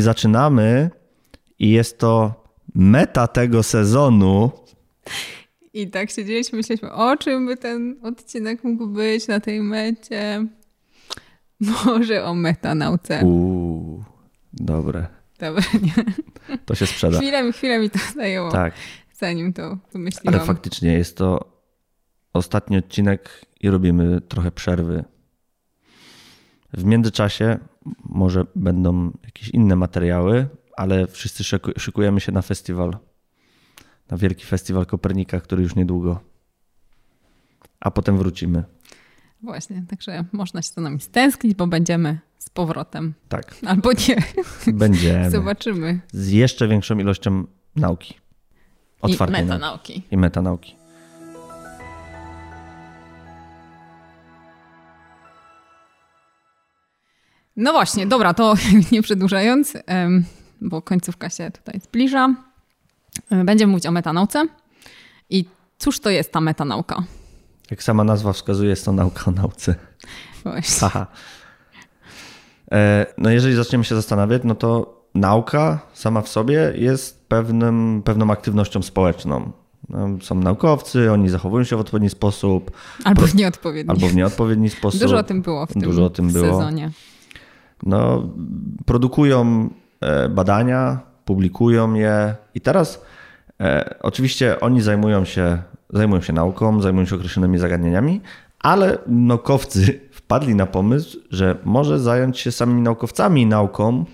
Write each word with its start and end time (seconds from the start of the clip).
Zaczynamy 0.00 0.90
i 1.58 1.70
jest 1.70 1.98
to 1.98 2.44
meta 2.74 3.26
tego 3.26 3.62
sezonu. 3.62 4.50
I 5.72 5.90
tak 5.90 6.10
siedzieliśmy, 6.10 6.56
myśleliśmy, 6.56 6.92
o 6.92 7.16
czym 7.16 7.46
by 7.46 7.56
ten 7.56 7.96
odcinek 8.02 8.64
mógł 8.64 8.86
być 8.86 9.28
na 9.28 9.40
tej 9.40 9.60
mecie. 9.60 10.46
Może 11.86 12.24
o 12.24 12.34
metanauce. 12.34 13.24
Uuu, 13.24 14.04
dobre. 14.52 15.06
Dobra, 15.38 15.62
nie. 15.82 15.94
To 16.66 16.74
się 16.74 16.86
sprzeda. 16.86 17.18
Chwilę, 17.18 17.52
chwilę 17.52 17.78
mi 17.78 17.90
to 17.90 17.98
zajęło, 18.14 18.50
Tak, 18.52 18.74
zanim 19.14 19.52
to 19.52 19.78
wymyśliłam. 19.92 20.34
ale 20.34 20.46
faktycznie 20.46 20.92
jest 20.92 21.16
to 21.16 21.52
ostatni 22.32 22.76
odcinek 22.78 23.44
i 23.60 23.70
robimy 23.70 24.20
trochę 24.20 24.50
przerwy. 24.50 25.04
W 26.72 26.84
międzyczasie 26.84 27.58
może 28.04 28.44
będą 28.56 29.10
jakieś 29.24 29.48
inne 29.48 29.76
materiały, 29.76 30.48
ale 30.76 31.06
wszyscy 31.06 31.44
szyku- 31.44 31.78
szykujemy 31.78 32.20
się 32.20 32.32
na 32.32 32.42
festiwal. 32.42 32.96
Na 34.10 34.16
wielki 34.16 34.44
festiwal 34.46 34.86
Kopernika, 34.86 35.40
który 35.40 35.62
już 35.62 35.74
niedługo. 35.76 36.20
A 37.80 37.90
potem 37.90 38.18
wrócimy. 38.18 38.64
Właśnie, 39.42 39.84
także 39.88 40.24
można 40.32 40.62
się 40.62 40.70
za 40.74 40.80
nami 40.80 41.00
stęsknić, 41.00 41.54
bo 41.54 41.66
będziemy 41.66 42.18
z 42.38 42.50
powrotem. 42.50 43.14
Tak, 43.28 43.56
Albo 43.66 43.90
nie, 43.92 44.16
będziemy. 44.72 45.30
zobaczymy. 45.40 46.00
Z 46.12 46.28
jeszcze 46.30 46.68
większą 46.68 46.98
ilością 46.98 47.44
nauki. 47.76 48.14
I 48.14 48.18
Otwartej 49.00 49.32
nauki. 49.34 49.46
metanauki. 49.48 50.02
I 50.10 50.16
metanauki. 50.16 50.76
No 57.60 57.72
właśnie, 57.72 58.06
dobra, 58.06 58.34
to 58.34 58.54
nie 58.92 59.02
przedłużając, 59.02 59.72
bo 60.60 60.82
końcówka 60.82 61.30
się 61.30 61.50
tutaj 61.50 61.80
zbliża. 61.80 62.34
e, 63.30 63.44
Będziemy 63.44 63.70
mówić 63.70 63.86
o 63.86 63.90
metanauce. 63.90 64.46
I 65.30 65.44
cóż 65.78 66.00
to 66.00 66.10
jest 66.10 66.32
ta 66.32 66.40
metanauka? 66.40 67.02
Jak 67.70 67.82
sama 67.82 68.04
nazwa 68.04 68.32
wskazuje, 68.32 68.70
jest 68.70 68.84
to 68.84 68.92
nauka 68.92 69.22
o 69.26 69.30
nauce. 69.30 69.74
Właśnie. 70.44 70.88
Haha. 70.88 71.06
E, 72.72 73.06
No 73.18 73.30
jeżeli 73.30 73.54
zaczniemy 73.54 73.84
się 73.84 73.94
zastanawiać, 73.94 74.42
no 74.44 74.54
to 74.54 74.98
nauka 75.14 75.78
sama 75.94 76.22
w 76.22 76.28
sobie 76.28 76.72
jest 76.76 77.28
pewnym, 77.28 78.02
pewną 78.04 78.30
aktywnością 78.30 78.82
społeczną. 78.82 79.52
No, 79.88 80.08
Są 80.22 80.34
naukowcy, 80.34 81.12
oni 81.12 81.28
zachowują 81.28 81.64
się 81.64 81.76
w 81.76 81.80
odpowiedni 81.80 82.10
sposób 82.10 82.70
Albo 83.04 83.22
w 83.26 83.34
nieodpowiedni. 83.34 83.90
albo 83.90 84.08
w 84.08 84.14
nieodpowiedni 84.14 84.70
sposób. 84.70 85.00
Dużo 85.00 85.16
o 85.18 85.22
tym 85.22 85.42
było 85.42 85.66
w 85.66 85.72
tym 85.72 85.82
Dużo 85.82 86.04
o 86.04 86.10
tym 86.10 86.32
było. 86.32 86.58
sezonie. 86.58 86.90
No, 87.82 88.28
produkują 88.86 89.70
e, 90.00 90.28
badania, 90.28 91.00
publikują 91.24 91.94
je 91.94 92.34
i 92.54 92.60
teraz 92.60 93.04
e, 93.60 93.94
oczywiście 94.02 94.60
oni 94.60 94.80
zajmują 94.80 95.24
się, 95.24 95.58
zajmują 95.90 96.20
się 96.20 96.32
nauką, 96.32 96.82
zajmują 96.82 97.06
się 97.06 97.16
określonymi 97.16 97.58
zagadnieniami, 97.58 98.20
ale 98.58 98.98
naukowcy 99.06 100.00
wpadli 100.18 100.54
na 100.54 100.66
pomysł, 100.66 101.18
że 101.30 101.56
może 101.64 101.98
zająć 101.98 102.38
się 102.38 102.52
samymi 102.52 102.82
naukowcami 102.82 103.46
nauką 103.46 104.04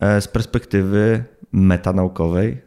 e, 0.00 0.20
z 0.20 0.28
perspektywy 0.28 1.24
metanaukowej. 1.52 2.62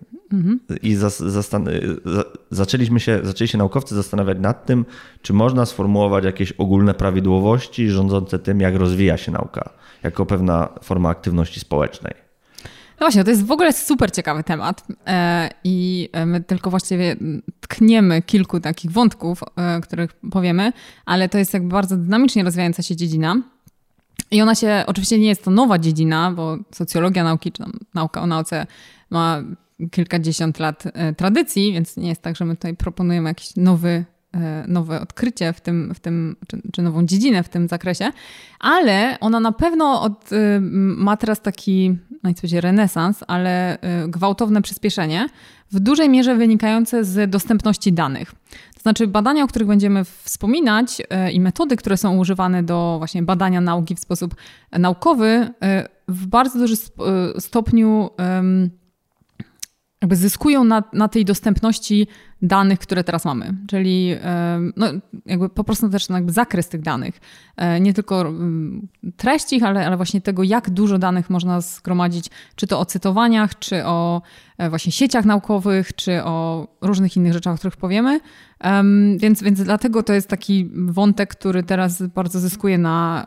I 0.82 0.96
zastan- 0.98 1.70
za, 2.06 2.24
zaczęliśmy 2.52 3.00
się, 3.00 3.20
zaczęli 3.24 3.48
się 3.48 3.58
naukowcy 3.58 3.96
zastanawiać 3.96 4.38
nad 4.42 4.66
tym, 4.66 4.86
czy 5.22 5.34
można 5.34 5.66
sformułować 5.66 6.26
jakieś 6.26 6.52
ogólne 6.52 6.94
prawidłowości 6.94 7.90
rządzące 7.90 8.40
tym, 8.40 8.62
jak 8.62 8.76
rozwija 8.76 9.18
się 9.18 9.32
nauka, 9.32 9.70
jako 10.04 10.26
pewna 10.26 10.70
forma 10.82 11.10
aktywności 11.10 11.60
społecznej. 11.60 12.14
No 13.00 13.06
właśnie, 13.06 13.24
to 13.24 13.30
jest 13.30 13.46
w 13.46 13.52
ogóle 13.52 13.74
super 13.74 14.12
ciekawy 14.12 14.44
temat 14.44 14.84
e, 15.08 15.50
i 15.64 16.10
my 16.26 16.44
tylko 16.44 16.70
właściwie 16.70 17.16
tkniemy 17.62 18.22
kilku 18.22 18.60
takich 18.60 18.92
wątków, 18.92 19.44
e, 19.56 19.82
których 19.82 20.14
powiemy, 20.14 20.74
ale 21.06 21.30
to 21.30 21.38
jest 21.38 21.54
jakby 21.54 21.70
bardzo 21.70 21.98
dynamicznie 21.98 22.44
rozwijająca 22.44 22.84
się 22.84 22.96
dziedzina. 22.96 23.42
I 24.32 24.42
ona 24.42 24.56
się, 24.56 24.84
oczywiście 24.88 25.20
nie 25.20 25.28
jest 25.28 25.44
to 25.44 25.52
nowa 25.52 25.80
dziedzina, 25.80 26.32
bo 26.32 26.58
socjologia 26.72 27.24
nauki, 27.24 27.52
czy 27.52 27.64
nauka 27.94 28.22
o 28.22 28.28
nauce 28.28 28.68
ma 29.10 29.44
kilkadziesiąt 29.92 30.60
lat 30.60 30.84
e, 30.86 31.14
tradycji, 31.14 31.74
więc 31.74 31.98
nie 31.98 32.10
jest 32.10 32.22
tak, 32.22 32.36
że 32.36 32.46
my 32.46 32.56
tutaj 32.56 32.76
proponujemy 32.76 33.30
jakiś 33.30 33.56
nowy, 33.56 34.06
e, 34.34 34.66
nowe 34.68 35.02
odkrycie 35.02 35.54
w 35.54 35.62
tym, 35.62 35.94
w 35.94 36.00
tym 36.00 36.36
czy, 36.48 36.62
czy 36.72 36.82
nową 36.82 37.06
dziedzinę 37.06 37.44
w 37.44 37.50
tym 37.50 37.68
zakresie, 37.68 38.12
ale 38.60 39.18
ona 39.20 39.40
na 39.40 39.52
pewno 39.52 40.02
od, 40.02 40.32
y, 40.32 40.60
ma 40.62 41.18
teraz 41.18 41.42
taki, 41.42 41.98
no 42.12 42.34
powiedzieć 42.34 42.54
renesans, 42.54 43.24
ale 43.28 43.78
gwałtowne 44.08 44.62
przyspieszenie, 44.62 45.30
w 45.72 45.80
dużej 45.80 46.10
mierze 46.10 46.36
wynikające 46.36 47.04
z 47.04 47.30
dostępności 47.30 47.94
danych. 47.94 48.32
To 48.76 48.82
znaczy 48.82 49.08
badania, 49.08 49.44
o 49.44 49.48
których 49.48 49.68
będziemy 49.68 50.04
wspominać 50.06 51.02
i 51.34 51.40
metody, 51.40 51.76
które 51.76 51.98
są 51.98 52.18
używane 52.18 52.64
do 52.64 52.96
właśnie 52.98 53.24
badania 53.24 53.62
nauki 53.62 53.96
w 53.96 54.00
sposób 54.00 54.36
naukowy, 54.72 55.50
w 56.08 56.28
bardzo 56.28 56.60
dużym 56.60 56.78
stopniu 57.40 58.10
jakby 60.02 60.16
zyskują 60.16 60.64
na, 60.64 60.84
na 60.94 61.08
tej 61.08 61.26
dostępności 61.26 62.08
danych, 62.42 62.80
które 62.80 63.04
teraz 63.04 63.26
mamy. 63.26 63.54
Czyli 63.68 64.16
no, 64.76 64.88
jakby 65.26 65.50
po 65.50 65.64
prostu 65.64 65.90
też 65.90 66.10
jakby 66.10 66.32
zakres 66.32 66.70
tych 66.70 66.82
danych. 66.82 67.20
E, 67.58 67.80
Nie 67.80 67.94
tylko 67.94 68.34
treści 69.18 69.56
ich, 69.56 69.64
ale, 69.64 69.88
ale 69.88 69.98
właśnie 69.98 70.22
tego, 70.22 70.44
jak 70.44 70.70
dużo 70.70 70.98
danych 70.98 71.30
można 71.30 71.62
zgromadzić, 71.62 72.30
czy 72.56 72.68
to 72.68 72.80
o 72.80 72.86
cytowaniach, 72.86 73.60
czy 73.60 73.86
o 73.86 74.22
e, 74.58 74.70
właśnie 74.70 74.92
sieciach 74.92 75.26
naukowych, 75.26 75.96
czy 75.96 76.24
o 76.24 76.68
różnych 76.82 77.18
innych 77.18 77.34
rzeczach, 77.34 77.54
o 77.54 77.58
których 77.58 77.78
powiemy. 77.78 78.20
Em, 78.60 79.18
Więc, 79.18 79.44
więc 79.44 79.64
dlatego 79.64 80.04
to 80.04 80.14
jest 80.14 80.28
taki 80.28 80.70
wątek, 80.74 81.30
który 81.30 81.64
teraz 81.64 82.02
bardzo 82.02 82.40
zyskuje 82.40 82.78
na, 82.78 83.26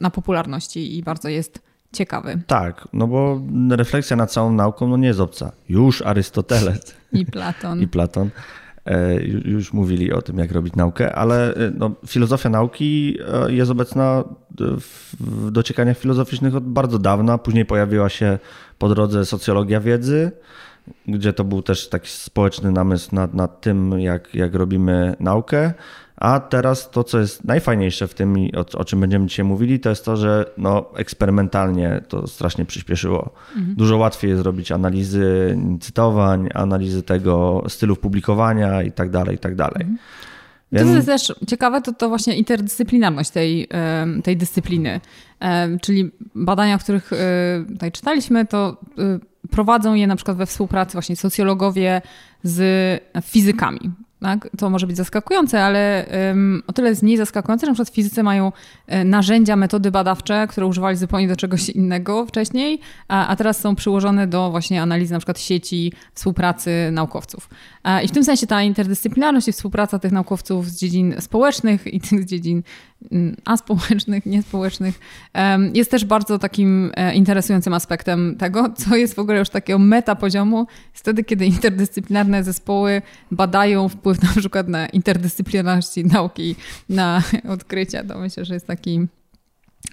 na 0.00 0.10
popularności 0.10 0.98
i 0.98 1.02
bardzo 1.02 1.28
jest 1.28 1.71
ciekawy. 1.92 2.42
Tak, 2.46 2.88
no 2.92 3.06
bo 3.06 3.40
refleksja 3.70 4.16
nad 4.16 4.32
całą 4.32 4.52
nauką 4.52 4.88
no 4.88 4.96
nie 4.96 5.08
jest 5.08 5.20
obca. 5.20 5.52
Już 5.68 6.02
Arystoteles 6.02 6.94
I 7.12 7.26
Platon. 7.26 7.80
i 7.84 7.88
Platon 7.88 8.30
e, 8.84 9.14
ju- 9.14 9.48
już 9.48 9.72
mówili 9.72 10.12
o 10.12 10.22
tym, 10.22 10.38
jak 10.38 10.52
robić 10.52 10.76
naukę, 10.76 11.14
ale 11.14 11.54
e, 11.54 11.70
no, 11.78 11.90
filozofia 12.06 12.48
nauki 12.48 13.18
e, 13.46 13.52
jest 13.52 13.70
obecna 13.70 14.24
w 15.20 15.50
dociekaniach 15.50 15.98
filozoficznych 15.98 16.56
od 16.56 16.64
bardzo 16.64 16.98
dawna. 16.98 17.38
Później 17.38 17.64
pojawiła 17.66 18.08
się 18.08 18.38
po 18.78 18.88
drodze 18.88 19.24
socjologia 19.26 19.80
wiedzy, 19.80 20.32
gdzie 21.08 21.32
to 21.32 21.44
był 21.44 21.62
też 21.62 21.88
taki 21.88 22.08
społeczny 22.08 22.72
namysł 22.72 23.14
nad, 23.14 23.34
nad 23.34 23.60
tym, 23.60 24.00
jak, 24.00 24.34
jak 24.34 24.54
robimy 24.54 25.16
naukę. 25.20 25.72
A 26.16 26.40
teraz 26.40 26.90
to, 26.90 27.04
co 27.04 27.18
jest 27.18 27.44
najfajniejsze 27.44 28.08
w 28.08 28.14
tym, 28.14 28.38
i 28.38 28.56
o, 28.56 28.78
o 28.78 28.84
czym 28.84 29.00
będziemy 29.00 29.26
dzisiaj 29.26 29.44
mówili, 29.44 29.80
to 29.80 29.90
jest 29.90 30.04
to, 30.04 30.16
że 30.16 30.44
no, 30.58 30.90
eksperymentalnie 30.96 32.00
to 32.08 32.26
strasznie 32.26 32.64
przyspieszyło. 32.64 33.30
Dużo 33.56 33.96
łatwiej 33.96 34.30
jest 34.30 34.42
zrobić 34.42 34.72
analizy 34.72 35.58
cytowań, 35.80 36.48
analizy 36.54 37.02
tego 37.02 37.64
stylów 37.68 37.98
publikowania 37.98 38.82
i 38.82 38.92
tak 38.92 39.10
dalej, 39.10 39.36
i 39.36 39.38
tak 39.38 39.54
dalej. 39.54 39.86
To, 40.72 40.84
co 40.84 40.94
jest 40.94 41.06
też 41.06 41.32
ciekawe, 41.48 41.82
to, 41.82 41.92
to 41.92 42.08
właśnie 42.08 42.36
interdyscyplinarność 42.36 43.30
tej, 43.30 43.68
tej 44.24 44.36
dyscypliny. 44.36 45.00
Czyli 45.80 46.10
badania, 46.34 46.74
o 46.74 46.78
których 46.78 47.12
e, 47.12 47.64
tutaj 47.68 47.92
czytaliśmy, 47.92 48.46
to 48.46 48.76
e, 48.98 49.31
prowadzą 49.50 49.94
je 49.94 50.06
na 50.06 50.16
przykład 50.16 50.36
we 50.36 50.46
współpracy 50.46 50.92
właśnie 50.92 51.16
socjologowie 51.16 52.02
z 52.42 53.00
fizykami. 53.22 53.92
Tak? 54.22 54.48
To 54.58 54.70
może 54.70 54.86
być 54.86 54.96
zaskakujące, 54.96 55.64
ale 55.64 56.06
em, 56.06 56.62
o 56.66 56.72
tyle 56.72 56.88
jest 56.88 57.02
mniej 57.02 57.16
zaskakujące, 57.16 57.66
że 57.66 57.70
na 57.70 57.74
przykład 57.74 57.94
fizycy 57.94 58.22
mają 58.22 58.52
e, 58.86 59.04
narzędzia, 59.04 59.56
metody 59.56 59.90
badawcze, 59.90 60.46
które 60.50 60.66
używali 60.66 60.96
zupełnie 60.96 61.28
do 61.28 61.36
czegoś 61.36 61.68
innego 61.68 62.26
wcześniej, 62.26 62.80
a, 63.08 63.26
a 63.26 63.36
teraz 63.36 63.60
są 63.60 63.74
przyłożone 63.74 64.26
do 64.26 64.50
właśnie 64.50 64.82
analizy 64.82 65.12
na 65.12 65.18
przykład 65.18 65.40
sieci 65.40 65.92
współpracy 66.14 66.70
naukowców. 66.92 67.48
E, 67.84 68.04
I 68.04 68.08
w 68.08 68.10
tym 68.10 68.24
sensie 68.24 68.46
ta 68.46 68.62
interdyscyplinarność 68.62 69.48
i 69.48 69.52
współpraca 69.52 69.98
tych 69.98 70.12
naukowców 70.12 70.70
z 70.70 70.78
dziedzin 70.78 71.14
społecznych 71.20 71.86
i 71.86 72.00
tych 72.00 72.22
z 72.22 72.26
dziedzin 72.26 72.62
aspołecznych, 73.44 74.26
niespołecznych 74.26 75.00
jest 75.74 75.90
też 75.90 76.04
bardzo 76.04 76.38
takim 76.38 76.92
e, 76.94 77.14
interesującym 77.14 77.74
aspektem 77.74 78.36
tego, 78.38 78.72
co 78.76 78.96
jest 78.96 79.14
w 79.14 79.18
ogóle 79.18 79.38
już 79.38 79.48
takiego 79.48 79.78
meta 79.78 80.14
poziomu, 80.14 80.66
wtedy, 80.92 81.24
kiedy 81.24 81.46
interdyscyplinarne 81.46 82.44
zespoły 82.44 83.02
badają 83.30 83.88
wpływ 83.88 84.22
na 84.22 84.28
przykład 84.28 84.68
na 84.68 84.86
interdyscyplinarności 84.86 86.04
nauki, 86.04 86.56
na 86.88 87.22
odkrycia. 87.48 88.04
To 88.04 88.18
myślę, 88.18 88.44
że 88.44 88.54
jest 88.54 88.66
taki 88.66 89.06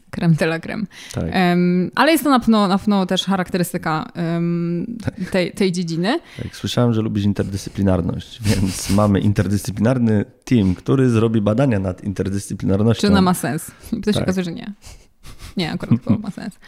creme 0.10 0.36
de 0.36 0.46
la 0.46 0.60
creme. 0.60 0.86
Tak. 1.14 1.24
Em, 1.30 1.92
ale 1.96 2.12
jest 2.12 2.24
to 2.24 2.30
na 2.30 2.40
pewno, 2.40 2.68
na 2.68 2.78
pewno 2.78 3.06
też 3.06 3.24
charakterystyka 3.24 4.12
em, 4.14 4.98
tej, 5.32 5.52
tej 5.52 5.72
dziedziny. 5.72 6.20
Tak, 6.44 6.56
słyszałem, 6.56 6.94
że 6.94 7.02
lubisz 7.02 7.24
interdyscyplinarność, 7.26 8.40
więc 8.44 8.90
mamy 8.90 9.20
interdyscyplinarny 9.20 10.26
team, 10.46 10.76
który 10.76 11.10
zrobi 11.10 11.42
badania 11.42 11.80
nad 11.80 12.04
interdyscyplinarnością. 12.04 13.02
Czy 13.02 13.08
ona 13.08 13.22
ma 13.22 13.34
sens? 13.34 13.72
I 13.92 14.02
to 14.02 14.12
się 14.12 14.14
Tak. 14.14 14.24
okazuje, 14.24 14.44
że 14.44 14.52
nie. 14.52 14.74
Nie, 15.58 15.72
akurat 15.72 16.04
to 16.04 16.18
ma 16.18 16.32
sens. 16.32 16.60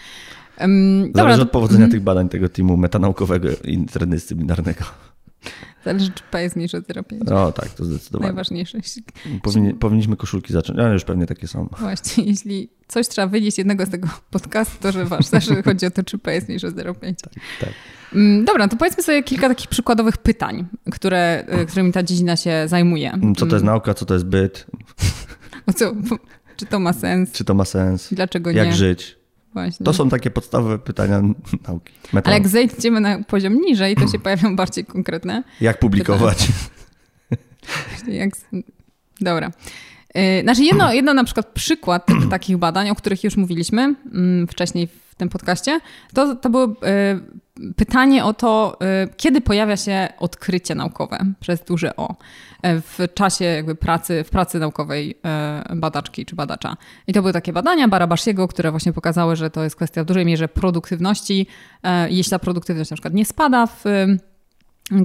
Um, 0.60 1.12
Zależy 1.16 1.42
od 1.42 1.52
powodzenia 1.52 1.86
mm. 1.86 1.92
tych 1.92 2.02
badań 2.02 2.30
tego 2.30 2.50
teamu 2.50 2.78
metanaukowego 2.78 3.48
interdyscyplinarnego. 3.64 4.84
Zależy, 5.86 6.12
czy 6.12 6.24
P 6.32 6.44
jest 6.44 6.56
mniejsze 6.56 6.78
od 6.78 6.88
0,5. 6.88 7.34
O 7.34 7.52
tak, 7.52 7.70
to 7.70 7.86
zdecydowanie. 7.86 8.28
Najważniejsze. 8.28 8.80
Powinni, 9.44 9.74
powinniśmy 9.74 10.18
koszulki 10.18 10.54
zacząć, 10.54 10.80
ale 10.80 10.94
już 10.94 11.04
pewnie 11.04 11.26
takie 11.26 11.48
są. 11.48 11.70
Właśnie, 11.80 12.24
jeśli 12.24 12.70
coś 12.88 13.08
trzeba 13.08 13.28
wynieść 13.28 13.58
jednego 13.58 13.86
z 13.86 13.90
tego 13.90 14.08
podcastu, 14.32 14.78
to 14.82 14.92
że 14.92 15.06
wasz, 15.06 15.26
zawsze 15.26 15.64
chodzi 15.64 15.86
o 15.86 15.92
to, 15.92 16.04
czy 16.04 16.18
P 16.18 16.34
jest 16.34 16.48
mniejsze 16.48 16.68
od 16.68 16.76
0,5. 16.76 16.94
Tak, 17.00 17.34
tak. 17.60 17.74
Mm, 18.14 18.46
dobra, 18.46 18.68
to 18.68 18.78
powiedzmy 18.78 19.04
sobie 19.04 19.24
kilka 19.24 19.48
takich 19.48 19.68
przykładowych 19.68 20.18
pytań, 20.18 20.68
które, 20.92 21.46
y, 21.62 21.66
którymi 21.66 21.92
ta 21.92 22.04
dziedzina 22.04 22.36
się 22.36 22.64
zajmuje. 22.68 23.12
Mm, 23.12 23.36
co 23.36 23.46
to 23.46 23.56
jest 23.56 23.64
mm. 23.64 23.74
nauka, 23.74 23.94
co 23.94 24.06
to 24.06 24.14
jest 24.14 24.26
byt? 24.26 24.66
O 25.68 25.74
co, 25.74 25.94
czy 26.56 26.66
to 26.66 26.80
ma 26.80 26.94
sens? 26.94 27.32
Czy 27.32 27.44
to 27.44 27.54
ma 27.54 27.66
sens? 27.66 28.08
Dlaczego 28.12 28.50
Jak 28.50 28.58
nie? 28.58 28.70
Jak 28.70 28.78
żyć? 28.78 29.21
Właśnie. 29.54 29.84
To 29.84 29.94
są 29.94 30.10
takie 30.10 30.32
podstawowe 30.32 30.80
pytania 30.80 31.22
nauki. 31.68 31.94
Ale 32.24 32.34
jak 32.34 32.48
zejdziemy 32.48 33.00
na 33.00 33.24
poziom 33.24 33.62
niżej, 33.62 33.96
to 33.96 34.08
się 34.08 34.20
pojawią 34.24 34.56
bardziej 34.56 34.86
konkretne. 34.86 35.44
Jak 35.62 35.80
publikować? 35.80 36.48
jak... 38.08 38.30
Dobra. 39.22 39.52
Y, 40.18 40.42
znaczy 40.42 40.64
jedno, 40.64 40.94
jedno 40.94 41.14
na 41.14 41.24
przykład 41.24 41.48
przykład 41.48 42.08
takich 42.30 42.58
badań, 42.58 42.90
o 42.90 42.96
których 42.96 43.24
już 43.24 43.38
mówiliśmy 43.38 43.96
mm, 44.14 44.48
wcześniej 44.48 44.88
w 44.88 45.16
tym 45.16 45.30
podcaście, 45.30 45.80
to, 46.14 46.36
to 46.36 46.50
było 46.50 46.66
y, 46.66 46.72
pytanie 47.76 48.26
o 48.26 48.34
to, 48.34 48.78
y, 49.04 49.14
kiedy 49.18 49.42
pojawia 49.42 49.78
się 49.78 50.08
odkrycie 50.20 50.76
naukowe 50.76 51.18
przez 51.40 51.64
duże 51.64 51.96
O 51.96 52.16
w 52.64 53.14
czasie 53.14 53.46
jakby 53.46 53.76
pracy, 53.76 54.24
w 54.24 54.30
pracy 54.30 54.60
naukowej 54.60 55.20
badaczki 55.76 56.26
czy 56.26 56.36
badacza. 56.36 56.78
I 57.08 57.14
to 57.14 57.22
były 57.22 57.34
takie 57.34 57.54
badania 57.54 57.88
Barabasiego, 57.88 58.48
które 58.48 58.72
właśnie 58.72 58.94
pokazały, 58.94 59.36
że 59.36 59.50
to 59.50 59.64
jest 59.64 59.76
kwestia 59.76 60.04
w 60.04 60.06
dużej 60.06 60.26
mierze 60.26 60.48
produktywności. 60.48 61.48
Jeśli 62.10 62.30
ta 62.30 62.40
produktywność 62.40 62.92
na 62.92 62.96
przykład 62.96 63.14
nie 63.14 63.26
spada 63.26 63.68
w 63.68 63.84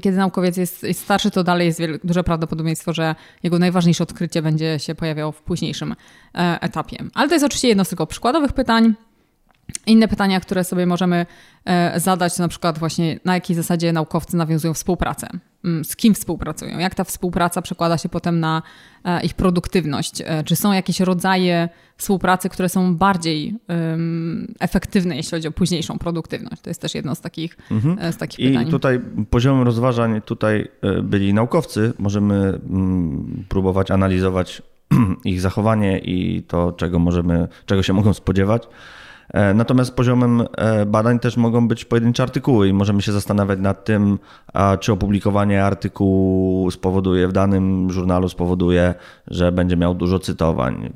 kiedy 0.03 0.17
naukowiec 0.17 0.57
jest, 0.57 0.83
jest 0.83 1.01
starszy, 1.01 1.31
to 1.31 1.45
dalej 1.45 1.67
jest 1.67 1.81
duże 2.05 2.25
prawdopodobieństwo, 2.25 2.93
że 2.93 3.15
jego 3.43 3.59
najważniejsze 3.59 4.05
odkrycie 4.05 4.43
będzie 4.43 4.79
się 4.79 4.95
pojawiało 4.95 5.33
w 5.33 5.43
późniejszym 5.43 5.95
etapie. 6.61 6.97
Ale 7.15 7.29
to 7.29 7.35
jest 7.35 7.45
oczywiście 7.45 7.69
jedno 7.69 7.85
z 7.85 7.89
tylko 7.89 8.07
przykładowych 8.07 8.53
pytań. 8.53 8.95
Inne 9.87 10.09
pytania, 10.09 10.41
które 10.41 10.65
sobie 10.65 10.87
możemy 10.87 11.27
e, 11.65 12.01
zadać, 12.01 12.37
to 12.37 12.43
na 12.43 12.49
przykład 12.49 12.79
właśnie 12.79 13.21
na 13.25 13.35
jakiej 13.35 13.57
zasadzie 13.57 13.93
naukowcy 13.93 14.37
nawiązują 14.37 14.75
współpracę, 14.75 15.29
mm, 15.65 15.85
z 15.85 15.97
kim 15.97 16.15
współpracują, 16.15 16.79
jak 16.79 16.95
ta 16.95 17.05
współpraca 17.05 17.63
przekłada 17.63 17.99
się 17.99 18.09
potem 18.09 18.41
na 18.41 18.63
e, 19.05 19.25
ich 19.25 19.35
produktywność, 19.35 20.23
e, 20.25 20.45
czy 20.45 20.57
są 20.57 20.73
jakieś 20.73 21.01
rodzaje 21.01 21.69
współpracy, 21.97 22.49
które 22.49 22.69
są 22.69 22.97
bardziej 22.97 23.55
um, 23.69 24.55
efektywne, 24.61 25.17
jeśli 25.17 25.31
chodzi 25.31 25.49
o 25.49 25.53
późniejszą 25.53 25.99
produktywność. 25.99 26.63
To 26.63 26.71
jest 26.71 26.81
też 26.81 26.95
jedno 26.95 27.15
z 27.15 27.21
takich, 27.21 27.57
mhm. 27.71 28.13
z 28.13 28.17
takich 28.17 28.39
I 28.39 28.49
pytań. 28.49 28.69
I 28.69 28.71
tutaj 28.71 29.01
poziomem 29.31 29.63
rozważań 29.63 30.23
tutaj 30.23 30.69
byli 31.03 31.35
naukowcy. 31.35 31.93
Możemy 31.99 32.35
mm, 32.35 33.45
próbować 33.49 33.91
analizować 33.91 34.63
ich 35.25 35.41
zachowanie 35.41 35.99
i 35.99 36.43
to, 36.43 36.73
czego 36.73 36.99
możemy, 36.99 37.49
czego 37.67 37.83
się 37.83 37.93
mogą 37.93 38.15
spodziewać. 38.15 38.69
E, 39.33 39.55
natomiast 39.55 39.97
poziomem 39.97 40.43
e, 40.57 40.87
badań 40.87 41.19
też 41.19 41.37
mogą 41.37 41.69
być 41.69 41.85
pojedyncze 41.85 42.23
artykuły 42.23 42.69
i 42.69 42.73
możemy 42.73 43.03
się 43.03 43.13
zastanawiać 43.13 43.59
nad 43.61 43.85
tym, 43.85 44.19
czy 44.81 44.93
opublikowanie 44.93 45.65
artykułu 45.65 46.71
spowoduje 46.71 47.29
w 47.29 47.33
danym 47.33 47.91
żurnalu 47.91 48.29
spowoduje, 48.29 48.95
że 49.29 49.53
będzie 49.53 49.77
miał 49.77 49.95
dużo 49.95 50.19
cytowań, 50.19 50.93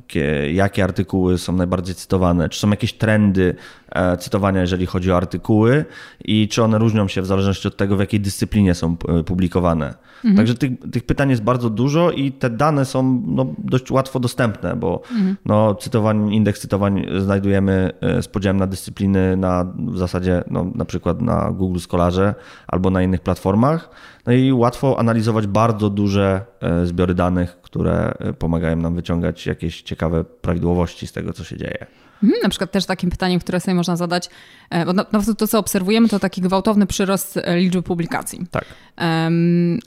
jakie 0.53 0.85
artykuły 0.85 1.39
są 1.39 1.53
najbardziej 1.53 1.95
cytowane, 1.95 2.49
czy 2.49 2.61
są 2.61 2.71
jakieś 2.71 2.93
trendy 2.93 3.55
e, 3.89 4.17
cytowania, 4.17 4.61
jeżeli 4.61 4.87
chodzi 4.87 5.13
o 5.13 5.17
artykuły 5.17 5.85
i 6.25 6.49
czy 6.49 6.63
one 6.63 6.79
różnią 6.79 7.09
się 7.09 7.23
w 7.23 7.27
zależności 7.27 7.69
od 7.69 7.77
tego, 7.77 7.97
w 7.97 8.01
jakiej 8.01 8.21
dyscyplinie 8.21 8.75
są 8.75 8.97
publikowane. 9.27 9.95
Mhm. 10.25 10.37
Także 10.37 10.55
tych, 10.55 10.71
tych 10.93 11.07
pytań 11.07 11.31
jest 11.31 11.43
bardzo 11.43 11.71
dużo 11.71 12.11
i 12.11 12.33
te 12.33 12.51
dane 12.51 12.85
są 12.85 13.23
no, 13.27 13.47
dość 13.59 13.91
łatwo 13.91 14.21
dostępne, 14.21 14.77
bo 14.77 15.03
mhm. 15.11 15.37
no, 15.45 15.75
cytowań, 15.75 16.35
indeks 16.35 16.61
cytowań 16.61 17.07
znajdujemy 17.19 17.93
z 18.23 18.29
podziałem 18.29 18.57
na 18.57 18.67
dyscypliny 18.67 19.37
na, 19.37 19.73
w 19.93 19.99
zasadzie 19.99 20.45
no, 20.51 20.65
na 20.75 20.85
przykład 20.85 21.21
na 21.21 21.51
Google 21.51 21.79
Scholarze 21.79 22.35
albo 22.69 22.91
na 22.91 23.03
innych 23.03 23.21
platformach. 23.21 23.91
No 24.27 24.33
i 24.33 24.53
łatwo 24.53 24.99
analizować 24.99 25.47
bardzo 25.47 25.91
duże 25.91 26.45
e, 26.61 26.87
zbiory 26.87 27.15
danych, 27.15 27.61
które 27.63 28.15
e, 28.19 28.33
pomagają 28.33 28.77
nam 28.77 28.95
wyciągać 28.95 29.47
jakieś 29.47 29.83
ciekawe 29.83 30.25
prawidłowości 30.25 31.07
z 31.07 31.13
tego, 31.13 31.33
co 31.33 31.45
się 31.45 31.57
dzieje. 31.57 31.87
Mhm, 32.23 32.43
na 32.43 32.49
przykład 32.49 32.73
też 32.73 32.87
takim 32.87 33.11
pytaniem, 33.11 33.41
które 33.41 33.61
sobie 33.61 33.75
można 33.75 33.97
zadać, 33.97 34.31
e, 34.71 34.87
bo 35.13 35.35
to, 35.35 35.49
co 35.49 35.59
obserwujemy, 35.59 36.09
to 36.09 36.19
taki 36.19 36.41
gwałtowny 36.41 36.87
przyrost 36.87 37.39
liczby 37.57 37.83
publikacji, 37.83 38.41
tak. 38.51 38.65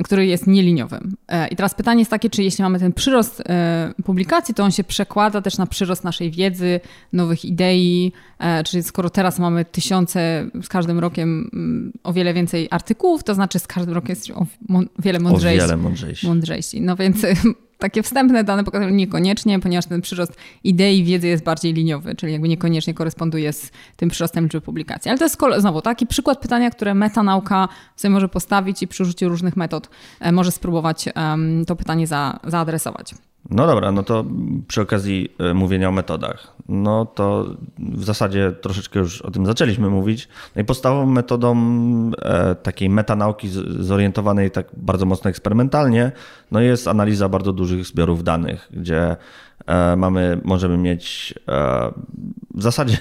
który 0.04 0.26
jest 0.26 0.48
nieliniowy. 0.48 1.00
I 1.52 1.56
teraz 1.56 1.76
pytanie 1.76 2.02
jest 2.02 2.12
takie, 2.12 2.30
czy 2.30 2.44
jeśli 2.44 2.62
mamy 2.62 2.80
ten 2.80 2.94
przyrost 2.94 3.44
publikacji, 4.06 4.54
to 4.54 4.64
on 4.64 4.72
się 4.72 4.84
przekłada 4.84 5.42
też 5.42 5.58
na 5.58 5.66
przyrost 5.66 6.04
naszej 6.04 6.32
wiedzy, 6.32 6.80
nowych 7.14 7.46
idei, 7.46 8.12
czyli 8.66 8.84
skoro 8.84 9.10
teraz 9.10 9.40
mamy 9.40 9.66
tysiące, 9.66 10.50
z 10.64 10.68
każdym 10.68 11.00
rokiem 11.00 11.50
mm, 11.54 11.94
o 12.04 12.14
wiele 12.14 12.34
więcej 12.34 12.68
artykułów, 12.72 13.24
to 13.24 13.36
znaczy 13.36 13.60
z 13.60 13.68
każdym 13.68 13.94
rokiem 13.94 14.10
jest 14.10 14.30
o 14.30 14.46
wiele 15.00 15.20
mądrzejsi. 15.20 15.60
O 15.60 15.64
wiele 15.64 15.78
mądrzejsi. 15.78 16.28
mądrzejsi. 16.28 16.82
No 16.82 16.96
więc 16.96 17.18
takie 17.84 18.04
wstępne 18.04 18.44
dane 18.44 18.64
pokazują 18.64 18.90
niekoniecznie, 18.90 19.60
ponieważ 19.60 19.86
ten 19.86 20.02
przyrost 20.02 20.36
idei 20.64 21.04
wiedzy 21.04 21.28
jest 21.28 21.44
bardziej 21.44 21.74
liniowy, 21.74 22.16
czyli 22.16 22.32
jakby 22.32 22.50
niekoniecznie 22.50 22.94
koresponduje 22.94 23.54
z 23.54 23.72
tym 23.96 24.10
przyrostem 24.10 24.44
liczby 24.44 24.62
publikacji. 24.62 25.10
Ale 25.10 25.18
to 25.18 25.26
jest 25.26 25.38
znowu 25.58 25.82
taki 25.82 26.08
przykład 26.08 26.40
pytania, 26.40 26.70
które 26.70 26.94
metanauka 26.94 27.68
sobie 27.96 28.12
może 28.12 28.30
postawić 28.30 28.84
i 28.84 28.88
przy 28.88 29.04
użyciu 29.04 29.30
różnych 29.30 29.56
metod 29.56 29.90
e, 30.20 30.32
może 30.32 30.52
spróbować 30.52 31.10
to 31.68 31.76
pytanie 31.76 32.08
za, 32.08 32.40
zaadresować. 32.48 33.14
No 33.50 33.68
dobra, 33.68 33.92
no 33.92 34.04
to 34.04 34.26
przy 34.68 34.82
okazji 34.82 35.30
e, 35.40 35.54
mówienia 35.54 35.90
o 35.90 35.92
metodach, 35.92 36.48
no 36.70 37.06
to 37.06 37.46
w 37.80 38.04
zasadzie 38.04 38.52
troszeczkę 38.52 39.00
już 39.00 39.22
o 39.22 39.32
tym 39.32 39.46
zaczęliśmy 39.46 39.90
mówić. 39.90 40.28
No 40.56 40.62
i 40.62 40.66
podstawową 40.66 41.06
metodą 41.06 41.56
e, 42.22 42.56
takiej 42.56 42.90
metanauki 42.90 43.50
zorientowanej 43.80 44.52
tak 44.52 44.68
bardzo 44.78 45.06
mocno 45.06 45.30
eksperymentalnie, 45.30 46.12
no 46.52 46.62
jest 46.62 46.88
analiza 46.88 47.30
bardzo 47.30 47.54
dużych 47.54 47.86
zbiorów 47.86 48.24
danych, 48.24 48.70
gdzie 48.72 49.16
E, 49.68 49.96
mamy, 49.96 50.42
możemy 50.44 50.78
mieć 50.78 51.34
w 52.56 52.62
zasadzie, 52.62 52.98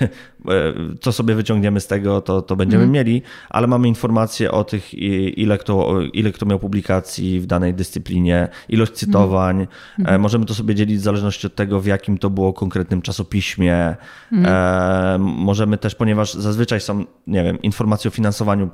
co 1.00 1.12
sobie 1.12 1.34
wyciągniemy 1.34 1.80
z 1.80 1.86
tego, 1.86 2.20
to, 2.20 2.42
to 2.42 2.56
będziemy 2.56 2.82
mm. 2.82 2.92
mieli, 2.94 3.22
ale 3.50 3.66
mamy 3.66 3.88
informacje 3.88 4.50
o 4.50 4.64
tych, 4.64 4.94
ile 5.38 5.58
kto, 5.58 6.00
ile 6.12 6.32
kto 6.32 6.46
miał 6.46 6.58
publikacji 6.58 7.40
w 7.40 7.46
danej 7.46 7.74
dyscyplinie, 7.74 8.48
ilość 8.68 8.92
cytowań. 8.92 9.66
Mm. 9.98 10.20
Możemy 10.20 10.44
to 10.44 10.54
sobie 10.54 10.74
dzielić 10.74 10.98
w 10.98 11.02
zależności 11.02 11.46
od 11.46 11.54
tego, 11.54 11.80
w 11.80 11.86
jakim 11.86 12.18
to 12.18 12.30
było 12.30 12.52
konkretnym 12.52 13.02
czasopiśmie. 13.02 13.96
Mm. 14.32 15.22
Możemy 15.22 15.78
też, 15.78 15.94
ponieważ 15.94 16.34
zazwyczaj 16.34 16.80
są, 16.80 17.04
nie 17.26 17.44
wiem, 17.44 17.62
informacje 17.62 18.08
o 18.08 18.12
finansowaniu 18.12 18.70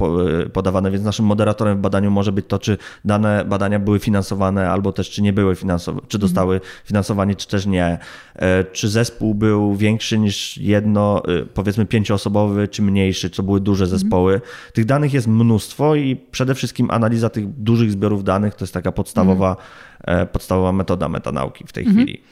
podawane, 0.52 0.90
więc 0.90 1.04
naszym 1.04 1.26
moderatorem 1.26 1.78
w 1.78 1.80
badaniu 1.80 2.10
może 2.10 2.32
być 2.32 2.46
to, 2.48 2.58
czy 2.58 2.78
dane 3.04 3.44
badania 3.44 3.78
były 3.78 3.98
finansowane, 3.98 4.70
albo 4.70 4.92
też 4.92 5.10
czy 5.10 5.22
nie 5.22 5.32
były 5.32 5.56
finansowane, 5.56 6.06
czy 6.08 6.18
dostały 6.18 6.60
finansowanie, 6.84 7.34
czy 7.34 7.48
też 7.48 7.66
nie 7.66 7.98
e, 8.36 8.64
czy 8.64 8.88
zespół 8.88 9.34
był 9.34 9.74
większy 9.74 10.18
niż 10.18 10.58
jedno, 10.58 11.22
e, 11.24 11.46
powiedzmy 11.58 11.86
pięcioosobowy, 11.86 12.68
czy 12.68 12.82
mniejszy, 12.82 13.30
co 13.30 13.42
były 13.42 13.60
duże 13.60 13.84
mhm. 13.84 14.00
zespoły. 14.00 14.40
Tych 14.72 14.84
danych 14.84 15.12
jest 15.12 15.26
mnóstwo 15.26 15.94
i 15.94 16.16
przede 16.16 16.54
wszystkim 16.54 16.90
analiza 16.90 17.30
tych 17.30 17.48
dużych 17.48 17.92
zbiorów 17.92 18.24
danych 18.24 18.54
to 18.54 18.64
jest 18.64 18.74
taka 18.74 18.92
podstawowa, 18.92 19.56
mhm. 20.00 20.28
podstawowa 20.28 20.72
metoda 20.72 21.08
metanauki 21.08 21.64
w 21.66 21.72
tej 21.72 21.84
mhm. 21.84 22.06
chwili. 22.06 22.22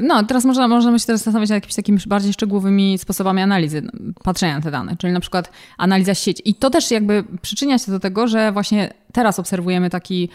No, 0.00 0.24
teraz 0.24 0.44
można, 0.44 0.68
możemy 0.68 0.98
się 0.98 1.06
teraz 1.06 1.20
zastanawiać 1.20 1.50
nad 1.50 1.56
jakimiś 1.56 1.76
takimi 1.76 1.98
bardziej 2.06 2.32
szczegółowymi 2.32 2.98
sposobami 2.98 3.42
analizy, 3.42 3.82
patrzenia 4.24 4.56
na 4.56 4.62
te 4.62 4.70
dane, 4.70 4.96
czyli 4.96 5.12
na 5.12 5.20
przykład 5.20 5.52
analiza 5.78 6.14
sieci. 6.14 6.50
I 6.50 6.54
to 6.54 6.70
też 6.70 6.90
jakby 6.90 7.24
przyczynia 7.42 7.78
się 7.78 7.92
do 7.92 8.00
tego, 8.00 8.28
że 8.28 8.52
właśnie 8.52 8.92
teraz 9.12 9.38
obserwujemy 9.38 9.90
taki 9.90 10.28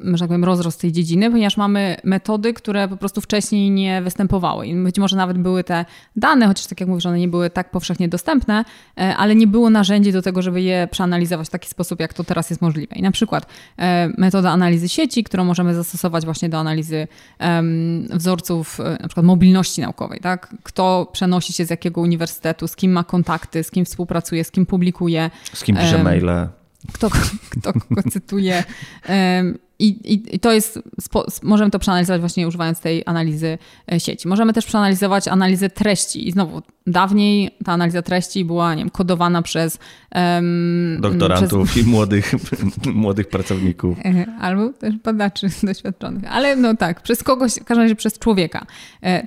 że 0.00 0.18
tak 0.18 0.28
powiem, 0.28 0.44
rozrost 0.44 0.80
tej 0.80 0.92
dziedziny, 0.92 1.30
ponieważ 1.30 1.56
mamy 1.56 1.96
metody, 2.04 2.54
które 2.54 2.88
po 2.88 2.96
prostu 2.96 3.20
wcześniej 3.20 3.70
nie 3.70 4.02
występowały. 4.02 4.66
I 4.66 4.74
być 4.74 4.98
może 4.98 5.16
nawet 5.16 5.38
były 5.38 5.64
te 5.64 5.84
dane, 6.16 6.46
chociaż 6.46 6.66
tak 6.66 6.80
jak 6.80 6.88
mówisz, 6.88 7.06
one 7.06 7.18
nie 7.18 7.28
były 7.28 7.50
tak 7.50 7.70
powszechnie 7.70 8.08
dostępne, 8.08 8.64
e, 8.98 9.16
ale 9.16 9.34
nie 9.34 9.46
było 9.46 9.70
narzędzi 9.70 10.12
do 10.12 10.22
tego, 10.22 10.42
żeby 10.42 10.62
je 10.62 10.88
przeanalizować 10.90 11.46
w 11.46 11.50
taki 11.50 11.68
sposób, 11.68 12.00
jak 12.00 12.14
to 12.14 12.24
teraz 12.24 12.50
jest 12.50 12.62
możliwe. 12.62 12.96
I 12.96 13.02
na 13.02 13.10
przykład 13.10 13.46
e, 13.78 14.08
metoda 14.18 14.50
analizy 14.50 14.88
sieci, 14.88 15.24
którą 15.24 15.44
możemy 15.44 15.74
zastosować 15.74 16.24
właśnie 16.24 16.48
do 16.48 16.58
analizy 16.58 17.08
wzorców 18.10 18.80
e, 18.80 18.82
na 19.00 19.08
przykład 19.08 19.26
mobilności 19.26 19.80
naukowej, 19.80 20.20
tak? 20.20 20.54
Kto 20.62 21.10
przenosi 21.12 21.52
się 21.52 21.64
z 21.64 21.70
jakiego 21.70 22.00
uniwersytetu, 22.00 22.68
z 22.68 22.76
kim 22.76 22.92
ma 22.92 23.04
kontakty, 23.04 23.64
z 23.64 23.70
kim 23.70 23.84
współpracuje, 23.84 24.44
z 24.44 24.50
kim 24.50 24.66
publikuje. 24.66 25.30
Z 25.52 25.64
kim 25.64 25.76
pisze 25.76 26.04
maile 26.04 26.48
kto, 26.92 27.10
kto 27.10 27.72
cytuje. 28.10 28.64
I, 29.78 30.14
i, 30.34 30.40
to 30.40 30.52
jest, 30.52 30.78
możemy 31.42 31.70
to 31.70 31.78
przeanalizować 31.78 32.20
właśnie 32.20 32.48
używając 32.48 32.80
tej 32.80 33.02
analizy 33.06 33.58
sieci. 33.98 34.28
Możemy 34.28 34.52
też 34.52 34.66
przeanalizować 34.66 35.28
analizę 35.28 35.70
treści 35.70 36.28
i 36.28 36.32
znowu 36.32 36.62
dawniej 36.86 37.50
ta 37.64 37.72
analiza 37.72 38.02
treści 38.02 38.44
była 38.44 38.74
nie 38.74 38.82
wiem, 38.82 38.90
kodowana 38.90 39.42
przez 39.42 39.78
um, 40.14 40.98
doktorantów 41.00 41.70
przez... 41.70 41.86
i 41.86 41.90
młodych, 41.90 42.32
młodych 42.94 43.28
pracowników. 43.28 43.98
Albo 44.40 44.68
też 44.68 44.96
badaczy 44.96 45.46
doświadczonych. 45.62 46.24
Ale 46.30 46.56
no 46.56 46.76
tak, 46.76 47.02
przez 47.02 47.22
kogoś, 47.22 47.52
w 47.52 47.64
każdym 47.64 47.82
razie 47.82 47.96
przez 47.96 48.18
człowieka. 48.18 48.66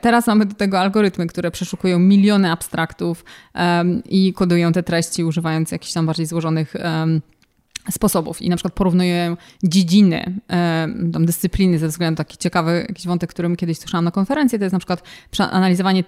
Teraz 0.01 0.27
mamy 0.27 0.46
do 0.46 0.56
tego 0.56 0.80
algorytmy, 0.80 1.27
które 1.27 1.51
przeszukują 1.51 2.00
miliony 2.00 2.51
abstraktów 2.51 3.25
um, 3.56 4.04
i 4.10 4.34
kodują 4.34 4.72
te 4.72 4.84
treści 4.84 5.24
używając 5.24 5.72
jakichś 5.72 5.94
tam 5.94 6.06
bardziej 6.06 6.25
złożonych 6.25 6.74
um, 6.84 7.22
sposobów 7.91 8.41
i 8.41 8.50
na 8.50 8.56
przykład 8.56 8.74
porównuję 8.74 9.36
dziedziny, 9.63 10.39
tam 11.13 11.25
dyscypliny 11.25 11.79
ze 11.79 11.88
względu 11.88 12.08
na 12.12 12.17
taki 12.17 12.38
ciekawy 12.38 12.86
jakiś 12.89 13.08
wątek, 13.08 13.29
którym 13.29 13.56
kiedyś 13.56 13.77
słyszałam 13.77 14.06
na 14.06 14.12
konferencji, 14.12 14.60
to 14.60 14.65
jest 14.65 14.74
na 14.74 14.79
przykład 14.79 15.03
analizowanie 15.39 16.03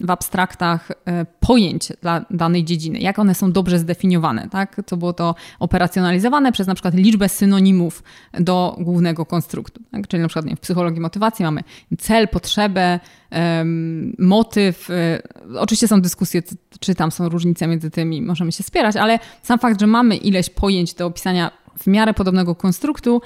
w 0.00 0.10
abstraktach 0.10 0.90
e, 1.04 1.26
pojęć 1.40 1.92
dla 2.02 2.24
danej 2.30 2.64
dziedziny, 2.64 2.98
jak 2.98 3.18
one 3.18 3.34
są 3.34 3.52
dobrze 3.52 3.78
zdefiniowane, 3.78 4.48
tak? 4.48 4.80
To 4.86 4.96
było 4.96 5.12
to 5.12 5.34
operacjonalizowane 5.58 6.52
przez 6.52 6.66
na 6.66 6.74
przykład 6.74 6.94
liczbę 6.94 7.28
synonimów 7.28 8.02
do 8.40 8.76
głównego 8.80 9.26
konstruktu, 9.26 9.80
tak? 9.90 10.08
czyli 10.08 10.22
na 10.22 10.28
przykład 10.28 10.46
nie, 10.46 10.56
w 10.56 10.60
psychologii 10.60 11.00
motywacji 11.00 11.44
mamy 11.44 11.62
cel, 11.98 12.28
potrzebę, 12.28 13.00
motyw. 14.18 14.90
E, 14.90 15.22
oczywiście 15.58 15.88
są 15.88 16.00
dyskusje, 16.00 16.42
czy 16.80 16.94
tam 16.94 17.10
są 17.10 17.28
różnice 17.28 17.66
między 17.66 17.90
tymi, 17.90 18.22
możemy 18.22 18.52
się 18.52 18.62
spierać, 18.62 18.96
ale 18.96 19.18
sam 19.42 19.58
fakt, 19.58 19.80
że 19.80 19.86
mamy 19.86 20.16
ileś 20.16 20.50
pojęć 20.50 20.94
do 20.94 21.06
opisania 21.06 21.50
w 21.78 21.86
miarę 21.86 22.14
podobnego 22.14 22.54
konstruktu, 22.54 23.22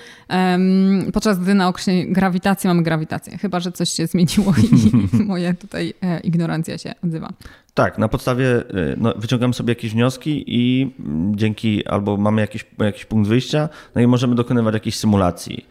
podczas 1.13 1.39
gdy 1.39 1.55
na 1.55 1.69
określenie 1.69 2.07
grawitacji 2.07 2.69
mamy 2.69 2.83
grawitację. 2.83 3.39
Chyba, 3.39 3.61
że 3.61 3.73
coś 3.73 3.91
się 3.91 4.07
zmieniło 4.07 4.55
i 4.63 4.91
moja 5.25 5.55
tutaj 5.55 5.95
e, 6.03 6.21
ignorancja 6.21 6.79
się 6.79 6.95
odzywa. 7.05 7.33
Tak, 7.75 7.99
na 7.99 8.09
podstawie 8.09 8.57
e, 8.57 8.63
no, 8.97 9.15
wyciągamy 9.17 9.55
sobie 9.55 9.71
jakieś 9.71 9.93
wnioski 9.93 10.45
i 10.47 10.91
dzięki 11.35 11.87
albo 11.87 12.17
mamy 12.17 12.41
jakiś, 12.41 12.67
jakiś 12.79 13.05
punkt 13.05 13.29
wyjścia, 13.29 13.69
no 13.95 14.01
i 14.01 14.07
możemy 14.07 14.35
dokonywać 14.35 14.75
jakiejś 14.75 14.97
symulacji. 14.97 15.67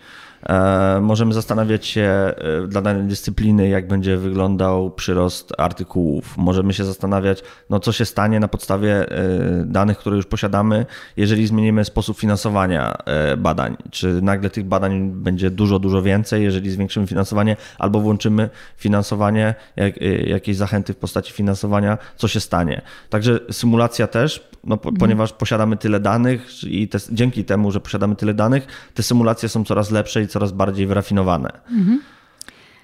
E, 0.49 0.99
możemy 1.01 1.33
zastanawiać 1.33 1.85
się 1.85 2.01
e, 2.01 2.67
dla 2.67 2.81
danej 2.81 3.03
dyscypliny, 3.03 3.69
jak 3.69 3.87
będzie 3.87 4.17
wyglądał 4.17 4.91
przyrost 4.91 5.53
artykułów. 5.57 6.37
Możemy 6.37 6.73
się 6.73 6.85
zastanawiać, 6.85 7.43
no, 7.69 7.79
co 7.79 7.91
się 7.91 8.05
stanie 8.05 8.39
na 8.39 8.47
podstawie 8.47 9.11
e, 9.11 9.65
danych, 9.65 9.97
które 9.97 10.15
już 10.15 10.25
posiadamy, 10.25 10.85
jeżeli 11.17 11.47
zmienimy 11.47 11.85
sposób 11.85 12.19
finansowania 12.19 12.97
badań. 13.37 13.77
Czy 13.91 14.21
nagle 14.21 14.49
tych 14.49 14.65
badań 14.65 15.11
będzie 15.11 15.49
dużo, 15.49 15.79
dużo 15.79 16.01
więcej, 16.01 16.43
jeżeli 16.43 16.71
zwiększymy 16.71 17.07
finansowanie, 17.07 17.57
albo 17.77 17.99
włączymy 17.99 18.49
finansowanie, 18.77 19.55
jak, 19.75 20.01
jakieś 20.25 20.57
zachęty 20.57 20.93
w 20.93 20.97
postaci 20.97 21.33
finansowania, 21.33 21.97
co 22.15 22.27
się 22.27 22.39
stanie. 22.39 22.81
Także 23.09 23.39
symulacja 23.51 24.07
też, 24.07 24.47
no, 24.63 24.77
po, 24.77 24.89
mhm. 24.89 24.99
ponieważ 24.99 25.33
posiadamy 25.33 25.77
tyle 25.77 25.99
danych 25.99 26.63
i 26.63 26.87
te, 26.87 26.97
dzięki 27.11 27.45
temu, 27.45 27.71
że 27.71 27.79
posiadamy 27.79 28.15
tyle 28.15 28.33
danych, 28.33 28.67
te 28.93 29.03
symulacje 29.03 29.49
są 29.49 29.63
coraz 29.63 29.91
lepsze 29.91 30.21
i 30.21 30.27
coraz 30.27 30.51
bardziej 30.51 30.87
wyrafinowane. 30.87 31.49
Mhm. 31.71 32.01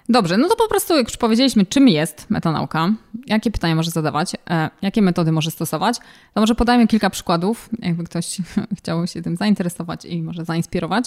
Dobrze, 0.09 0.37
no 0.37 0.47
to 0.47 0.55
po 0.55 0.67
prostu 0.67 0.95
jak 0.97 1.07
już 1.07 1.17
powiedzieliśmy, 1.17 1.65
czym 1.65 1.87
jest 1.87 2.29
metanauka, 2.29 2.93
jakie 3.27 3.51
pytania 3.51 3.75
może 3.75 3.91
zadawać, 3.91 4.35
e, 4.49 4.69
jakie 4.81 5.01
metody 5.01 5.31
może 5.31 5.51
stosować, 5.51 5.97
to 6.33 6.39
może 6.39 6.55
podajmy 6.55 6.87
kilka 6.87 7.09
przykładów, 7.09 7.69
jakby 7.79 8.03
ktoś 8.03 8.37
chciał 8.79 9.07
się 9.07 9.21
tym 9.21 9.35
zainteresować 9.35 10.05
i 10.05 10.21
może 10.21 10.45
zainspirować. 10.45 11.05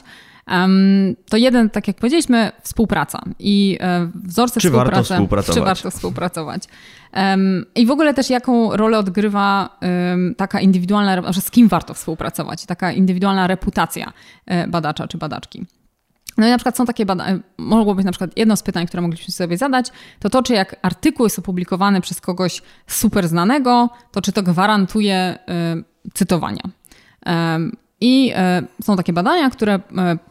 To 1.31 1.37
jeden, 1.37 1.71
tak 1.71 1.89
jak 1.89 1.97
powiedzieliśmy, 1.97 2.53
współpraca 2.63 3.23
i 3.39 3.79
e, 3.81 4.11
wzorce 4.15 4.61
czy 4.61 4.69
współpracy. 4.69 4.95
Warto 4.95 5.15
współpracować? 5.15 5.55
Czy 5.59 5.65
warto 5.65 5.91
współpracować? 5.91 6.63
I 7.75 7.87
w 7.87 7.91
ogóle 7.91 8.15
też 8.15 8.31
jaką 8.31 8.77
rolę 8.77 8.99
odgrywa 8.99 9.79
taka 10.37 10.61
indywidualna, 10.61 11.33
że 11.33 11.41
z 11.41 11.51
kim 11.51 11.69
warto 11.69 11.95
współpracować, 11.95 12.67
taka 12.67 12.93
indywidualna 12.93 13.47
reputacja 13.47 14.13
e, 14.47 14.69
badacza 14.69 15.09
czy 15.09 15.19
badaczki. 15.19 15.67
No 16.39 16.47
i 16.47 16.51
na 16.51 16.57
przykład 16.57 16.77
są 16.77 16.87
takie 16.87 17.07
badania, 17.07 17.39
mogło 17.59 17.95
być 17.95 18.05
na 18.05 18.13
przykład 18.13 18.31
jedno 18.37 18.57
z 18.57 18.63
pytań, 18.63 18.87
które 18.87 19.01
mogliśmy 19.01 19.33
sobie 19.33 19.57
zadać, 19.59 19.87
to 20.19 20.31
to, 20.31 20.43
czy 20.43 20.55
jak 20.55 20.77
artykuł 20.83 21.27
jest 21.27 21.39
opublikowany 21.39 22.01
przez 22.01 22.21
kogoś 22.21 22.63
super 22.87 23.29
znanego, 23.29 23.91
to 24.13 24.23
czy 24.23 24.33
to 24.33 24.43
gwarantuje 24.43 25.39
y, 25.79 26.13
cytowania. 26.15 26.63
I 28.01 28.33
y, 28.81 28.83
są 28.85 28.97
takie 28.97 29.13
badania, 29.13 29.51
które 29.51 29.77
y, 29.77 29.81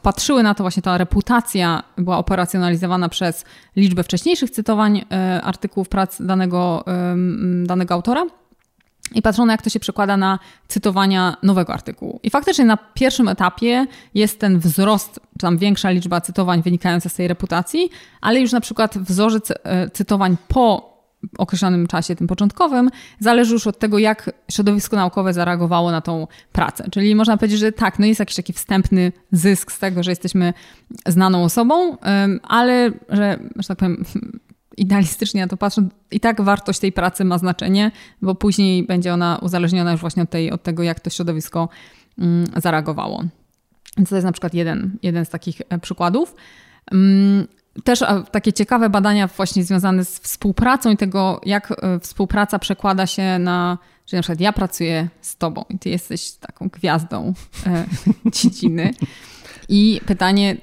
patrzyły 0.01 0.43
na 0.43 0.53
to, 0.53 0.63
właśnie 0.63 0.83
ta 0.83 0.97
reputacja 0.97 1.83
była 1.97 2.17
operacjonalizowana 2.17 3.09
przez 3.09 3.45
liczbę 3.75 4.03
wcześniejszych 4.03 4.49
cytowań 4.49 5.05
artykułów 5.43 5.89
prac 5.89 6.21
danego, 6.21 6.85
danego 7.65 7.93
autora 7.93 8.25
i 9.15 9.21
patrzono, 9.21 9.51
jak 9.51 9.61
to 9.61 9.69
się 9.69 9.79
przekłada 9.79 10.17
na 10.17 10.39
cytowania 10.67 11.37
nowego 11.43 11.73
artykułu. 11.73 12.19
I 12.23 12.29
faktycznie 12.29 12.65
na 12.65 12.77
pierwszym 12.93 13.27
etapie 13.27 13.87
jest 14.13 14.39
ten 14.39 14.59
wzrost, 14.59 15.19
czy 15.33 15.41
tam 15.41 15.57
większa 15.57 15.89
liczba 15.89 16.21
cytowań 16.21 16.61
wynikająca 16.61 17.09
z 17.09 17.13
tej 17.13 17.27
reputacji, 17.27 17.89
ale 18.21 18.39
już 18.39 18.51
na 18.51 18.61
przykład 18.61 18.97
wzorzec 18.97 19.51
e, 19.51 19.89
cytowań 19.89 20.37
po 20.47 20.91
określonym 21.37 21.87
czasie, 21.87 22.15
tym 22.15 22.27
początkowym, 22.27 22.89
zależy 23.19 23.53
już 23.53 23.67
od 23.67 23.79
tego, 23.79 23.97
jak 23.97 24.31
środowisko 24.51 24.95
naukowe 24.95 25.33
zareagowało 25.33 25.91
na 25.91 26.01
tą 26.01 26.27
pracę. 26.51 26.87
Czyli 26.91 27.15
można 27.15 27.37
powiedzieć, 27.37 27.59
że 27.59 27.71
tak, 27.71 27.99
no 27.99 28.05
jest 28.05 28.19
jakiś 28.19 28.35
taki 28.35 28.53
wstępny 28.53 29.11
zysk 29.31 29.71
z 29.71 29.79
tego, 29.79 30.03
że 30.03 30.11
jesteśmy 30.11 30.53
znaną 31.07 31.43
osobą, 31.43 31.97
ale 32.43 32.91
że, 33.09 33.39
że 33.55 33.67
tak 33.67 33.77
powiem, 33.77 34.03
idealistycznie 34.81 35.41
na 35.41 35.47
to 35.47 35.57
patrzę, 35.57 35.87
i 36.11 36.19
tak 36.19 36.41
wartość 36.41 36.79
tej 36.79 36.91
pracy 36.91 37.25
ma 37.25 37.37
znaczenie, 37.37 37.91
bo 38.21 38.35
później 38.35 38.83
będzie 38.83 39.13
ona 39.13 39.39
uzależniona 39.41 39.91
już 39.91 40.01
właśnie 40.01 40.23
od, 40.23 40.29
tej, 40.29 40.51
od 40.51 40.63
tego, 40.63 40.83
jak 40.83 40.99
to 40.99 41.09
środowisko 41.09 41.69
mm, 42.19 42.45
zareagowało. 42.57 43.23
Więc 43.97 44.09
to 44.09 44.15
jest 44.15 44.25
na 44.25 44.31
przykład 44.31 44.53
jeden, 44.53 44.97
jeden 45.03 45.25
z 45.25 45.29
takich 45.29 45.61
e, 45.69 45.79
przykładów. 45.79 46.35
Mm, 46.91 47.47
też 47.83 48.03
takie 48.31 48.53
ciekawe 48.53 48.89
badania 48.89 49.27
właśnie 49.27 49.63
związane 49.63 50.05
z 50.05 50.19
współpracą 50.19 50.91
i 50.91 50.97
tego, 50.97 51.41
jak 51.45 51.71
e, 51.71 51.99
współpraca 51.99 52.59
przekłada 52.59 53.07
się 53.07 53.39
na, 53.39 53.77
że 54.07 54.17
na 54.17 54.23
przykład 54.23 54.39
ja 54.39 54.53
pracuję 54.53 55.09
z 55.21 55.35
tobą 55.37 55.65
i 55.69 55.79
ty 55.79 55.89
jesteś 55.89 56.31
taką 56.31 56.67
gwiazdą 56.67 57.33
e, 57.67 57.85
dziedziny. 58.35 58.93
I 59.69 60.01
pytanie, 60.05 60.57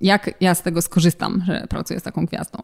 jak 0.00 0.30
ja 0.40 0.54
z 0.54 0.62
tego 0.62 0.82
skorzystam, 0.82 1.42
że 1.46 1.66
pracuję 1.68 2.00
z 2.00 2.02
taką 2.02 2.26
gwiazdą. 2.26 2.58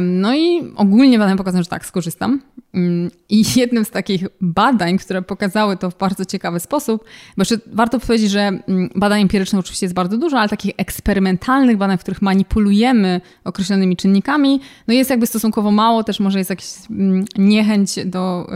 No 0.00 0.34
i 0.34 0.72
ogólnie 0.76 1.18
badania 1.18 1.36
pokazują, 1.36 1.62
że 1.62 1.68
tak, 1.68 1.86
skorzystam. 1.86 2.42
Mm, 2.74 3.10
I 3.28 3.44
jednym 3.60 3.84
z 3.84 3.90
takich 3.90 4.26
badań, 4.40 4.98
które 4.98 5.22
pokazały 5.22 5.76
to 5.76 5.90
w 5.90 5.98
bardzo 5.98 6.24
ciekawy 6.24 6.60
sposób, 6.60 7.04
bo 7.36 7.40
jeszcze 7.40 7.58
warto 7.66 8.00
powiedzieć, 8.00 8.30
że 8.30 8.40
mm, 8.40 8.90
badań 8.96 9.22
empirycznych 9.22 9.60
oczywiście 9.60 9.86
jest 9.86 9.94
bardzo 9.94 10.18
dużo, 10.18 10.38
ale 10.38 10.48
takich 10.48 10.72
eksperymentalnych 10.76 11.76
badań, 11.76 11.98
w 11.98 12.00
których 12.00 12.22
manipulujemy 12.22 13.20
określonymi 13.44 13.96
czynnikami, 13.96 14.60
no 14.88 14.94
jest 14.94 15.10
jakby 15.10 15.26
stosunkowo 15.26 15.70
mało, 15.70 16.04
też 16.04 16.20
może 16.20 16.38
jest 16.38 16.50
jakaś 16.50 16.66
mm, 16.90 17.24
niechęć 17.38 18.06
do 18.06 18.46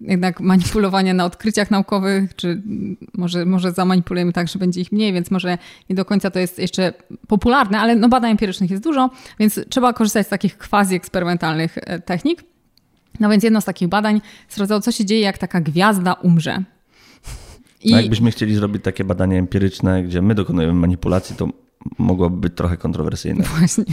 jednak 0.00 0.40
manipulowania 0.40 1.14
na 1.14 1.24
odkryciach 1.24 1.70
naukowych, 1.70 2.36
czy 2.36 2.62
może, 3.14 3.44
może 3.44 3.72
zamanipulujemy 3.72 4.32
tak, 4.32 4.48
że 4.48 4.58
będzie 4.58 4.80
ich 4.80 4.92
mniej, 4.92 5.12
więc 5.12 5.30
może 5.30 5.58
nie 5.90 5.96
do 5.96 6.04
końca 6.04 6.30
to 6.30 6.38
jest 6.38 6.58
jeszcze 6.58 6.92
popularne, 7.28 7.78
ale 7.78 7.96
no 7.96 8.08
badań 8.08 8.30
empirycznych 8.30 8.70
jest 8.70 8.82
dużo, 8.82 9.10
więc 9.38 9.60
trzeba 9.68 9.92
korzystać 9.92 10.26
z 10.26 10.30
takich 10.30 10.58
quasi 10.58 10.94
eksperymentalnych 10.94 11.78
e, 11.78 12.00
technik. 12.00 12.44
No 13.20 13.30
więc 13.30 13.44
jedno 13.44 13.60
z 13.60 13.64
takich 13.64 13.88
badań 13.88 14.20
sprawdzało, 14.48 14.80
co 14.80 14.92
się 14.92 15.04
dzieje, 15.04 15.20
jak 15.20 15.38
taka 15.38 15.60
gwiazda 15.60 16.12
umrze. 16.12 16.62
I... 17.84 17.90
No 17.92 18.00
jakbyśmy 18.00 18.30
chcieli 18.30 18.54
zrobić 18.54 18.84
takie 18.84 19.04
badanie 19.04 19.38
empiryczne, 19.38 20.02
gdzie 20.02 20.22
my 20.22 20.34
dokonujemy 20.34 20.74
manipulacji, 20.74 21.36
to 21.36 21.48
mogłoby 21.98 22.36
być 22.36 22.56
trochę 22.56 22.76
kontrowersyjne. 22.76 23.44
Właśnie. 23.44 23.84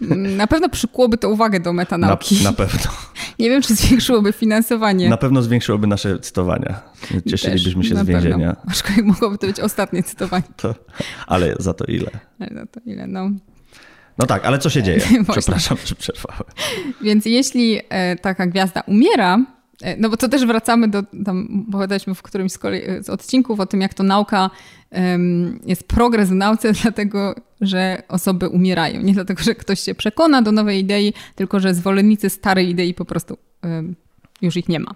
Na 0.36 0.46
pewno 0.46 0.68
przykułoby 0.68 1.18
to 1.18 1.30
uwagę 1.30 1.60
do 1.60 1.72
metanauki. 1.72 2.44
Na, 2.44 2.50
na 2.50 2.56
pewno. 2.56 2.90
Nie 3.38 3.50
wiem, 3.50 3.62
czy 3.62 3.74
zwiększyłoby 3.74 4.32
finansowanie. 4.32 5.08
Na 5.08 5.16
pewno 5.16 5.42
zwiększyłoby 5.42 5.86
nasze 5.86 6.18
cytowania. 6.18 6.80
Cieszylibyśmy 7.30 7.82
Też, 7.82 7.90
się 7.90 7.96
z 7.96 8.06
więzienia. 8.06 8.56
Aczkolwiek 8.68 9.04
mogłoby 9.04 9.38
to 9.38 9.46
być 9.46 9.60
ostatnie 9.60 10.02
cytowanie. 10.02 10.44
To, 10.56 10.74
ale 11.26 11.54
za 11.58 11.74
to 11.74 11.84
ile? 11.84 12.10
Ale 12.40 12.50
za 12.54 12.66
to 12.66 12.80
ile, 12.86 13.06
no. 13.06 13.30
No 14.18 14.26
tak, 14.26 14.44
ale 14.44 14.58
co 14.58 14.70
się 14.70 14.82
dzieje? 14.82 15.00
Przepraszam, 15.32 15.76
że 15.84 15.94
przerwałem. 15.94 16.44
Więc 17.02 17.26
jeśli 17.26 17.80
e, 17.88 18.16
taka 18.16 18.46
gwiazda 18.46 18.80
umiera, 18.80 19.38
e, 19.82 19.96
no 19.96 20.08
bo 20.08 20.16
to 20.16 20.28
też 20.28 20.46
wracamy 20.46 20.88
do, 20.88 21.02
tam 21.24 21.64
opowiadaliśmy 21.68 22.14
w 22.14 22.22
którymś 22.22 22.52
z, 22.52 22.58
kolei, 22.58 22.82
z 23.02 23.10
odcinków 23.10 23.60
o 23.60 23.66
tym, 23.66 23.80
jak 23.80 23.94
to 23.94 24.02
nauka 24.02 24.50
jest 25.66 25.88
progres 25.88 26.28
w 26.28 26.34
nauce, 26.34 26.72
dlatego 26.82 27.34
że 27.60 28.02
osoby 28.08 28.48
umierają. 28.48 29.02
Nie 29.02 29.12
dlatego, 29.14 29.42
że 29.42 29.54
ktoś 29.54 29.80
się 29.80 29.94
przekona 29.94 30.42
do 30.42 30.52
nowej 30.52 30.80
idei, 30.80 31.12
tylko 31.34 31.60
że 31.60 31.74
zwolennicy 31.74 32.30
starej 32.30 32.68
idei 32.68 32.94
po 32.94 33.04
prostu 33.04 33.36
już 34.42 34.56
ich 34.56 34.68
nie 34.68 34.80
ma. 34.80 34.94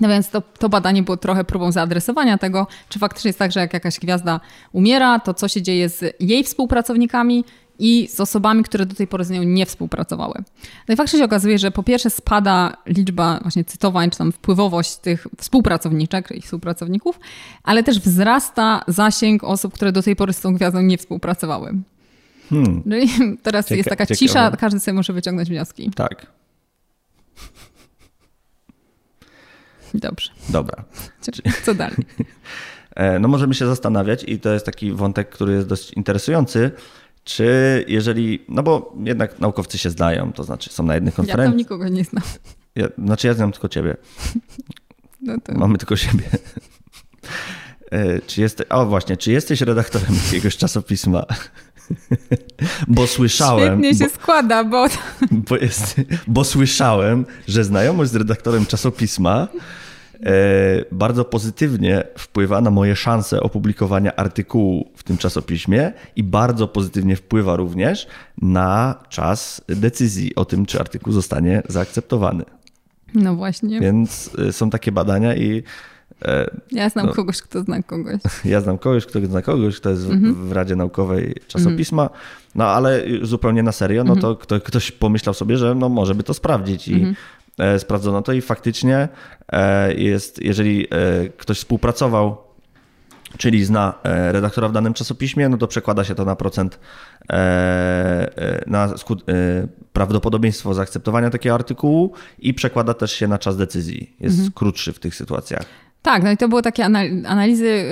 No 0.00 0.08
więc 0.08 0.30
to, 0.30 0.40
to 0.40 0.68
badanie 0.68 1.02
było 1.02 1.16
trochę 1.16 1.44
próbą 1.44 1.72
zaadresowania 1.72 2.38
tego, 2.38 2.66
czy 2.88 2.98
faktycznie 2.98 3.28
jest 3.28 3.38
tak, 3.38 3.52
że 3.52 3.60
jak 3.60 3.72
jakaś 3.72 3.98
gwiazda 3.98 4.40
umiera, 4.72 5.18
to 5.18 5.34
co 5.34 5.48
się 5.48 5.62
dzieje 5.62 5.88
z 5.88 6.14
jej 6.20 6.44
współpracownikami 6.44 7.44
i 7.78 8.08
z 8.08 8.20
osobami, 8.20 8.64
które 8.64 8.86
do 8.86 8.94
tej 8.94 9.06
pory 9.06 9.24
z 9.24 9.30
nią 9.30 9.42
nie 9.42 9.66
współpracowały. 9.66 10.34
No 10.88 10.94
i 10.94 10.96
faktycznie 10.96 11.18
się 11.18 11.24
okazuje, 11.24 11.58
że 11.58 11.70
po 11.70 11.82
pierwsze 11.82 12.10
spada 12.10 12.76
liczba 12.86 13.38
właśnie 13.42 13.64
cytowań, 13.64 14.10
czy 14.10 14.18
tam 14.18 14.32
wpływowość 14.32 14.96
tych 14.96 15.26
współpracowniczek 15.38 16.30
i 16.30 16.42
współpracowników, 16.42 17.20
ale 17.62 17.82
też 17.82 18.00
wzrasta 18.00 18.84
zasięg 18.88 19.44
osób, 19.44 19.74
które 19.74 19.92
do 19.92 20.02
tej 20.02 20.16
pory 20.16 20.32
z 20.32 20.40
tą 20.40 20.54
gwiazdą 20.54 20.82
nie 20.82 20.98
współpracowały. 20.98 21.74
Hmm. 22.50 22.82
No 22.86 22.96
i 22.96 23.08
teraz 23.42 23.66
Cieka 23.66 23.76
jest 23.76 23.88
taka 23.88 24.06
ciekawe. 24.06 24.18
cisza, 24.18 24.50
każdy 24.50 24.80
sobie 24.80 24.94
może 24.94 25.12
wyciągnąć 25.12 25.48
wnioski. 25.48 25.90
Tak. 25.96 26.26
Dobrze. 29.94 30.30
Dobra. 30.48 30.84
Co 31.64 31.74
dalej? 31.74 31.96
E, 32.94 33.18
no 33.18 33.28
możemy 33.28 33.54
się 33.54 33.66
zastanawiać 33.66 34.24
i 34.28 34.40
to 34.40 34.52
jest 34.52 34.66
taki 34.66 34.92
wątek, 34.92 35.28
który 35.28 35.52
jest 35.52 35.68
dość 35.68 35.92
interesujący, 35.92 36.70
czy 37.24 37.84
jeżeli, 37.88 38.44
no 38.48 38.62
bo 38.62 38.94
jednak 39.04 39.38
naukowcy 39.40 39.78
się 39.78 39.90
znają, 39.90 40.32
to 40.32 40.44
znaczy 40.44 40.70
są 40.70 40.82
na 40.82 40.94
jednych 40.94 41.14
konferencji. 41.14 41.44
Ja 41.44 41.50
tam 41.50 41.58
nikogo 41.58 41.88
nie 41.88 42.04
znam. 42.04 42.24
Ja, 42.74 42.88
znaczy 43.04 43.26
ja 43.26 43.34
znam 43.34 43.52
tylko 43.52 43.68
ciebie. 43.68 43.96
No 45.20 45.40
to... 45.40 45.54
Mamy 45.54 45.78
tylko 45.78 45.96
siebie. 45.96 46.24
E, 47.90 48.20
czy 48.20 48.40
jest, 48.40 48.64
o 48.68 48.86
właśnie, 48.86 49.16
czy 49.16 49.32
jesteś 49.32 49.60
redaktorem 49.60 50.14
jakiegoś 50.24 50.56
czasopisma? 50.56 51.26
Bo 52.88 53.06
słyszałem. 53.06 53.78
Świetnie 53.82 53.94
się 53.94 54.04
bo, 54.04 54.20
składa, 54.22 54.64
bo. 54.64 54.86
Bo, 55.30 55.56
jest, 55.56 55.96
bo 56.26 56.44
słyszałem, 56.44 57.26
że 57.48 57.64
znajomość 57.64 58.10
z 58.10 58.14
redaktorem 58.14 58.66
czasopisma 58.66 59.48
bardzo 60.92 61.24
pozytywnie 61.24 62.04
wpływa 62.18 62.60
na 62.60 62.70
moje 62.70 62.96
szanse 62.96 63.40
opublikowania 63.40 64.16
artykułu 64.16 64.90
w 64.96 65.02
tym 65.02 65.18
czasopiśmie 65.18 65.92
i 66.16 66.22
bardzo 66.22 66.68
pozytywnie 66.68 67.16
wpływa 67.16 67.56
również 67.56 68.06
na 68.42 68.94
czas 69.08 69.60
decyzji 69.68 70.34
o 70.34 70.44
tym, 70.44 70.66
czy 70.66 70.80
artykuł 70.80 71.12
zostanie 71.12 71.62
zaakceptowany. 71.68 72.44
No 73.14 73.34
właśnie. 73.36 73.80
Więc 73.80 74.30
e, 74.38 74.52
są 74.52 74.70
takie 74.70 74.92
badania 74.92 75.34
i 75.36 75.62
E, 76.24 76.50
ja 76.72 76.88
znam 76.88 77.06
no, 77.06 77.12
kogoś, 77.12 77.42
kto 77.42 77.62
zna 77.62 77.82
kogoś. 77.82 78.20
Ja 78.44 78.60
znam 78.60 78.78
kogoś, 78.78 79.06
kto 79.06 79.26
zna 79.26 79.42
kogoś, 79.42 79.76
kto 79.76 79.90
jest 79.90 80.10
mhm. 80.10 80.34
w 80.48 80.52
Radzie 80.52 80.76
Naukowej 80.76 81.34
czasopisma, 81.48 82.10
no 82.54 82.64
ale 82.64 83.04
zupełnie 83.22 83.62
na 83.62 83.72
serio, 83.72 84.04
no 84.04 84.16
to 84.16 84.28
mhm. 84.28 84.36
kto, 84.36 84.60
ktoś 84.60 84.92
pomyślał 84.92 85.34
sobie, 85.34 85.56
że 85.56 85.74
no 85.74 85.88
może 85.88 86.14
by 86.14 86.22
to 86.22 86.34
sprawdzić 86.34 86.88
i 86.88 86.94
mhm. 86.94 87.14
E, 87.14 87.16
sprawdzono 87.78 88.22
to 88.22 88.32
i 88.32 88.40
faktycznie 88.40 89.08
e, 89.52 89.94
jest, 89.94 90.42
jeżeli 90.42 90.88
ktoś 91.36 91.58
współpracował 91.58 92.36
czyli 93.38 93.64
zna 93.64 93.94
redaktora 94.04 94.68
w 94.68 94.72
danym 94.72 94.94
czasopiśmie, 94.94 95.48
no 95.48 95.56
to 95.56 95.66
przekłada 95.66 96.04
się 96.04 96.14
to 96.14 96.24
na 96.24 96.36
procent, 96.36 96.80
na 98.66 98.94
prawdopodobieństwo 99.92 100.74
zaakceptowania 100.74 101.30
takiego 101.30 101.54
artykułu 101.54 102.12
i 102.38 102.54
przekłada 102.54 102.94
też 102.94 103.12
się 103.12 103.28
na 103.28 103.38
czas 103.38 103.56
decyzji. 103.56 104.16
Jest 104.20 104.36
mhm. 104.36 104.52
krótszy 104.54 104.92
w 104.92 104.98
tych 104.98 105.14
sytuacjach. 105.14 105.64
Tak, 106.04 106.22
no 106.22 106.30
i 106.30 106.36
to 106.36 106.48
były 106.48 106.62
takie 106.62 106.84
analizy 107.26 107.84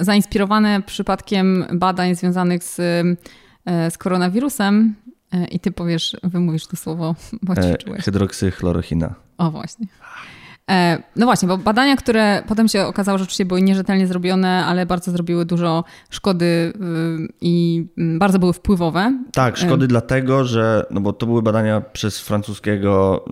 zainspirowane 0.00 0.82
przypadkiem 0.82 1.64
badań 1.72 2.14
związanych 2.14 2.64
z, 2.64 2.80
e, 3.64 3.90
z 3.90 3.98
koronawirusem. 3.98 4.94
E, 5.32 5.44
I 5.44 5.60
ty 5.60 5.70
powiesz, 5.72 6.16
wymówisz 6.22 6.66
to 6.66 6.76
słowo, 6.76 7.14
bo 7.42 7.54
e, 7.54 7.76
Hydroksychlorochina. 8.00 9.14
O, 9.38 9.50
właśnie. 9.50 9.86
E, 10.70 11.02
no 11.16 11.26
właśnie, 11.26 11.48
bo 11.48 11.58
badania, 11.58 11.96
które 11.96 12.42
potem 12.48 12.68
się 12.68 12.86
okazało, 12.86 13.18
że 13.18 13.24
oczywiście 13.24 13.44
były 13.44 13.62
nierzetelnie 13.62 14.06
zrobione, 14.06 14.64
ale 14.66 14.86
bardzo 14.86 15.10
zrobiły 15.10 15.44
dużo 15.44 15.84
szkody 16.10 16.44
y, 16.44 16.72
i 17.40 17.86
mm, 17.98 18.18
bardzo 18.18 18.38
były 18.38 18.52
wpływowe. 18.52 19.18
Tak, 19.32 19.56
szkody 19.56 19.86
dlatego, 19.86 20.44
że, 20.44 20.86
no 20.90 21.00
bo 21.00 21.12
to 21.12 21.26
były 21.26 21.42
badania 21.42 21.80
przez 21.80 22.20
francuskiego, 22.20 23.24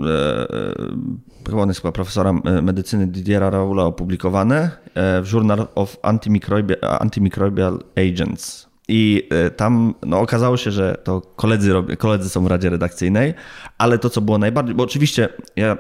chyba 1.47 1.63
on 1.63 1.69
jest 1.69 1.81
chyba 1.81 1.93
profesora 1.93 2.33
medycyny 2.63 3.07
Didiera 3.07 3.51
Raula 3.51 3.85
opublikowane 3.85 4.71
w 4.97 5.33
Journal 5.33 5.67
of 5.75 5.97
Antimicrobial, 6.03 6.79
Antimicrobial 7.01 7.79
Agents. 7.97 8.70
I 8.91 9.29
tam 9.57 9.95
no, 10.07 10.21
okazało 10.21 10.57
się, 10.57 10.71
że 10.71 10.97
to 11.05 11.21
koledzy, 11.21 11.73
koledzy 11.99 12.29
są 12.29 12.45
w 12.45 12.47
Radzie 12.47 12.71
Redakcyjnej, 12.71 13.35
ale 13.79 13.99
to, 13.99 14.11
co 14.11 14.21
było 14.21 14.39
najbardziej, 14.39 14.75
bo 14.75 14.83
oczywiście 14.83 15.29
ja 15.57 15.77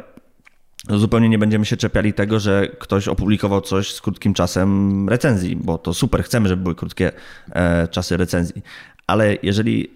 zupełnie 0.88 1.28
nie 1.28 1.38
będziemy 1.38 1.64
się 1.64 1.76
czepiali 1.76 2.12
tego, 2.12 2.40
że 2.40 2.68
ktoś 2.78 3.08
opublikował 3.08 3.60
coś 3.60 3.94
z 3.94 4.00
krótkim 4.00 4.34
czasem 4.34 5.08
recenzji, 5.08 5.56
bo 5.56 5.78
to 5.78 5.94
super, 5.94 6.24
chcemy, 6.24 6.48
żeby 6.48 6.62
były 6.62 6.74
krótkie 6.74 7.12
e, 7.52 7.88
czasy 7.88 8.16
recenzji. 8.16 8.62
Ale 9.06 9.36
jeżeli. 9.42 9.90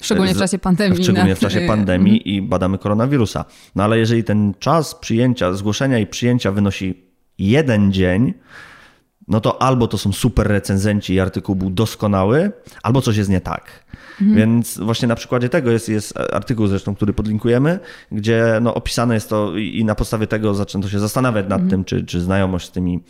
Szczególnie 0.00 0.34
w 0.34 0.38
czasie 0.38 0.58
pandemii. 0.58 1.02
Szczególnie 1.04 1.34
w 1.34 1.38
czasie 1.38 1.60
pandemii 1.66 2.34
i 2.34 2.42
badamy 2.42 2.78
koronawirusa. 2.78 3.44
No 3.74 3.84
ale 3.84 3.98
jeżeli 3.98 4.24
ten 4.24 4.54
czas 4.58 4.94
przyjęcia, 4.94 5.52
zgłoszenia 5.52 5.98
i 5.98 6.06
przyjęcia 6.06 6.52
wynosi 6.52 7.02
jeden 7.38 7.92
dzień, 7.92 8.34
no 9.28 9.40
to 9.40 9.62
albo 9.62 9.86
to 9.86 9.98
są 9.98 10.12
super 10.12 10.46
recenzenci 10.46 11.14
i 11.14 11.20
artykuł 11.20 11.54
był 11.54 11.70
doskonały, 11.70 12.52
albo 12.82 13.00
coś 13.00 13.16
jest 13.16 13.30
nie 13.30 13.40
tak. 13.40 13.84
Mhm. 14.20 14.36
Więc 14.36 14.78
właśnie 14.78 15.08
na 15.08 15.14
przykładzie 15.14 15.48
tego 15.48 15.70
jest, 15.70 15.88
jest 15.88 16.14
artykuł 16.32 16.66
zresztą, 16.66 16.94
który 16.94 17.12
podlinkujemy, 17.12 17.78
gdzie 18.12 18.58
no, 18.62 18.74
opisane 18.74 19.14
jest 19.14 19.28
to 19.28 19.56
i 19.56 19.84
na 19.84 19.94
podstawie 19.94 20.26
tego 20.26 20.54
zaczęto 20.54 20.88
się 20.88 20.98
zastanawiać 20.98 21.44
nad 21.48 21.60
mhm. 21.60 21.70
tym, 21.70 21.84
czy, 21.84 22.04
czy 22.04 22.20
znajomość 22.20 22.66
z 22.66 22.70
tymi 22.70 23.00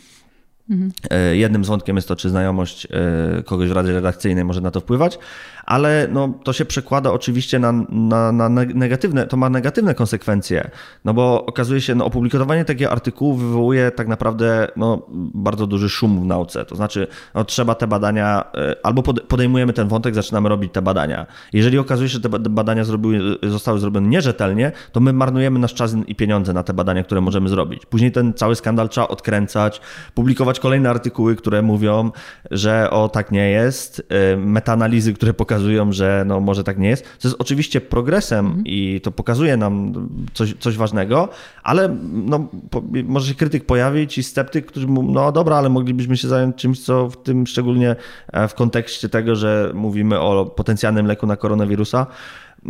Mhm. 0.69 0.91
Jednym 1.31 1.65
z 1.65 1.67
wątkiem 1.67 1.95
jest 1.95 2.07
to, 2.07 2.15
czy 2.15 2.29
znajomość 2.29 2.87
e, 2.91 3.43
kogoś 3.43 3.69
w 3.69 3.71
Radzie 3.71 3.93
Redakcyjnej 3.93 4.45
może 4.45 4.61
na 4.61 4.71
to 4.71 4.79
wpływać, 4.79 5.19
ale 5.65 6.07
no, 6.11 6.33
to 6.43 6.53
się 6.53 6.65
przekłada 6.65 7.11
oczywiście 7.11 7.59
na, 7.59 7.71
na, 7.89 8.31
na, 8.31 8.49
negatywne, 8.49 9.27
to 9.27 9.37
ma 9.37 9.49
negatywne 9.49 9.95
konsekwencje, 9.95 10.69
no 11.05 11.13
bo 11.13 11.45
okazuje 11.45 11.81
się, 11.81 11.95
no, 11.95 12.05
opublikowanie 12.05 12.65
takiego 12.65 12.91
artykułu 12.91 13.33
wywołuje 13.33 13.91
tak 13.91 14.07
naprawdę 14.07 14.67
no, 14.75 15.07
bardzo 15.33 15.67
duży 15.67 15.89
szum 15.89 16.21
w 16.21 16.25
nauce, 16.25 16.65
to 16.65 16.75
znaczy 16.75 17.07
no, 17.33 17.43
trzeba 17.43 17.75
te 17.75 17.87
badania, 17.87 18.43
e, 18.55 18.75
albo 18.83 19.03
podejmujemy 19.03 19.73
ten 19.73 19.87
wątek, 19.87 20.15
zaczynamy 20.15 20.49
robić 20.49 20.73
te 20.73 20.81
badania. 20.81 21.25
Jeżeli 21.53 21.77
okazuje 21.77 22.09
się, 22.09 22.13
że 22.13 22.21
te 22.21 22.29
badania 22.29 22.83
zrobiły, 22.83 23.37
zostały 23.43 23.79
zrobione 23.79 24.07
nierzetelnie, 24.07 24.71
to 24.91 24.99
my 24.99 25.13
marnujemy 25.13 25.59
nasz 25.59 25.73
czas 25.73 25.95
i 26.07 26.15
pieniądze 26.15 26.53
na 26.53 26.63
te 26.63 26.73
badania, 26.73 27.03
które 27.03 27.21
możemy 27.21 27.49
zrobić. 27.49 27.85
Później 27.85 28.11
ten 28.11 28.33
cały 28.33 28.55
skandal 28.55 28.89
trzeba 28.89 29.07
odkręcać, 29.07 29.81
publikować 30.13 30.59
kolejne 30.59 30.89
artykuły, 30.89 31.35
które 31.35 31.61
mówią, 31.61 32.11
że 32.51 32.89
o 32.91 33.09
tak 33.09 33.31
nie 33.31 33.49
jest, 33.49 34.03
e, 34.09 34.37
metaanalizy, 34.37 35.13
które 35.13 35.33
pokazują, 35.33 35.54
pokazują, 35.55 35.91
że 35.91 36.23
no 36.27 36.39
może 36.39 36.63
tak 36.63 36.77
nie 36.77 36.89
jest. 36.89 37.03
To 37.03 37.27
jest 37.27 37.41
oczywiście 37.41 37.81
progresem 37.81 38.45
mhm. 38.45 38.65
i 38.65 39.01
to 39.03 39.11
pokazuje 39.11 39.57
nam 39.57 39.93
coś, 40.33 40.53
coś 40.59 40.77
ważnego, 40.77 41.29
ale 41.63 41.97
no, 42.11 42.47
po, 42.69 42.83
może 43.03 43.27
się 43.27 43.35
krytyk 43.35 43.65
pojawić 43.65 44.17
i 44.17 44.23
sceptyk, 44.23 44.65
który 44.65 44.87
mówi, 44.87 45.09
no 45.11 45.31
dobra, 45.31 45.55
ale 45.55 45.69
moglibyśmy 45.69 46.17
się 46.17 46.27
zająć 46.27 46.55
czymś, 46.55 46.79
co 46.85 47.09
w 47.09 47.17
tym 47.23 47.47
szczególnie 47.47 47.95
e, 48.33 48.47
w 48.47 48.53
kontekście 48.53 49.09
tego, 49.09 49.35
że 49.35 49.71
mówimy 49.73 50.19
o 50.19 50.45
potencjalnym 50.45 51.05
leku 51.05 51.27
na 51.27 51.35
koronawirusa, 51.35 52.07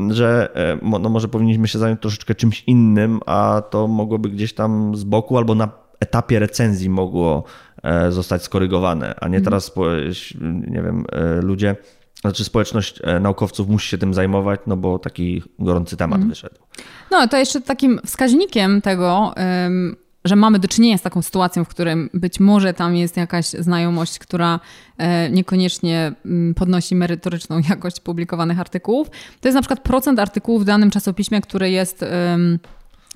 że 0.10 0.50
e, 0.56 1.00
no 1.00 1.10
może 1.10 1.28
powinniśmy 1.28 1.68
się 1.68 1.80
zająć 1.80 2.02
troszeczkę 2.02 2.36
czymś 2.36 2.64
innym, 2.68 3.20
a 3.26 3.62
to 3.70 3.88
mogłoby 3.88 4.30
gdzieś 4.30 4.54
tam 4.54 4.96
z 4.96 5.04
boku 5.04 5.38
albo 5.38 5.56
na 5.56 5.70
etapie 6.00 6.40
recenzji 6.40 6.90
mogło 6.90 7.44
e, 7.84 8.12
zostać 8.12 8.44
skorygowane, 8.44 9.16
a 9.20 9.28
nie 9.28 9.38
mhm. 9.38 9.44
teraz, 9.44 9.72
nie 10.68 10.82
wiem, 10.82 11.06
ludzie 11.42 11.76
znaczy 12.30 12.44
społeczność 12.44 13.00
e, 13.04 13.20
naukowców 13.20 13.70
musi 13.70 13.90
się 13.90 13.98
tym 13.98 14.14
zajmować, 14.14 14.60
no 14.68 14.78
bo 14.78 15.00
taki 15.00 15.44
gorący 15.60 15.98
temat 15.98 16.18
mm. 16.18 16.30
wyszedł. 16.30 16.56
No 17.12 17.28
to 17.28 17.38
jeszcze 17.38 17.62
takim 17.62 18.00
wskaźnikiem 18.06 18.82
tego, 18.82 19.34
że 20.26 20.36
mamy 20.36 20.60
do 20.60 20.68
czynienia 20.68 20.98
z 20.98 21.02
taką 21.02 21.22
sytuacją, 21.22 21.64
w 21.64 21.68
którym 21.68 22.10
być 22.14 22.40
może 22.40 22.74
tam 22.74 22.96
jest 22.96 23.18
jakaś 23.18 23.46
znajomość, 23.46 24.20
która 24.20 24.60
e, 24.98 25.30
niekoniecznie 25.30 26.12
mm, 26.26 26.54
podnosi 26.54 26.96
merytoryczną 26.96 27.60
jakość 27.70 28.00
publikowanych 28.00 28.60
artykułów, 28.60 29.10
to 29.42 29.48
jest 29.48 29.56
na 29.56 29.62
przykład 29.62 29.80
procent 29.80 30.20
artykułów 30.20 30.62
w 30.62 30.66
danym 30.66 30.92
czasopiśmie, 30.92 31.42
które 31.42 31.72
jest 31.72 32.06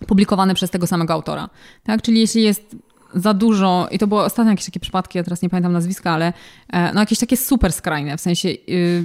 publikowany 0.08 0.54
przez 0.54 0.70
tego 0.70 0.88
samego 0.88 1.14
autora. 1.14 1.50
Tak? 1.84 2.02
Czyli 2.02 2.20
jeśli 2.20 2.44
jest 2.44 2.76
za 3.14 3.34
dużo, 3.34 3.88
i 3.92 4.00
to 4.00 4.08
było 4.08 4.24
ostatnio 4.24 4.52
jakieś 4.52 4.66
takie 4.66 4.80
przypadki, 4.80 5.18
ja 5.18 5.24
teraz 5.24 5.42
nie 5.42 5.50
pamiętam 5.50 5.74
nazwiska, 5.74 6.12
ale 6.12 6.34
e, 6.70 6.94
no 6.94 7.00
jakieś 7.00 7.20
takie 7.20 7.38
super 7.38 7.74
skrajne, 7.74 8.18
w 8.18 8.22
sensie, 8.22 8.50
y, 8.50 9.04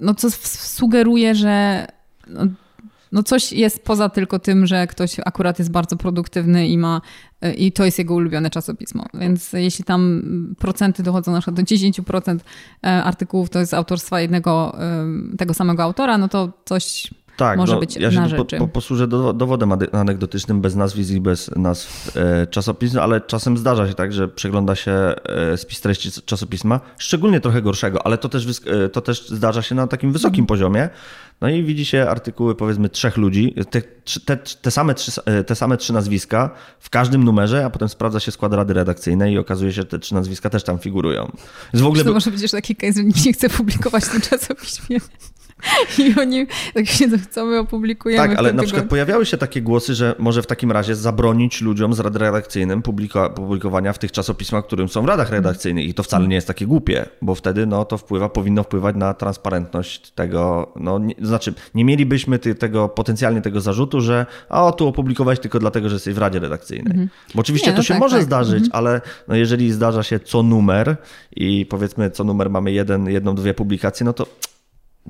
no 0.00 0.14
co 0.14 0.30
sugeruje, 0.30 1.34
że 1.34 1.86
no, 2.26 2.46
no 3.12 3.22
coś 3.22 3.52
jest 3.52 3.84
poza 3.84 4.08
tylko 4.08 4.38
tym, 4.38 4.66
że 4.66 4.86
ktoś 4.86 5.16
akurat 5.24 5.58
jest 5.58 5.70
bardzo 5.70 5.96
produktywny 5.96 6.68
i 6.68 6.78
ma 6.78 7.00
e, 7.40 7.54
i 7.54 7.72
to 7.72 7.84
jest 7.84 7.98
jego 7.98 8.14
ulubione 8.14 8.50
czasopismo. 8.50 9.06
Więc 9.14 9.52
jeśli 9.52 9.84
tam 9.84 10.22
procenty 10.58 11.02
dochodzą 11.02 11.32
na 11.32 11.40
przykład 11.40 11.56
do 11.56 11.62
10% 11.62 12.38
e, 12.84 13.04
artykułów 13.04 13.50
to 13.50 13.58
jest 13.58 13.74
autorstwa 13.74 14.20
jednego 14.20 14.76
tego 15.38 15.54
samego 15.54 15.82
autora, 15.82 16.18
no 16.18 16.28
to 16.28 16.52
coś 16.64 17.10
tak, 17.40 17.58
może 17.58 17.74
no, 17.74 17.80
być 17.80 17.96
ja 17.96 18.10
na 18.10 18.24
się 18.24 18.28
rzeczy. 18.28 18.56
Po, 18.56 18.66
po, 18.66 18.68
posłużę 18.68 19.08
do, 19.08 19.32
dowodem 19.32 19.72
anegdotycznym 19.92 20.60
bez 20.60 20.76
nazwisk 20.76 21.10
i 21.10 21.20
bez 21.20 21.50
nazw 21.56 22.16
e, 22.16 22.46
czasopism, 22.46 22.98
ale 22.98 23.20
czasem 23.20 23.56
zdarza 23.56 23.88
się 23.88 23.94
tak, 23.94 24.12
że 24.12 24.28
przegląda 24.28 24.74
się 24.74 24.92
e, 24.92 25.56
spis 25.56 25.80
treści 25.80 26.10
czasopisma, 26.24 26.80
szczególnie 26.98 27.40
trochę 27.40 27.62
gorszego, 27.62 28.06
ale 28.06 28.18
to 28.18 28.28
też, 28.28 28.46
e, 28.66 28.88
to 28.88 29.00
też 29.00 29.28
zdarza 29.28 29.62
się 29.62 29.74
na 29.74 29.86
takim 29.86 30.12
wysokim 30.12 30.46
poziomie. 30.46 30.88
No 31.40 31.48
i 31.48 31.62
widzi 31.64 31.84
się 31.84 32.06
artykuły 32.08 32.54
powiedzmy 32.54 32.88
trzech 32.88 33.16
ludzi, 33.16 33.54
te, 33.70 33.82
te, 34.24 34.36
te, 34.36 34.70
same, 34.70 34.94
trzy, 34.94 35.12
e, 35.24 35.44
te 35.44 35.54
same 35.54 35.76
trzy 35.76 35.92
nazwiska 35.92 36.50
w 36.80 36.90
każdym 36.90 37.24
numerze, 37.24 37.64
a 37.64 37.70
potem 37.70 37.88
sprawdza 37.88 38.20
się 38.20 38.32
skład 38.32 38.52
rady 38.52 38.74
redakcyjnej 38.74 39.34
i 39.34 39.38
okazuje 39.38 39.72
się, 39.72 39.82
że 39.82 39.84
te 39.84 39.98
trzy 39.98 40.14
nazwiska 40.14 40.50
też 40.50 40.62
tam 40.62 40.78
figurują. 40.78 41.32
w 41.74 41.86
ogóle... 41.86 42.04
To 42.04 42.12
może 42.12 42.30
być 42.30 42.50
taki 42.50 42.76
case, 42.76 42.92
że 42.92 43.04
nikt 43.04 43.24
nie 43.24 43.32
chce 43.32 43.50
publikować 43.50 44.04
w 44.04 44.08
tym 44.08 44.20
czasopiśmie. 44.20 44.98
I 45.98 46.14
oni 46.20 46.46
tak 46.74 46.86
siedzą, 46.86 47.16
co 47.30 47.46
my 47.46 47.58
opublikujemy. 47.58 48.28
Tak, 48.28 48.38
ale 48.38 48.52
na 48.52 48.62
przykład 48.62 48.84
pojawiały 48.84 49.26
się 49.26 49.36
takie 49.36 49.62
głosy, 49.62 49.94
że 49.94 50.14
może 50.18 50.42
w 50.42 50.46
takim 50.46 50.72
razie 50.72 50.96
zabronić 50.96 51.60
ludziom 51.60 51.94
z 51.94 52.00
rad 52.00 52.16
redakcyjnym 52.16 52.82
publiko 52.82 53.30
publikowania 53.30 53.92
w 53.92 53.98
tych 53.98 54.12
czasopismach, 54.12 54.66
którym 54.66 54.88
są 54.88 55.02
w 55.02 55.06
radach 55.06 55.30
redakcyjnych. 55.30 55.88
I 55.88 55.94
to 55.94 56.02
wcale 56.02 56.28
nie 56.28 56.34
jest 56.34 56.46
takie 56.46 56.66
głupie, 56.66 57.06
bo 57.22 57.34
wtedy 57.34 57.66
no, 57.66 57.84
to 57.84 57.98
wpływa, 57.98 58.28
powinno 58.28 58.62
wpływać 58.62 58.96
na 58.96 59.14
transparentność 59.14 60.10
tego. 60.10 60.72
No, 60.76 60.98
nie, 60.98 61.14
znaczy, 61.22 61.54
nie 61.74 61.84
mielibyśmy 61.84 62.38
ty, 62.38 62.54
tego 62.54 62.88
potencjalnie 62.88 63.40
tego 63.40 63.60
zarzutu, 63.60 64.00
że 64.00 64.26
o, 64.48 64.72
tu 64.72 64.88
opublikować 64.88 65.40
tylko 65.40 65.58
dlatego, 65.58 65.88
że 65.88 65.94
jesteś 65.94 66.14
w 66.14 66.18
radzie 66.18 66.38
redakcyjnej. 66.38 66.92
Mhm. 66.92 67.08
Bo 67.34 67.40
oczywiście 67.40 67.66
nie, 67.66 67.72
no 67.72 67.76
to 67.76 67.82
się 67.82 67.94
tak, 67.94 68.00
może 68.00 68.16
tak. 68.16 68.24
zdarzyć, 68.24 68.64
mhm. 68.64 68.70
ale 68.72 69.00
no, 69.28 69.36
jeżeli 69.36 69.72
zdarza 69.72 70.02
się 70.02 70.20
co 70.20 70.42
numer 70.42 70.96
i 71.36 71.66
powiedzmy 71.66 72.10
co 72.10 72.24
numer 72.24 72.50
mamy 72.50 72.72
jeden, 72.72 73.06
jedną, 73.06 73.34
dwie 73.34 73.54
publikacje, 73.54 74.04
no 74.04 74.12
to 74.12 74.26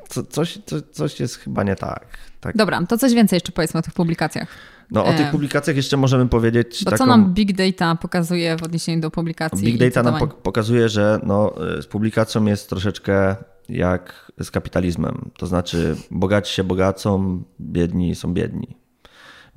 co, 0.08 0.22
coś, 0.22 0.58
co, 0.66 0.82
coś 0.82 1.20
jest 1.20 1.36
chyba 1.36 1.62
nie 1.62 1.76
tak. 1.76 2.06
tak. 2.40 2.56
Dobra, 2.56 2.86
to 2.86 2.98
coś 2.98 3.14
więcej 3.14 3.36
jeszcze 3.36 3.52
powiedzmy 3.52 3.80
o 3.80 3.82
tych 3.82 3.94
publikacjach. 3.94 4.48
No 4.90 5.04
o 5.04 5.12
tych 5.12 5.30
publikacjach 5.30 5.76
jeszcze 5.76 5.96
możemy 5.96 6.28
powiedzieć. 6.28 6.84
Bo 6.84 6.90
taką... 6.90 7.04
co 7.04 7.06
nam 7.06 7.34
Big 7.34 7.52
Data 7.52 7.94
pokazuje 7.94 8.56
w 8.56 8.62
odniesieniu 8.62 9.00
do 9.00 9.10
publikacji? 9.10 9.64
Big 9.64 9.78
Data 9.78 10.02
nam 10.02 10.28
pokazuje, 10.28 10.88
że 10.88 11.20
no, 11.22 11.54
z 11.80 11.86
publikacją 11.86 12.44
jest 12.44 12.68
troszeczkę 12.68 13.36
jak 13.68 14.32
z 14.40 14.50
kapitalizmem. 14.50 15.30
To 15.36 15.46
znaczy 15.46 15.96
bogaci 16.10 16.54
się 16.54 16.64
bogacą, 16.64 17.42
biedni 17.60 18.14
są 18.14 18.34
biedni 18.34 18.79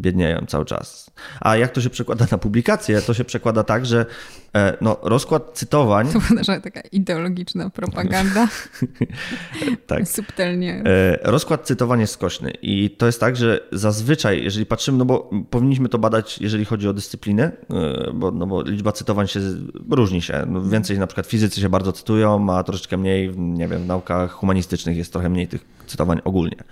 biednieją 0.03 0.45
cały 0.47 0.65
czas. 0.65 1.11
A 1.39 1.57
jak 1.57 1.71
to 1.71 1.81
się 1.81 1.89
przekłada 1.89 2.25
na 2.31 2.37
publikację? 2.37 3.01
To 3.01 3.13
się 3.13 3.23
przekłada 3.23 3.63
tak, 3.63 3.85
że 3.85 4.05
e, 4.55 4.77
no, 4.81 4.97
rozkład 5.01 5.51
cytowań. 5.53 6.07
To 6.13 6.19
była 6.19 6.59
taka 6.59 6.81
ideologiczna 6.81 7.69
propaganda. 7.69 8.47
tak. 9.87 10.07
Subtelnie. 10.07 10.83
E, 10.85 11.19
rozkład 11.31 11.67
cytowań 11.67 11.99
jest 11.99 12.13
skośny. 12.13 12.53
I 12.61 12.89
to 12.89 13.05
jest 13.05 13.19
tak, 13.19 13.35
że 13.35 13.59
zazwyczaj, 13.71 14.43
jeżeli 14.43 14.65
patrzymy, 14.65 14.97
no 14.97 15.05
bo 15.05 15.29
powinniśmy 15.49 15.89
to 15.89 15.97
badać, 15.97 16.41
jeżeli 16.41 16.65
chodzi 16.65 16.87
o 16.87 16.93
dyscyplinę, 16.93 17.51
e, 17.69 18.11
bo, 18.13 18.31
no 18.31 18.47
bo 18.47 18.61
liczba 18.61 18.91
cytowań 18.91 19.27
się 19.27 19.39
różni 19.89 20.21
się. 20.21 20.45
No, 20.47 20.61
więcej 20.61 20.99
na 20.99 21.07
przykład 21.07 21.27
fizycy 21.27 21.61
się 21.61 21.69
bardzo 21.69 21.91
cytują, 21.91 22.53
a 22.53 22.63
troszeczkę 22.63 22.97
mniej, 22.97 23.37
nie 23.37 23.67
wiem, 23.67 23.83
w 23.83 23.87
naukach 23.87 24.31
humanistycznych 24.31 24.97
jest 24.97 25.13
trochę 25.13 25.29
mniej 25.29 25.47
tych 25.47 25.65
cytowań 25.87 26.21
ogólnie. 26.23 26.63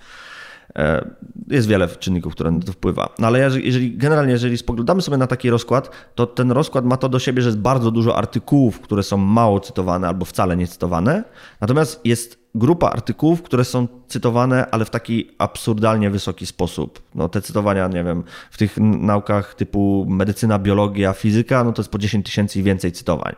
E, 0.76 1.10
jest 1.48 1.68
wiele 1.68 1.88
czynników, 1.88 2.34
które 2.34 2.50
na 2.50 2.60
to 2.60 2.72
wpływa. 2.72 3.08
No 3.18 3.26
ale 3.26 3.38
jeżeli, 3.38 3.96
generalnie, 3.96 4.32
jeżeli 4.32 4.58
spoglądamy 4.58 5.02
sobie 5.02 5.16
na 5.16 5.26
taki 5.26 5.50
rozkład, 5.50 5.90
to 6.14 6.26
ten 6.26 6.52
rozkład 6.52 6.84
ma 6.84 6.96
to 6.96 7.08
do 7.08 7.18
siebie, 7.18 7.42
że 7.42 7.48
jest 7.48 7.58
bardzo 7.58 7.90
dużo 7.90 8.16
artykułów, 8.16 8.80
które 8.80 9.02
są 9.02 9.16
mało 9.16 9.60
cytowane 9.60 10.08
albo 10.08 10.24
wcale 10.24 10.56
nie 10.56 10.66
cytowane. 10.66 11.24
Natomiast 11.60 12.00
jest 12.04 12.42
grupa 12.54 12.90
artykułów, 12.90 13.42
które 13.42 13.64
są 13.64 13.88
cytowane, 14.08 14.70
ale 14.70 14.84
w 14.84 14.90
taki 14.90 15.30
absurdalnie 15.38 16.10
wysoki 16.10 16.46
sposób. 16.46 17.02
No, 17.14 17.28
te 17.28 17.42
cytowania, 17.42 17.88
nie 17.88 18.04
wiem, 18.04 18.24
w 18.50 18.58
tych 18.58 18.76
naukach 18.80 19.54
typu 19.54 20.06
medycyna, 20.08 20.58
biologia, 20.58 21.12
fizyka, 21.12 21.64
no 21.64 21.72
to 21.72 21.82
jest 21.82 21.90
po 21.90 21.98
10 21.98 22.26
tysięcy 22.26 22.58
i 22.60 22.62
więcej 22.62 22.92
cytowań. 22.92 23.34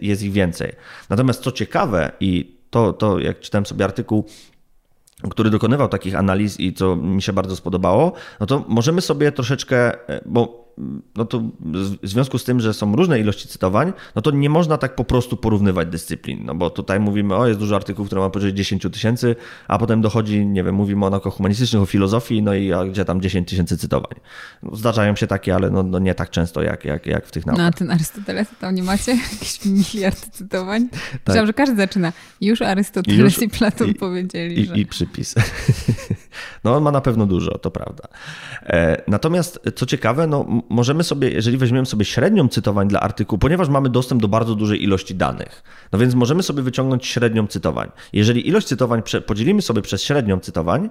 Jest, 0.00 0.22
ich 0.22 0.32
więcej. 0.32 0.72
Natomiast 1.10 1.42
co 1.42 1.52
ciekawe 1.52 2.12
i 2.20 2.56
to, 2.70 2.92
to 2.92 3.18
jak 3.18 3.40
czytałem 3.40 3.66
sobie 3.66 3.84
artykuł 3.84 4.24
który 5.30 5.50
dokonywał 5.50 5.88
takich 5.88 6.14
analiz 6.14 6.60
i 6.60 6.72
co 6.72 6.96
mi 6.96 7.22
się 7.22 7.32
bardzo 7.32 7.56
spodobało, 7.56 8.12
no 8.40 8.46
to 8.46 8.64
możemy 8.68 9.00
sobie 9.00 9.32
troszeczkę, 9.32 10.08
e, 10.08 10.20
bo 10.26 10.67
no 11.16 11.24
to 11.24 11.42
w 12.02 12.08
związku 12.08 12.38
z 12.38 12.44
tym, 12.44 12.60
że 12.60 12.74
są 12.74 12.96
różne 12.96 13.20
ilości 13.20 13.48
cytowań, 13.48 13.92
no 14.14 14.22
to 14.22 14.30
nie 14.30 14.50
można 14.50 14.78
tak 14.78 14.94
po 14.94 15.04
prostu 15.04 15.36
porównywać 15.36 15.88
dyscyplin, 15.88 16.44
no 16.44 16.54
bo 16.54 16.70
tutaj 16.70 17.00
mówimy, 17.00 17.36
o 17.36 17.46
jest 17.46 17.60
dużo 17.60 17.76
artykułów, 17.76 18.08
które 18.08 18.20
ma 18.20 18.30
powyżej 18.30 18.54
10 18.54 18.82
tysięcy, 18.92 19.36
a 19.68 19.78
potem 19.78 20.00
dochodzi, 20.00 20.46
nie 20.46 20.64
wiem, 20.64 20.74
mówimy 20.74 21.06
o 21.06 21.10
naukach 21.10 21.32
humanistycznych, 21.32 21.82
o 21.82 21.86
filozofii, 21.86 22.42
no 22.42 22.54
i 22.54 22.72
gdzie 22.90 23.04
tam 23.04 23.20
10 23.20 23.48
tysięcy 23.48 23.78
cytowań. 23.78 24.14
No, 24.62 24.76
zdarzają 24.76 25.16
się 25.16 25.26
takie, 25.26 25.54
ale 25.54 25.70
no, 25.70 25.82
no, 25.82 25.98
nie 25.98 26.14
tak 26.14 26.30
często 26.30 26.62
jak, 26.62 26.84
jak, 26.84 27.06
jak 27.06 27.26
w 27.26 27.30
tych 27.30 27.46
naukach. 27.46 27.64
No 27.64 27.68
a 27.68 27.72
ten 27.72 27.90
Arystoteles, 27.90 28.48
tam 28.60 28.74
nie 28.74 28.82
macie 28.82 29.12
jakiś 29.32 29.64
miliard 29.64 30.30
cytowań? 30.30 30.88
Tak. 30.88 31.20
Myślałam, 31.26 31.46
że 31.46 31.52
każdy 31.52 31.76
zaczyna. 31.76 32.12
Już 32.40 32.62
Arystoteles 32.62 33.18
Już, 33.18 33.42
i 33.42 33.48
Platon 33.48 33.88
i, 33.88 33.94
powiedzieli, 33.94 34.60
i, 34.60 34.66
że... 34.66 34.78
I 34.78 34.86
przypis. 34.86 35.34
no 36.64 36.76
on 36.76 36.82
ma 36.82 36.90
na 36.90 37.00
pewno 37.00 37.26
dużo, 37.26 37.58
to 37.58 37.70
prawda. 37.70 38.08
E, 38.66 39.02
natomiast 39.08 39.60
co 39.74 39.86
ciekawe, 39.86 40.26
no 40.26 40.62
możemy 40.68 41.04
sobie, 41.04 41.30
jeżeli 41.30 41.56
weźmiemy 41.56 41.86
sobie 41.86 42.04
średnią 42.04 42.48
cytowań 42.48 42.88
dla 42.88 43.00
artykułu, 43.00 43.38
ponieważ 43.38 43.68
mamy 43.68 43.88
dostęp 43.88 44.22
do 44.22 44.28
bardzo 44.28 44.54
dużej 44.54 44.82
ilości 44.82 45.14
danych, 45.14 45.62
no 45.92 45.98
więc 45.98 46.14
możemy 46.14 46.42
sobie 46.42 46.62
wyciągnąć 46.62 47.06
średnią 47.06 47.46
cytowań. 47.46 47.90
Jeżeli 48.12 48.48
ilość 48.48 48.66
cytowań 48.66 49.02
podzielimy 49.26 49.62
sobie 49.62 49.82
przez 49.82 50.02
średnią 50.02 50.40
cytowań, 50.40 50.90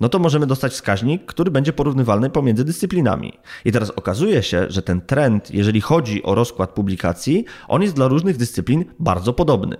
no 0.00 0.08
to 0.08 0.18
możemy 0.18 0.46
dostać 0.46 0.72
wskaźnik, 0.72 1.26
który 1.26 1.50
będzie 1.50 1.72
porównywalny 1.72 2.30
pomiędzy 2.30 2.64
dyscyplinami. 2.64 3.32
I 3.64 3.72
teraz 3.72 3.90
okazuje 3.90 4.42
się, 4.42 4.66
że 4.68 4.82
ten 4.82 5.00
trend, 5.00 5.50
jeżeli 5.50 5.80
chodzi 5.80 6.22
o 6.22 6.34
rozkład 6.34 6.70
publikacji, 6.70 7.44
on 7.68 7.82
jest 7.82 7.94
dla 7.94 8.08
różnych 8.08 8.36
dyscyplin 8.36 8.84
bardzo 8.98 9.32
podobny. 9.32 9.76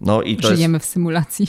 No 0.00 0.22
i 0.22 0.36
to 0.36 0.48
Żyjemy 0.48 0.76
jest... 0.76 0.86
w 0.86 0.88
symulacji. 0.88 1.46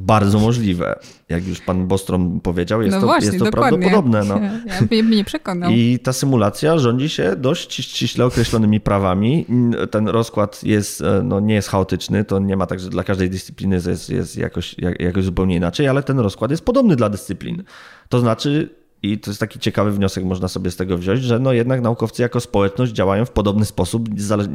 Bardzo 0.00 0.38
możliwe. 0.38 0.98
Jak 1.28 1.46
już 1.46 1.60
pan 1.60 1.86
Bostrom 1.86 2.40
powiedział, 2.40 2.82
jest 2.82 2.94
no 2.94 3.00
to, 3.00 3.06
właśnie, 3.06 3.26
jest 3.26 3.38
to 3.38 3.50
prawdopodobne. 3.50 4.24
No. 4.24 4.40
Ja 4.66 4.82
bym 4.90 5.10
nie 5.10 5.24
przekonał. 5.24 5.70
I 5.76 5.98
ta 5.98 6.12
symulacja 6.12 6.78
rządzi 6.78 7.08
się 7.08 7.36
dość 7.36 7.74
ściśle 7.74 8.24
określonymi 8.24 8.80
prawami. 8.80 9.46
Ten 9.90 10.08
rozkład 10.08 10.64
jest, 10.64 11.00
e, 11.00 11.22
no, 11.24 11.40
nie 11.40 11.54
jest 11.54 11.68
chaotyczny, 11.68 12.24
to 12.24 12.38
nie 12.38 12.56
ma 12.56 12.66
tak, 12.66 12.80
że 12.80 12.90
dla 12.90 13.04
każdej 13.04 13.30
dyscypliny 13.30 13.80
jest, 13.86 14.10
jest 14.10 14.36
jakoś, 14.36 14.76
jakoś 14.98 15.24
zupełnie 15.24 15.56
inaczej, 15.56 15.88
ale 15.88 16.02
ten 16.02 16.18
rozkład 16.18 16.50
jest 16.50 16.64
podobny 16.64 16.96
dla 16.96 17.08
dyscyplin. 17.08 17.62
To 18.08 18.20
znaczy, 18.20 18.77
i 19.02 19.18
to 19.18 19.30
jest 19.30 19.40
taki 19.40 19.58
ciekawy 19.58 19.92
wniosek, 19.92 20.24
można 20.24 20.48
sobie 20.48 20.70
z 20.70 20.76
tego 20.76 20.98
wziąć, 20.98 21.22
że 21.22 21.38
no 21.38 21.52
jednak 21.52 21.80
naukowcy 21.80 22.22
jako 22.22 22.40
społeczność 22.40 22.92
działają 22.92 23.24
w 23.24 23.30
podobny 23.30 23.64
sposób, 23.64 24.08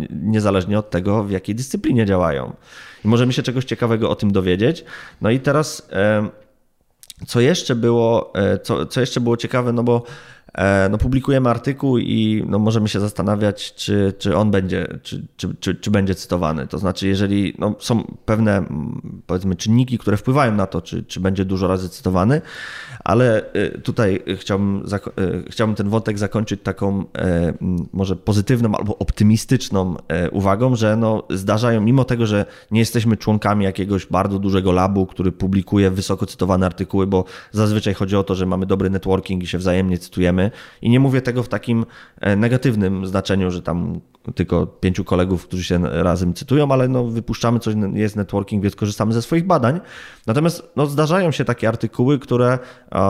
niezależnie 0.10 0.80
od 0.80 0.90
tego, 0.90 1.24
w 1.24 1.32
jakiej 1.32 1.56
dyscyplinie 1.56 2.06
działają. 2.06 2.56
I 3.06 3.08
możemy 3.08 3.34
się 3.34 3.44
czegoś 3.44 3.66
ciekawego 3.66 4.10
o 4.10 4.16
tym 4.16 4.32
dowiedzieć. 4.32 4.86
No 5.22 5.30
i 5.30 5.40
teraz, 5.40 5.90
co 7.28 7.42
jeszcze 7.42 7.76
było, 7.76 8.34
e, 8.36 8.60
co, 8.60 8.86
co 8.86 9.02
jeszcze 9.02 9.22
było 9.22 9.38
ciekawe, 9.38 9.74
no 9.74 9.84
bo 9.84 10.04
no, 10.89 10.98
publikujemy 10.98 11.50
artykuł 11.50 11.98
i 11.98 12.44
no, 12.48 12.60
możemy 12.60 12.89
się 12.89 13.00
zastanawiać, 13.00 13.74
czy, 13.74 14.13
czy 14.20 14.38
on 14.38 14.52
będzie, 14.52 14.88
czy, 15.04 15.26
czy, 15.38 15.56
czy, 15.60 15.76
czy 15.76 15.92
będzie 15.92 16.16
cytowany. 16.16 16.68
To 16.68 16.78
znaczy, 16.78 17.08
jeżeli 17.08 17.54
no, 17.60 17.76
są 17.80 18.04
pewne 18.26 18.63
powiedzmy 19.28 19.56
czynniki, 19.56 19.98
które 19.98 20.18
wpływają 20.18 20.56
na 20.56 20.68
to, 20.68 20.82
czy, 20.82 21.04
czy 21.04 21.20
będzie 21.20 21.46
dużo 21.46 21.68
razy 21.68 21.89
cytowany, 21.89 22.42
ale 23.04 23.54
e, 23.54 23.70
tutaj 23.70 24.24
chciałbym, 24.38 24.86
e, 24.94 25.00
chciałbym 25.50 25.76
ten 25.76 25.89
wątek 25.89 26.18
zakończyć 26.18 26.62
taką 26.63 27.04
może 27.94 28.16
pozytywną 28.16 28.76
albo 28.76 28.98
optymistyczną 28.98 29.96
uwagą, 30.32 30.76
że 30.76 30.96
no, 30.96 31.24
zdarzają, 31.30 31.82
mimo 31.82 32.04
tego, 32.04 32.26
że 32.26 32.46
nie 32.72 32.80
jesteśmy 32.80 33.18
członkami 33.18 33.66
jakiegoś 33.66 34.06
bardzo 34.06 34.39
dużego 34.39 34.72
labu, 34.72 35.06
który 35.06 35.32
publikuje 35.32 35.92
wysoko 35.92 36.26
cytowane 36.26 36.66
artykuły, 36.66 37.08
bo 37.08 37.26
zazwyczaj 37.52 37.94
chodzi 37.94 38.16
o 38.16 38.24
to, 38.24 38.36
że 38.36 38.46
mamy 38.46 38.66
dobry 38.66 38.89
networking 38.89 39.44
i 39.44 39.48
się 39.48 39.58
wzajemnie 39.58 39.98
cytujemy, 39.98 40.43
i 40.82 40.90
nie 40.90 41.00
mówię 41.00 41.22
tego 41.22 41.44
w 41.44 41.50
takim 41.50 41.86
e, 42.22 42.36
negatywnym 42.36 43.08
znaczeniu, 43.08 43.52
że 43.52 43.62
tam 43.62 44.00
tylko 44.32 44.68
pięciu 44.68 45.04
kolegów, 45.04 45.48
którzy 45.48 45.64
się 45.64 45.80
razem 45.84 46.34
cytują, 46.34 46.72
ale 46.72 46.88
no, 46.88 47.06
wypuszczamy 47.06 47.60
coś, 47.60 47.76
jest 47.94 48.16
networking, 48.16 48.64
więc 48.64 48.76
korzystamy 48.76 49.14
ze 49.14 49.22
swoich 49.22 49.46
badań. 49.46 49.80
Natomiast 50.28 50.64
no, 50.76 50.86
zdarzają 50.86 51.32
się 51.32 51.46
takie 51.46 51.68
artykuły, 51.68 52.20
które, 52.20 52.60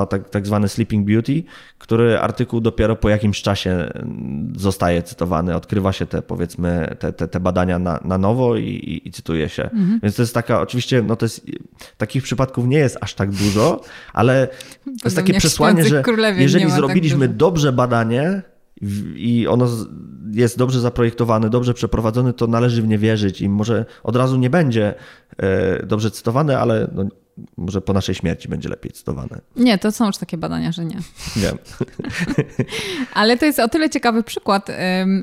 tak, 0.09 0.29
tak 0.29 0.47
zwany 0.47 0.69
Sleeping 0.69 1.07
Beauty, 1.07 1.43
który 1.77 2.19
artykuł 2.19 2.61
dopiero 2.61 2.95
po 2.95 3.09
jakimś 3.09 3.41
czasie 3.41 3.71
mm, 3.71 4.53
zostaje 4.57 5.03
cytowany, 5.03 5.55
odkrywa 5.55 5.93
się 5.93 6.05
te 6.05 6.21
powiedzmy 6.21 6.95
te, 6.99 7.13
te, 7.13 7.27
te 7.27 7.39
badania 7.39 7.79
na, 7.79 7.99
na 8.05 8.17
nowo 8.17 8.55
i, 8.55 8.67
i, 8.67 9.07
i 9.07 9.11
cytuje 9.11 9.49
się. 9.49 9.63
Mhm. 9.63 9.99
Więc 10.03 10.15
to 10.15 10.21
jest 10.21 10.33
taka, 10.33 10.61
oczywiście, 10.61 11.01
no 11.01 11.15
to 11.15 11.25
jest, 11.25 11.45
takich 11.97 12.23
przypadków 12.23 12.67
nie 12.67 12.77
jest 12.77 12.97
aż 13.01 13.13
tak 13.13 13.31
dużo, 13.31 13.81
ale 14.13 14.47
to 14.85 14.91
jest 15.03 15.15
takie 15.15 15.33
przesłanie, 15.33 15.83
że 15.83 16.03
jeżeli 16.37 16.65
tak 16.65 16.73
zrobiliśmy 16.73 17.27
dobrze 17.27 17.71
badanie, 17.71 18.41
i 19.15 19.47
ono 19.47 19.67
jest 20.31 20.57
dobrze 20.57 20.79
zaprojektowane, 20.79 21.49
dobrze 21.49 21.73
przeprowadzone, 21.73 22.33
to 22.33 22.47
należy 22.47 22.81
w 22.81 22.87
nie 22.87 22.97
wierzyć 22.97 23.41
i 23.41 23.49
może 23.49 23.85
od 24.03 24.15
razu 24.15 24.37
nie 24.37 24.49
będzie 24.49 24.93
e, 25.37 25.85
dobrze 25.85 26.11
cytowane, 26.11 26.59
ale 26.59 26.87
no, 26.93 27.05
może 27.57 27.81
po 27.81 27.93
naszej 27.93 28.15
śmierci 28.15 28.47
będzie 28.47 28.69
lepiej 28.69 28.91
cytowane. 28.91 29.41
Nie, 29.55 29.77
to 29.77 29.91
są 29.91 30.05
już 30.05 30.17
takie 30.17 30.37
badania, 30.37 30.71
że 30.71 30.85
nie. 30.85 30.97
Wiem. 31.35 31.57
Ale 33.13 33.37
to 33.37 33.45
jest 33.45 33.59
o 33.59 33.67
tyle 33.67 33.89
ciekawy 33.89 34.23
przykład, 34.23 34.67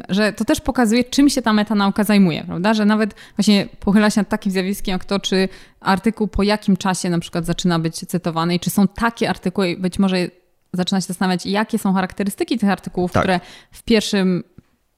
że 0.08 0.32
to 0.32 0.44
też 0.44 0.60
pokazuje, 0.60 1.04
czym 1.04 1.30
się 1.30 1.42
ta 1.42 1.52
metanauka 1.52 2.04
zajmuje, 2.04 2.44
prawda? 2.44 2.74
Że 2.74 2.84
nawet 2.84 3.14
właśnie 3.36 3.68
pochyla 3.80 4.10
się 4.10 4.20
nad 4.20 4.28
takim 4.28 4.52
zjawiskiem 4.52 4.92
jak 4.92 5.04
to, 5.04 5.20
czy 5.20 5.48
artykuł 5.80 6.28
po 6.28 6.42
jakim 6.42 6.76
czasie 6.76 7.10
na 7.10 7.18
przykład 7.18 7.46
zaczyna 7.46 7.78
być 7.78 7.96
cytowany 7.96 8.54
i 8.54 8.60
czy 8.60 8.70
są 8.70 8.88
takie 8.88 9.30
artykuły, 9.30 9.76
być 9.78 9.98
może 9.98 10.28
zaczyna 10.72 11.00
się 11.00 11.06
zastanawiać, 11.06 11.46
jakie 11.46 11.78
są 11.78 11.92
charakterystyki 11.92 12.58
tych 12.58 12.68
artykułów, 12.68 13.12
tak. 13.12 13.22
które 13.22 13.40
w 13.70 13.82
pierwszym 13.82 14.42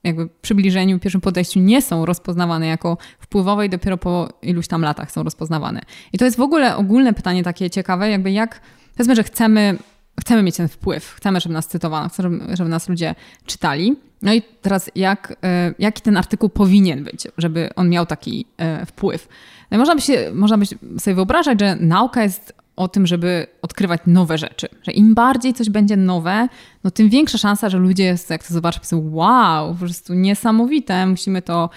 jakby 0.05 0.29
przybliżeniu, 0.29 0.99
pierwszym 0.99 1.21
podejściu 1.21 1.61
nie 1.61 1.83
są 1.83 2.07
rozpoznawane 2.07 2.67
jako 2.67 2.99
wpływowe 3.19 3.67
i 3.67 3.69
dopiero 3.69 3.97
po 3.97 4.29
iluś 4.43 4.69
tam 4.69 4.83
latach 4.83 5.13
są 5.13 5.23
rozpoznawane. 5.23 5.81
I 6.13 6.19
to 6.19 6.25
jest 6.25 6.37
w 6.37 6.41
ogóle 6.41 6.77
ogólne 6.77 7.13
pytanie 7.13 7.43
takie 7.43 7.71
ciekawe, 7.71 8.11
jakby 8.11 8.33
jak, 8.33 8.61
powiedzmy, 8.93 9.17
że 9.17 9.23
chcemy, 9.23 9.79
chcemy 10.21 10.43
mieć 10.43 10.57
ten 10.57 10.69
wpływ, 10.69 11.15
chcemy, 11.15 11.41
żeby 11.41 11.53
nas 11.53 11.69
cytowano, 11.69 12.09
chcemy, 12.09 12.57
żeby 12.57 12.71
nas 12.71 12.89
ludzie 12.89 13.15
czytali. 13.47 13.97
No 14.23 14.35
i 14.35 14.43
teraz 14.63 14.91
jak, 14.95 15.37
e, 15.45 15.75
jaki 15.79 16.03
ten 16.03 16.17
artykuł 16.17 16.49
powinien 16.49 17.05
być, 17.05 17.29
żeby 17.39 17.71
on 17.77 17.89
miał 17.89 18.07
taki 18.07 18.47
e, 18.59 18.87
wpływ? 18.87 19.29
No 19.71 19.79
można 19.79 19.95
by, 19.95 20.01
się, 20.01 20.31
można 20.35 20.59
by 20.59 20.67
sobie 20.99 21.15
wyobrażać, 21.15 21.61
że 21.61 21.77
nauka 21.77 22.23
jest 22.23 22.62
o 22.77 22.89
tym, 22.89 23.07
żeby 23.07 23.47
odkrywać 23.63 24.01
nowe 24.07 24.39
rzeczy. 24.39 24.69
Że 24.83 24.93
im 24.93 25.15
bardziej 25.15 25.55
coś 25.55 25.71
będzie 25.71 25.97
nowe, 25.97 26.49
no 26.85 26.91
tym 26.91 27.09
większa 27.09 27.39
szansa, 27.39 27.69
że 27.69 27.79
ludzie, 27.79 28.17
jak 28.31 28.45
to 28.45 28.55
zobaczą, 28.55 28.79
powiedzą, 28.79 29.11
wow, 29.15 29.73
po 29.73 29.79
prostu 29.79 30.15
niesamowite, 30.15 31.07
musimy 31.07 31.43
to 31.43 31.71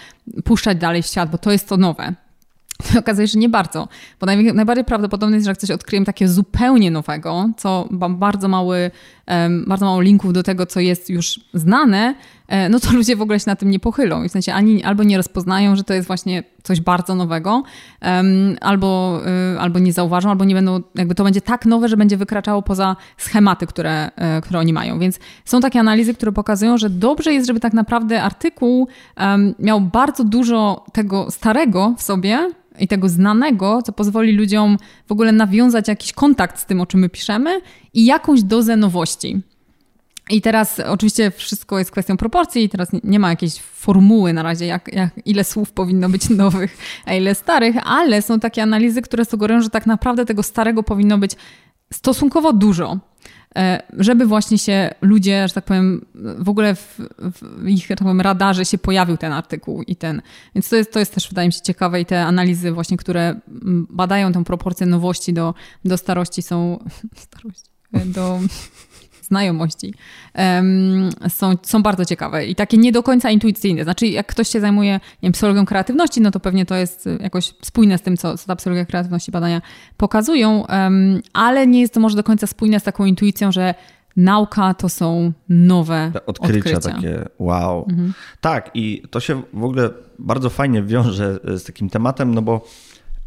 puszczać 0.44 0.78
dalej 0.78 1.04
w 1.04 1.06
świat, 1.06 1.30
bo 1.30 1.38
to 1.38 1.52
jest 1.52 1.70
to 1.70 1.78
nowe. 1.78 2.14
To 2.94 3.00
okazuje 3.00 3.28
się, 3.28 3.32
że 3.32 3.40
nie 3.40 3.50
bardzo, 3.50 3.88
bo 4.20 4.26
naj, 4.26 4.54
najbardziej 4.54 4.86
prawdopodobne 4.86 5.36
jest, 5.36 5.46
że 5.46 5.52
jak 5.52 5.58
coś 5.58 5.72
odkryjemy 5.72 6.06
takie 6.06 6.28
zupełnie 6.28 6.92
nowego, 6.92 7.50
co 7.58 7.88
ma 7.92 8.10
bardzo 8.10 8.48
mały, 8.48 8.92
bardzo 9.68 9.86
mało 9.86 10.02
linków 10.02 10.34
do 10.34 10.44
tego, 10.44 10.66
co 10.66 10.80
jest 10.80 11.10
już 11.10 11.40
znane, 11.54 12.16
e, 12.48 12.70
no 12.70 12.80
to 12.80 12.92
ludzie 12.98 13.16
w 13.16 13.22
ogóle 13.22 13.40
się 13.40 13.46
na 13.48 13.56
tym 13.56 13.70
nie 13.72 13.80
pochylą. 13.80 14.24
I 14.24 14.30
w 14.30 14.32
sensie 14.32 14.54
ani 14.54 14.84
albo 14.84 15.04
nie 15.04 15.18
rozpoznają, 15.18 15.76
że 15.76 15.84
to 15.84 15.94
jest 15.94 16.08
właśnie 16.08 16.44
coś 16.64 16.82
bardzo 16.82 17.16
nowego, 17.16 17.64
albo, 18.62 19.22
y, 19.56 19.60
albo 19.60 19.80
nie 19.80 19.94
zauważą, 19.94 20.30
albo 20.30 20.46
nie 20.46 20.56
będą, 20.56 20.82
jakby 20.96 21.16
to 21.16 21.24
będzie 21.24 21.42
tak 21.42 21.66
nowe, 21.66 21.88
że 21.88 21.98
będzie 21.98 22.18
wykraczało 22.18 22.62
poza 22.62 22.96
schematy, 23.18 23.68
które, 23.68 24.12
e, 24.16 24.42
które 24.42 24.60
oni 24.60 24.74
mają. 24.74 25.00
Więc 25.00 25.20
są 25.46 25.62
takie 25.62 25.80
analizy, 25.80 26.14
które 26.14 26.32
pokazują, 26.32 26.78
że 26.78 26.90
dobrze 26.90 27.34
jest, 27.34 27.48
żeby 27.48 27.60
tak 27.60 27.74
naprawdę 27.74 28.24
artykuł 28.24 28.88
miał 29.60 29.82
bardzo 29.82 30.24
dużo 30.24 30.86
tego 30.94 31.32
starego 31.32 31.94
w 31.98 32.02
sobie, 32.02 32.50
i 32.80 32.88
tego 32.88 33.10
znanego, 33.10 33.82
co 33.82 33.92
pozwoli 33.92 34.32
ludziom 34.32 34.78
w 35.08 35.12
ogóle 35.12 35.32
nawiązać 35.32 35.88
jakiś 35.88 36.14
kontakt 36.14 36.60
z 36.60 36.66
tym, 36.66 36.82
o 36.82 36.86
czym 36.86 37.00
my 37.00 37.10
piszemy 37.10 37.62
i 37.94 38.06
jakąś 38.06 38.44
dozę 38.44 38.78
nowości. 38.78 39.42
I 40.30 40.42
teraz 40.42 40.80
oczywiście 40.80 41.32
wszystko 41.32 41.80
jest 41.80 41.92
kwestią 41.92 42.18
proporcji 42.18 42.64
i 42.64 42.70
teraz 42.70 42.90
nie 43.04 43.20
ma 43.20 43.30
jakiejś 43.30 43.60
formuły 43.60 44.34
na 44.34 44.44
razie, 44.44 44.66
jak, 44.66 44.94
jak, 44.94 45.10
ile 45.26 45.44
słów 45.44 45.72
powinno 45.72 46.10
być 46.10 46.30
nowych, 46.44 46.78
a 47.06 47.14
ile 47.14 47.36
starych, 47.36 47.76
ale 47.86 48.22
są 48.22 48.40
takie 48.40 48.64
analizy, 48.64 49.02
które 49.02 49.26
sugerują, 49.26 49.62
że 49.62 49.70
tak 49.70 49.86
naprawdę 49.86 50.26
tego 50.26 50.44
starego 50.44 50.84
powinno 50.84 51.18
być 51.18 51.32
stosunkowo 51.94 52.54
dużo. 52.54 52.98
E, 53.56 53.84
żeby 53.98 54.26
właśnie 54.26 54.58
się 54.58 54.90
ludzie, 55.02 55.48
że 55.48 55.54
tak 55.54 55.66
powiem, 55.66 56.06
w 56.16 56.50
ogóle 56.50 56.76
w, 56.76 57.00
w 57.20 57.68
ich 57.68 57.88
tak 57.88 57.98
powiem, 57.98 58.22
radarze 58.22 58.66
się 58.66 58.78
pojawił 58.78 59.18
ten 59.18 59.34
artykuł 59.34 59.82
i 59.82 59.96
ten. 59.96 60.22
Więc 60.56 60.70
to 60.70 60.76
jest, 60.76 60.92
to 60.92 61.00
jest 61.00 61.14
też, 61.14 61.30
wydaje 61.30 61.48
mi 61.48 61.54
się, 61.54 61.62
ciekawe 61.62 62.02
i 62.02 62.06
te 62.06 62.26
analizy 62.26 62.72
właśnie, 62.72 62.98
które 62.98 63.40
badają 63.90 64.32
tę 64.32 64.44
proporcję 64.44 64.88
nowości 64.88 65.34
do, 65.34 65.54
do 65.86 65.98
starości 65.98 66.42
są... 66.42 66.80
Starości, 67.16 67.70
do 68.06 68.40
znajomości 69.26 69.94
um, 70.36 71.10
są, 71.30 71.56
są 71.64 71.84
bardzo 71.84 72.06
ciekawe 72.06 72.46
i 72.46 72.56
takie 72.56 72.78
nie 72.78 72.92
do 72.92 73.04
końca 73.04 73.30
intuicyjne. 73.30 73.84
Znaczy, 73.84 74.08
jak 74.08 74.28
ktoś 74.28 74.50
się 74.50 74.60
zajmuje 74.60 74.94
nie 74.94 75.00
wiem, 75.24 75.32
psychologią 75.32 75.66
kreatywności, 75.66 76.22
no 76.22 76.32
to 76.32 76.40
pewnie 76.40 76.66
to 76.66 76.76
jest 76.76 77.10
jakoś 77.20 77.54
spójne 77.62 77.98
z 77.98 78.02
tym, 78.02 78.18
co, 78.18 78.38
co 78.38 78.48
ta 78.48 78.56
psychologia 78.56 78.86
kreatywności 78.86 79.32
badania 79.32 79.62
pokazują, 79.98 80.66
um, 80.70 81.22
ale 81.34 81.68
nie 81.68 81.82
jest 81.82 81.94
to 81.94 82.00
może 82.00 82.16
do 82.16 82.24
końca 82.24 82.48
spójne 82.48 82.80
z 82.80 82.84
taką 82.84 83.06
intuicją, 83.06 83.52
że 83.52 83.76
nauka 84.16 84.74
to 84.74 84.90
są 84.90 85.32
nowe 85.50 86.10
Te 86.14 86.26
odkrycia. 86.26 86.58
odkrycia. 86.58 86.80
takie 86.80 87.26
wow. 87.40 87.86
Mhm. 87.90 88.14
Tak 88.42 88.72
i 88.74 89.04
to 89.10 89.20
się 89.20 89.42
w 89.54 89.64
ogóle 89.64 89.90
bardzo 90.20 90.50
fajnie 90.50 90.84
wiąże 90.84 91.40
z 91.46 91.64
takim 91.64 91.90
tematem, 91.90 92.34
no 92.36 92.42
bo 92.42 92.62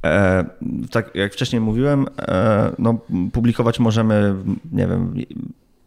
E, 0.04 0.44
tak 0.90 1.14
jak 1.14 1.32
wcześniej 1.32 1.60
mówiłem, 1.60 2.06
e, 2.18 2.72
no, 2.78 2.98
publikować 3.32 3.80
możemy, 3.80 4.34
nie 4.72 4.86
wiem, 4.86 5.14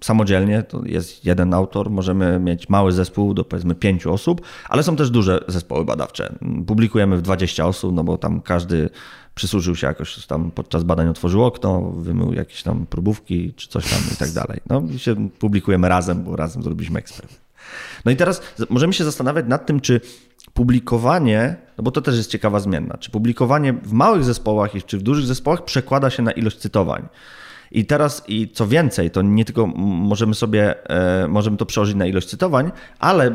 samodzielnie, 0.04 0.64
to 0.64 0.82
jest 0.86 1.26
jeden 1.26 1.54
autor, 1.54 1.90
możemy 1.90 2.40
mieć 2.40 2.70
mały 2.70 2.92
zespół 2.92 3.34
do 3.34 3.44
powiedzmy 3.44 3.76
pięciu 3.76 4.14
osób, 4.14 4.42
ale 4.70 4.84
są 4.84 4.96
też 4.96 5.10
duże 5.10 5.44
zespoły 5.48 5.86
badawcze. 5.86 6.36
Publikujemy 6.68 7.18
w 7.18 7.22
20 7.22 7.66
osób, 7.66 7.96
no 7.96 8.04
bo 8.04 8.18
tam 8.18 8.42
każdy 8.42 8.90
przysłużył 9.36 9.76
się 9.76 9.88
jakoś 9.88 10.26
tam 10.26 10.52
podczas 10.52 10.84
badań 10.84 11.08
otworzył 11.08 11.44
okno, 11.44 11.82
wymył 11.82 12.34
jakieś 12.34 12.64
tam 12.64 12.86
próbówki 12.86 13.54
czy 13.54 13.68
coś 13.68 13.90
tam 13.90 14.00
i 14.14 14.16
tak 14.16 14.32
dalej. 14.32 14.60
No 14.70 14.84
i 14.96 15.00
się 15.00 15.30
publikujemy 15.30 15.90
razem, 15.90 16.24
bo 16.24 16.36
razem 16.36 16.64
zrobiliśmy 16.64 17.00
eksperyment. 17.00 17.42
No 18.06 18.12
i 18.12 18.16
teraz 18.16 18.42
możemy 18.70 18.94
się 18.94 19.04
zastanawiać 19.04 19.46
nad 19.48 19.66
tym, 19.66 19.80
czy 19.80 20.02
publikowanie, 20.54 21.56
no 21.78 21.84
bo 21.84 21.92
to 21.92 22.02
też 22.02 22.18
jest 22.18 22.30
ciekawa 22.30 22.60
zmienna, 22.60 22.98
czy 22.98 23.12
publikowanie 23.12 23.74
w 23.74 23.94
małych 23.94 24.24
zespołach 24.24 24.72
czy 24.86 24.98
w 24.98 25.02
dużych 25.02 25.26
zespołach 25.26 25.64
przekłada 25.64 26.10
się 26.10 26.24
na 26.24 26.32
ilość 26.32 26.58
cytowań. 26.58 27.08
I 27.72 27.86
teraz, 27.86 28.24
i 28.28 28.50
co 28.50 28.68
więcej, 28.68 29.12
to 29.12 29.22
nie 29.22 29.46
tylko 29.46 29.68
możemy 29.68 30.36
sobie, 30.36 30.90
e, 30.90 31.28
możemy 31.28 31.58
to 31.58 31.66
przełożyć 31.66 31.96
na 31.96 32.06
ilość 32.06 32.28
cytowań, 32.28 32.72
ale 33.00 33.32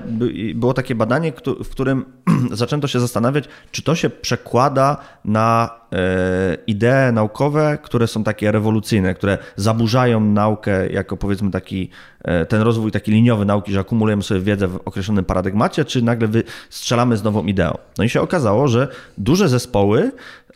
było 0.55 0.75
takie 0.75 0.94
badanie, 0.94 1.33
w 1.64 1.68
którym 1.68 2.05
zaczęto 2.53 2.88
się 2.88 3.01
zastanawiać, 3.01 3.44
czy 3.70 3.83
to 3.83 3.94
się 3.94 4.11
przekłada 4.11 4.96
na 5.25 5.70
e, 5.92 6.57
idee 6.66 7.12
naukowe, 7.12 7.79
które 7.83 8.07
są 8.07 8.25
takie 8.25 8.53
rewolucyjne, 8.53 9.14
które 9.14 9.38
zaburzają 9.57 10.20
naukę 10.20 10.88
jako 10.88 11.16
powiedzmy 11.16 11.51
taki, 11.51 11.90
e, 12.25 12.46
ten 12.46 12.62
rozwój 12.62 12.92
taki 12.92 13.11
liniowy 13.11 13.44
nauki, 13.44 13.72
że 13.72 13.81
akumulujemy 13.81 14.22
sobie 14.22 14.40
wiedzę 14.40 14.68
w 14.68 14.77
określonym 14.85 15.25
paradygmacie, 15.25 15.85
czy 15.85 16.03
nagle 16.03 16.29
strzelamy 16.70 17.16
z 17.16 17.25
nową 17.25 17.44
ideą. 17.44 17.79
No 17.99 18.05
i 18.05 18.09
się 18.09 18.20
okazało, 18.20 18.68
że 18.68 18.88
duże 19.18 19.49
zespoły 19.49 20.12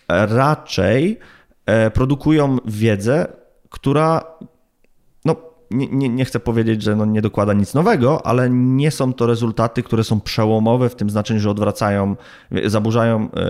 raczej 0.09 1.19
produkują 1.95 2.57
wiedzę, 2.64 3.27
która 3.70 4.24
no, 5.24 5.37
nie, 5.70 5.87
nie, 5.87 6.09
nie, 6.09 6.24
chcę 6.24 6.40
powiedzieć, 6.40 6.83
że 6.83 6.96
no 6.96 7.04
nie 7.04 7.22
dokłada 7.22 7.52
nic 7.52 7.74
nowego, 7.74 8.26
ale 8.26 8.50
nie 8.50 8.90
są 8.90 9.12
to 9.12 9.26
rezultaty, 9.26 9.83
które 9.83 10.04
są 10.04 10.20
przełomowe 10.20 10.88
w 10.88 10.94
tym 10.94 11.11
znaczeniu, 11.11 11.40
że 11.40 11.50
odwracają, 11.50 12.16
zaburzają 12.66 13.28
e, 13.33 13.40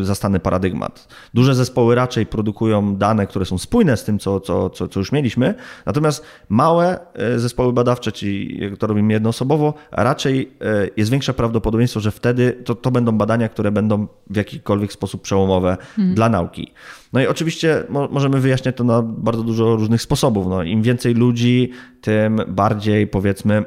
e, 0.00 0.04
zastany 0.04 0.40
paradygmat. 0.40 1.08
Duże 1.34 1.54
zespoły 1.54 1.94
raczej 1.94 2.26
produkują 2.26 2.96
dane, 2.96 3.26
które 3.26 3.44
są 3.44 3.58
spójne 3.58 3.96
z 3.96 4.04
tym, 4.04 4.18
co, 4.18 4.40
co, 4.40 4.70
co, 4.70 4.88
co 4.88 5.00
już 5.00 5.12
mieliśmy, 5.12 5.54
natomiast 5.86 6.24
małe 6.48 6.98
e, 7.14 7.38
zespoły 7.38 7.72
badawcze, 7.72 8.12
czyli 8.12 8.60
to 8.78 8.86
robimy 8.86 9.12
jednoosobowo, 9.12 9.74
raczej 9.92 10.52
jest 10.96 11.10
większe 11.10 11.34
prawdopodobieństwo, 11.34 12.00
że 12.00 12.10
wtedy 12.10 12.52
to, 12.64 12.74
to 12.74 12.90
będą 12.90 13.12
badania, 13.12 13.48
które 13.48 13.72
będą 13.72 14.06
w 14.30 14.36
jakikolwiek 14.36 14.92
sposób 14.92 15.22
przełomowe 15.22 15.76
hmm. 15.96 16.14
dla 16.14 16.28
nauki. 16.28 16.72
No 17.16 17.22
i 17.22 17.26
oczywiście 17.26 17.84
możemy 18.10 18.40
wyjaśniać 18.40 18.76
to 18.76 18.84
na 18.84 19.02
bardzo 19.02 19.42
dużo 19.42 19.76
różnych 19.76 20.02
sposobów. 20.02 20.46
No, 20.46 20.62
Im 20.62 20.82
więcej 20.82 21.14
ludzi, 21.14 21.70
tym 22.00 22.40
bardziej 22.48 23.06
powiedzmy 23.06 23.64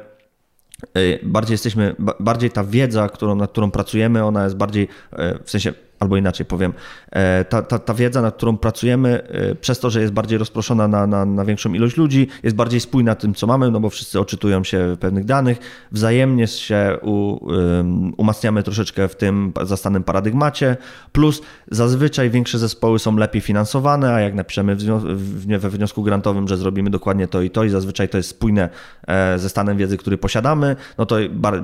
y, 0.98 1.18
bardziej 1.22 1.54
jesteśmy, 1.54 1.96
bardziej 2.20 2.50
ta 2.50 2.64
wiedza, 2.64 3.08
którą, 3.08 3.34
nad 3.34 3.50
którą 3.50 3.70
pracujemy, 3.70 4.24
ona 4.24 4.44
jest 4.44 4.56
bardziej, 4.56 4.82
y, 4.84 5.16
w 5.44 5.50
sensie 5.50 5.72
albo 6.00 6.16
inaczej 6.16 6.46
powiem, 6.46 6.72
e, 7.10 7.44
ta, 7.44 7.62
ta, 7.62 7.78
ta 7.78 7.94
wiedza, 7.94 8.22
nad 8.22 8.36
którą 8.36 8.56
pracujemy, 8.56 9.22
e, 9.28 9.54
przez 9.54 9.80
to, 9.80 9.90
że 9.90 10.00
jest 10.00 10.12
bardziej 10.12 10.38
rozproszona 10.38 10.88
na, 10.88 11.06
na, 11.06 11.24
na 11.24 11.44
większą 11.44 11.74
ilość 11.74 11.96
ludzi, 11.96 12.28
jest 12.42 12.56
bardziej 12.56 12.80
spójna 12.80 13.14
tym, 13.14 13.34
co 13.34 13.46
mamy, 13.46 13.70
no 13.70 13.80
bo 13.80 13.90
wszyscy 13.90 14.20
oczytują 14.20 14.64
się 14.64 14.96
pewnych 15.00 15.24
danych, 15.24 15.58
wzajemnie 15.92 16.46
się 16.46 16.98
u, 17.02 17.44
um, 17.44 18.12
umacniamy 18.16 18.62
troszeczkę 18.62 19.08
w 19.08 19.16
tym 19.16 19.52
zastanym 19.62 20.04
paradygmacie, 20.04 20.76
plus 21.12 21.42
zazwyczaj 21.70 22.30
większe 22.30 22.58
zespoły 22.58 22.98
są 22.98 23.16
lepiej 23.16 23.42
finansowane, 23.42 24.14
a 24.14 24.20
jak 24.20 24.34
napiszemy 24.34 24.76
w, 24.76 24.82
w, 24.82 25.46
we 25.58 25.70
wniosku 25.70 26.02
grantowym, 26.02 26.48
że 26.48 26.56
zrobimy 26.56 26.90
dokładnie 26.90 27.28
to 27.28 27.42
i 27.42 27.50
to 27.50 27.64
i 27.64 27.68
zazwyczaj 27.68 28.08
to 28.08 28.16
jest 28.16 28.28
spójne 28.28 28.68
e, 29.06 29.38
ze 29.38 29.48
stanem 29.48 29.76
wiedzy, 29.76 29.96
który 29.96 30.18
posiadamy, 30.18 30.76
no 30.98 31.06
to 31.06 31.16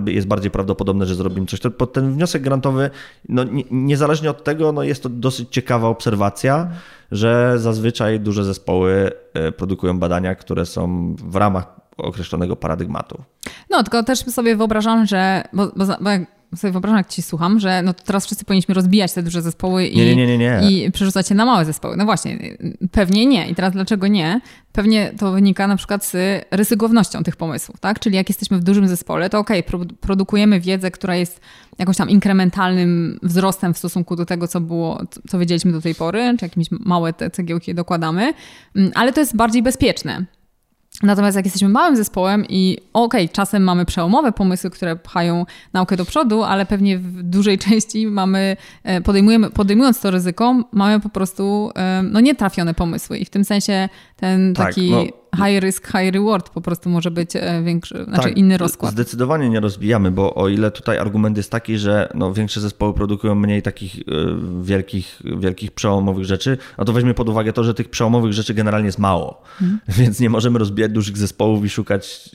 jest 0.07 0.27
bardziej 0.27 0.51
prawdopodobne, 0.51 1.07
że 1.07 1.15
zrobimy 1.15 1.47
coś. 1.47 1.61
To 1.61 1.71
pod 1.71 1.93
ten 1.93 2.13
wniosek 2.13 2.43
grantowy, 2.43 2.91
no 3.29 3.45
niezależnie 3.71 4.26
niezależnie 4.27 4.31
od 4.31 4.45
tego, 4.45 4.73
no 4.73 4.83
jest 4.83 5.03
to 5.03 5.09
dosyć 5.09 5.49
ciekawa 5.51 5.89
obserwacja, 5.89 6.69
że 7.13 7.59
zazwyczaj 7.59 8.21
duże 8.21 8.45
zespoły 8.45 9.13
e, 9.35 9.53
produkują 9.53 9.99
badania, 9.99 10.35
które 10.35 10.67
są 10.67 11.15
w 11.19 11.37
ramach 11.37 11.67
określonego 11.97 12.57
paradygmatu. 12.57 13.23
No, 13.71 13.83
tylko 13.83 14.03
też 14.03 14.19
sobie 14.19 14.57
wyobrażam, 14.57 15.07
że 15.07 15.45
bo, 15.53 15.67
bo, 15.77 15.85
bo 15.87 16.11
sobie 16.57 16.73
wyobrażam, 16.73 16.99
jak 16.99 17.09
ci 17.09 17.23
słucham, 17.23 17.61
że 17.61 17.83
no 17.83 17.95
to 17.95 18.03
teraz 18.05 18.27
wszyscy 18.27 18.45
powinniśmy 18.45 18.75
rozbijać 18.75 19.13
te 19.13 19.23
duże 19.23 19.43
zespoły 19.43 19.87
i, 19.87 19.97
Nie, 19.97 20.17
nie, 20.17 20.27
nie, 20.27 20.39
nie, 20.39 20.61
nie. 20.63 20.71
i 20.71 20.93
przerzucać 20.93 21.31
je 21.31 21.37
na 21.37 21.45
małe 21.45 21.65
zespoły. 21.65 21.97
No 21.97 22.05
właśnie, 22.05 22.39
pewnie 22.93 23.27
nie. 23.27 23.49
I 23.49 23.55
teraz 23.55 23.73
dlaczego 23.73 24.07
nie? 24.07 24.41
Pewnie 24.73 25.13
to 25.19 25.33
wynika 25.33 25.67
na 25.67 25.77
przykład 25.77 26.05
z 26.05 26.45
ryzykownością 26.51 27.23
tych 27.23 27.37
pomysłów, 27.37 27.81
tak? 27.81 28.01
Czyli 28.01 28.17
jak 28.17 28.29
jesteśmy 28.29 28.59
w 28.59 28.65
dużym 28.65 28.89
zespole, 28.89 29.31
to 29.31 29.39
okej, 29.39 29.67
okay, 29.67 29.87
produkujemy 30.01 30.61
wiedzę, 30.61 30.91
która 30.91 31.17
jest 31.17 31.41
jakąś 31.79 31.97
tam 31.97 32.11
inkrementalnym 32.11 33.19
wzrostem 33.23 33.75
w 33.75 33.79
stosunku 33.79 34.17
do 34.17 34.27
tego, 34.27 34.49
co 34.49 34.61
było, 34.61 35.03
co 35.29 35.39
wiedzieliśmy 35.39 35.73
do 35.73 35.81
tej 35.81 35.95
pory, 35.95 36.35
czy 36.39 36.45
jakieś 36.45 36.71
małe 36.71 37.13
te 37.13 37.31
cegiełki 37.31 37.75
dokładamy, 37.75 38.33
mm, 38.77 38.93
ale 38.95 39.13
to 39.13 39.21
jest 39.21 39.37
bardziej 39.37 39.63
bezpieczne. 39.63 40.25
Natomiast 41.03 41.37
jak 41.37 41.45
jesteśmy 41.45 41.69
małym 41.69 41.97
zespołem 41.97 42.45
i 42.49 42.79
okej, 42.93 43.25
okay, 43.25 43.35
czasem 43.35 43.63
mamy 43.63 43.85
przełomowe 43.85 44.33
pomysły, 44.33 44.71
które 44.71 44.97
pchają 44.97 45.47
naukę 45.73 45.97
do 45.97 46.05
przodu, 46.05 46.43
ale 46.43 46.67
pewnie 46.67 46.99
w 46.99 47.23
dużej 47.23 47.59
części 47.69 48.07
mamy, 48.07 48.57
e, 48.83 49.01
podejmujemy, 49.01 49.51
podejmując 49.51 50.01
to 50.01 50.11
ryzyko, 50.11 50.65
mamy 50.73 51.01
po 51.01 51.09
prostu 51.09 51.71
e, 51.77 52.03
no, 52.03 52.21
nietrafione 52.21 52.75
pomysły. 52.75 53.19
I 53.19 53.25
w 53.25 53.31
tym 53.31 53.45
sensie 53.45 53.89
ten 54.17 54.55
tak, 54.55 54.67
taki 54.67 54.91
no, 54.91 55.05
high 55.37 55.61
risk, 55.61 55.87
high 55.87 56.15
reward 56.15 56.51
po 56.51 56.61
prostu 56.61 56.91
może 56.91 57.11
być 57.11 57.37
e, 57.37 57.63
większy, 57.63 58.05
znaczy 58.05 58.29
tak, 58.29 58.39
inny 58.39 58.59
rozkład. 58.59 58.93
Zdecydowanie 58.93 59.51
nie 59.51 59.61
rozbijamy, 59.61 60.11
bo 60.11 60.35
o 60.35 60.49
ile 60.49 60.71
tutaj 60.71 60.99
argument 60.99 61.37
jest 61.37 61.51
taki, 61.51 61.79
że 61.79 62.09
no, 62.15 62.33
większe 62.33 62.61
zespoły 62.61 62.95
produkują 62.95 63.35
mniej 63.35 63.63
takich 63.63 63.99
y, 63.99 64.03
wielkich, 64.63 65.23
wielkich 65.39 65.71
przełomowych 65.71 66.25
rzeczy, 66.25 66.59
no 66.79 66.85
to 66.85 66.93
weźmy 66.93 67.15
pod 67.15 67.29
uwagę 67.29 67.53
to, 67.53 67.65
że 67.65 67.75
tych 67.75 67.89
przełomowych 67.89 68.33
rzeczy 68.33 68.55
generalnie 68.55 68.87
jest 68.87 68.99
mało. 68.99 69.43
Hmm. 69.57 69.81
Więc 69.99 70.21
nie 70.21 70.31
możemy 70.31 70.59
rozbijać 70.59 70.93
dużych 70.93 71.19
zespołów 71.19 71.65
i 71.65 71.69
szukać 71.69 72.31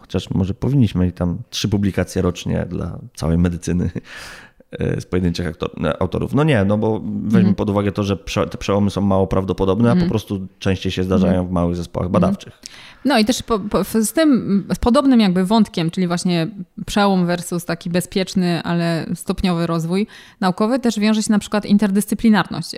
chociaż 0.00 0.30
może 0.30 0.54
powinniśmy 0.54 1.06
i 1.06 1.12
tam 1.12 1.38
trzy 1.50 1.68
publikacje 1.68 2.22
rocznie 2.22 2.66
dla 2.68 2.98
całej 3.14 3.38
medycyny 3.38 3.90
E, 3.90 4.49
z 4.78 5.06
pojedynczych 5.06 5.52
autorów. 5.98 6.34
No 6.34 6.44
nie, 6.44 6.64
no 6.64 6.78
bo 6.78 7.00
weźmy 7.04 7.40
mm. 7.40 7.54
pod 7.54 7.70
uwagę 7.70 7.92
to, 7.92 8.02
że 8.02 8.16
te 8.50 8.58
przełomy 8.58 8.90
są 8.90 9.00
mało 9.00 9.26
prawdopodobne, 9.26 9.84
mm. 9.84 9.92
a 9.92 9.94
po 9.94 10.04
mhm. 10.04 10.10
prostu 10.10 10.46
częściej 10.58 10.92
się 10.92 11.04
zdarzają 11.04 11.34
mm. 11.34 11.48
w 11.48 11.50
małych 11.50 11.76
zespołach 11.76 12.06
mhm. 12.06 12.22
badawczych. 12.22 12.60
No 13.04 13.18
i 13.18 13.24
też 13.24 13.42
po, 13.42 13.58
po, 13.58 13.84
z 13.84 14.12
tym, 14.12 14.66
z 14.74 14.78
podobnym 14.78 15.20
jakby 15.20 15.44
wątkiem, 15.44 15.90
czyli 15.90 16.06
właśnie 16.06 16.48
przełom 16.86 17.26
versus 17.26 17.64
taki 17.64 17.90
bezpieczny, 17.90 18.62
ale 18.62 19.06
stopniowy 19.14 19.66
rozwój 19.66 20.06
naukowy, 20.40 20.78
też 20.78 20.98
wiąże 20.98 21.22
się 21.22 21.32
na 21.32 21.38
przykład 21.38 21.66
interdyscyplinarność. 21.66 22.76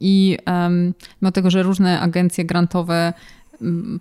I 0.00 0.38
mimo 1.22 1.32
tego, 1.32 1.50
że 1.50 1.62
różne 1.62 2.00
agencje 2.00 2.44
grantowe 2.44 3.12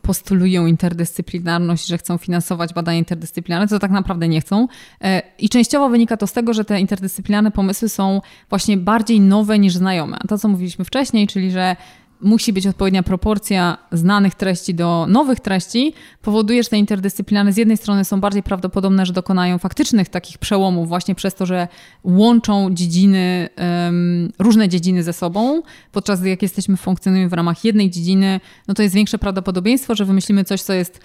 postulują 0.01 0.65
interdyscyplinarność, 0.65 1.87
że 1.87 1.97
chcą 1.97 2.17
finansować 2.17 2.73
badania 2.73 2.99
interdyscyplinarne, 2.99 3.67
co 3.67 3.79
tak 3.79 3.91
naprawdę 3.91 4.27
nie 4.27 4.41
chcą. 4.41 4.67
E, 5.01 5.21
I 5.39 5.49
częściowo 5.49 5.89
wynika 5.89 6.17
to 6.17 6.27
z 6.27 6.33
tego, 6.33 6.53
że 6.53 6.65
te 6.65 6.79
interdyscyplinarne 6.79 7.51
pomysły 7.51 7.89
są 7.89 8.21
właśnie 8.49 8.77
bardziej 8.77 9.21
nowe 9.21 9.59
niż 9.59 9.75
znajome. 9.75 10.17
To, 10.27 10.37
co 10.37 10.47
mówiliśmy 10.47 10.85
wcześniej, 10.85 11.27
czyli 11.27 11.51
że 11.51 11.75
musi 12.21 12.53
być 12.53 12.67
odpowiednia 12.67 13.03
proporcja 13.03 13.77
znanych 13.91 14.35
treści 14.35 14.73
do 14.73 15.05
nowych 15.09 15.39
treści, 15.39 15.93
powoduje, 16.21 16.63
że 16.63 16.69
te 16.69 16.77
interdyscyplinarne 16.77 17.53
z 17.53 17.57
jednej 17.57 17.77
strony 17.77 18.05
są 18.05 18.21
bardziej 18.21 18.43
prawdopodobne, 18.43 19.05
że 19.05 19.13
dokonają 19.13 19.57
faktycznych 19.57 20.09
takich 20.09 20.37
przełomów 20.37 20.87
właśnie 20.87 21.15
przez 21.15 21.35
to, 21.35 21.45
że 21.45 21.67
łączą 22.03 22.73
dziedziny, 22.73 23.49
um, 23.57 24.31
różne 24.39 24.69
dziedziny 24.69 25.03
ze 25.03 25.13
sobą, 25.13 25.61
podczas 25.91 26.19
gdy 26.19 26.29
jak 26.29 26.41
jesteśmy 26.41 26.77
funkcjonujemy 26.77 27.29
w 27.29 27.33
ramach 27.33 27.65
jednej 27.65 27.89
dziedziny, 27.89 28.39
no 28.67 28.73
to 28.73 28.83
jest 28.83 28.95
większe 28.95 29.17
prawdopodobieństwo, 29.17 29.95
że 29.95 30.05
wymyślimy 30.05 30.43
coś, 30.43 30.61
co 30.61 30.73
jest 30.73 30.99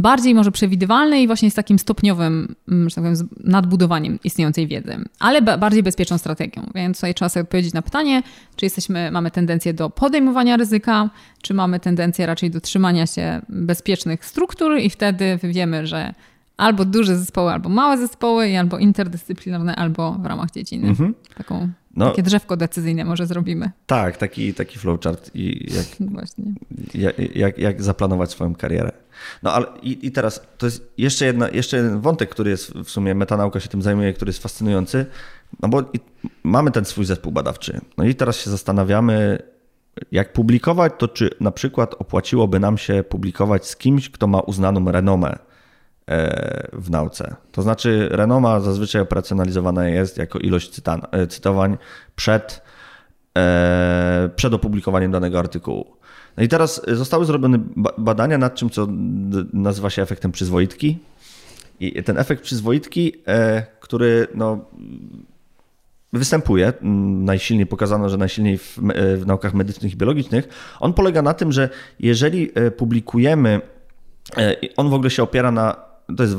bardziej 0.00 0.34
może 0.34 0.50
przewidywalne 0.52 1.22
i 1.22 1.26
właśnie 1.26 1.50
z 1.50 1.54
takim 1.54 1.78
stopniowym 1.78 2.54
mm, 2.68 2.88
że 2.88 2.94
tak 2.94 3.04
powiem, 3.04 3.28
nadbudowaniem 3.44 4.18
istniejącej 4.24 4.66
wiedzy, 4.66 5.04
ale 5.18 5.42
bardziej 5.42 5.82
bezpieczną 5.82 6.18
strategią. 6.18 6.70
Więc 6.74 6.96
tutaj 6.96 7.14
trzeba 7.14 7.28
sobie 7.28 7.42
odpowiedzieć 7.42 7.74
na 7.74 7.82
pytanie, 7.82 8.22
czy 8.56 8.66
jesteśmy, 8.66 9.10
mamy 9.10 9.30
tendencję 9.30 9.74
do 9.74 9.90
podejmowania 9.90 10.56
ryzyka, 10.56 11.10
czy 11.42 11.54
mamy 11.54 11.80
tendencję 11.80 12.26
raczej 12.26 12.50
do 12.50 12.60
trzymania 12.60 13.06
się 13.06 13.42
bezpiecznych 13.48 14.24
struktur 14.24 14.78
i 14.78 14.90
wtedy 14.90 15.38
wiemy, 15.42 15.86
że 15.86 16.14
albo 16.56 16.84
duże 16.84 17.18
zespoły, 17.18 17.52
albo 17.52 17.68
małe 17.68 17.98
zespoły, 17.98 18.58
albo 18.58 18.78
interdyscyplinarne, 18.78 19.76
albo 19.76 20.12
w 20.12 20.26
ramach 20.26 20.50
dziedziny. 20.50 20.88
Mhm. 20.88 21.14
Taką 21.36 21.68
no, 21.96 22.10
Takie 22.10 22.22
drzewko 22.22 22.56
decyzyjne 22.56 23.04
może 23.04 23.26
zrobimy. 23.26 23.70
Tak, 23.86 24.16
taki, 24.16 24.54
taki 24.54 24.78
flowchart 24.78 25.30
i 25.34 25.74
jak, 25.74 25.86
Właśnie. 26.12 26.44
Jak, 26.94 27.36
jak, 27.36 27.58
jak 27.58 27.82
zaplanować 27.82 28.30
swoją 28.30 28.54
karierę. 28.54 28.92
No 29.42 29.52
ale 29.52 29.66
i, 29.82 30.06
i, 30.06 30.12
teraz 30.12 30.42
to 30.58 30.66
jest 30.66 30.92
jeszcze, 30.98 31.24
jedna, 31.24 31.48
jeszcze 31.48 31.76
jeden 31.76 32.00
wątek, 32.00 32.30
który 32.30 32.50
jest 32.50 32.72
w 32.72 32.90
sumie, 32.90 33.14
metanauka 33.14 33.60
się 33.60 33.68
tym 33.68 33.82
zajmuje, 33.82 34.12
który 34.12 34.28
jest 34.28 34.42
fascynujący, 34.42 35.06
no 35.62 35.68
bo 35.68 35.82
mamy 36.42 36.70
ten 36.70 36.84
swój 36.84 37.04
zespół 37.04 37.32
badawczy. 37.32 37.80
No 37.98 38.04
i 38.04 38.14
teraz 38.14 38.36
się 38.36 38.50
zastanawiamy, 38.50 39.42
jak 40.12 40.32
publikować, 40.32 40.92
to 40.98 41.08
czy 41.08 41.30
na 41.40 41.50
przykład 41.50 41.94
opłaciłoby 41.98 42.60
nam 42.60 42.78
się 42.78 43.04
publikować 43.08 43.66
z 43.66 43.76
kimś, 43.76 44.10
kto 44.10 44.26
ma 44.26 44.40
uznaną 44.40 44.92
renomę 44.92 45.38
w 46.72 46.90
nauce. 46.90 47.36
To 47.52 47.62
znaczy, 47.62 48.08
renoma 48.10 48.60
zazwyczaj 48.60 49.02
operacjonalizowana 49.02 49.88
jest 49.88 50.18
jako 50.18 50.38
ilość 50.38 50.70
cytan, 50.70 51.02
e, 51.12 51.26
cytowań 51.26 51.78
przed, 52.16 52.62
e, 53.38 54.30
przed 54.36 54.54
opublikowaniem 54.54 55.12
danego 55.12 55.38
artykułu. 55.38 55.96
No 56.36 56.42
i 56.42 56.48
teraz 56.48 56.82
zostały 56.88 57.24
zrobione 57.24 57.58
badania 57.98 58.38
nad 58.38 58.54
czym, 58.54 58.70
co 58.70 58.86
nazywa 59.52 59.90
się 59.90 60.02
efektem 60.02 60.32
przyzwoitki. 60.32 60.98
I 61.80 62.02
ten 62.02 62.18
efekt 62.18 62.42
przyzwoitki, 62.42 63.12
który 63.80 64.26
no, 64.34 64.64
występuje, 66.12 66.72
najsilniej 67.22 67.66
pokazano, 67.66 68.08
że 68.08 68.16
najsilniej 68.16 68.58
w, 68.58 68.78
w 69.16 69.26
naukach 69.26 69.54
medycznych 69.54 69.92
i 69.92 69.96
biologicznych, 69.96 70.48
on 70.80 70.92
polega 70.92 71.22
na 71.22 71.34
tym, 71.34 71.52
że 71.52 71.68
jeżeli 72.00 72.50
publikujemy, 72.76 73.60
on 74.76 74.90
w 74.90 74.94
ogóle 74.94 75.10
się 75.10 75.22
opiera 75.22 75.50
na 75.50 75.89
to 76.16 76.22
jest 76.22 76.36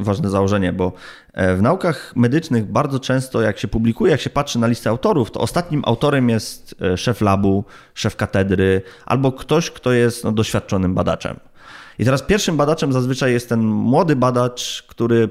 ważne 0.00 0.30
założenie, 0.30 0.72
bo 0.72 0.92
e, 1.32 1.56
w 1.56 1.62
naukach 1.62 2.16
medycznych 2.16 2.64
bardzo 2.64 3.00
często, 3.00 3.42
jak 3.42 3.58
się 3.58 3.68
publikuje, 3.68 4.12
jak 4.12 4.20
się 4.20 4.30
patrzy 4.30 4.58
na 4.58 4.66
listę 4.66 4.90
autorów, 4.90 5.30
to 5.30 5.40
ostatnim 5.40 5.82
autorem 5.86 6.28
jest 6.28 6.74
e, 6.82 6.96
szef 6.96 7.20
labu, 7.20 7.64
szef 7.94 8.16
katedry 8.16 8.82
albo 9.06 9.32
ktoś, 9.32 9.70
kto 9.70 9.92
jest 9.92 10.24
no, 10.24 10.32
doświadczonym 10.32 10.94
badaczem. 10.94 11.36
I 11.98 12.04
teraz 12.04 12.22
pierwszym 12.22 12.56
badaczem 12.56 12.92
zazwyczaj 12.92 13.32
jest 13.32 13.48
ten 13.48 13.60
młody 13.60 14.16
badacz, 14.16 14.84
który 14.88 15.28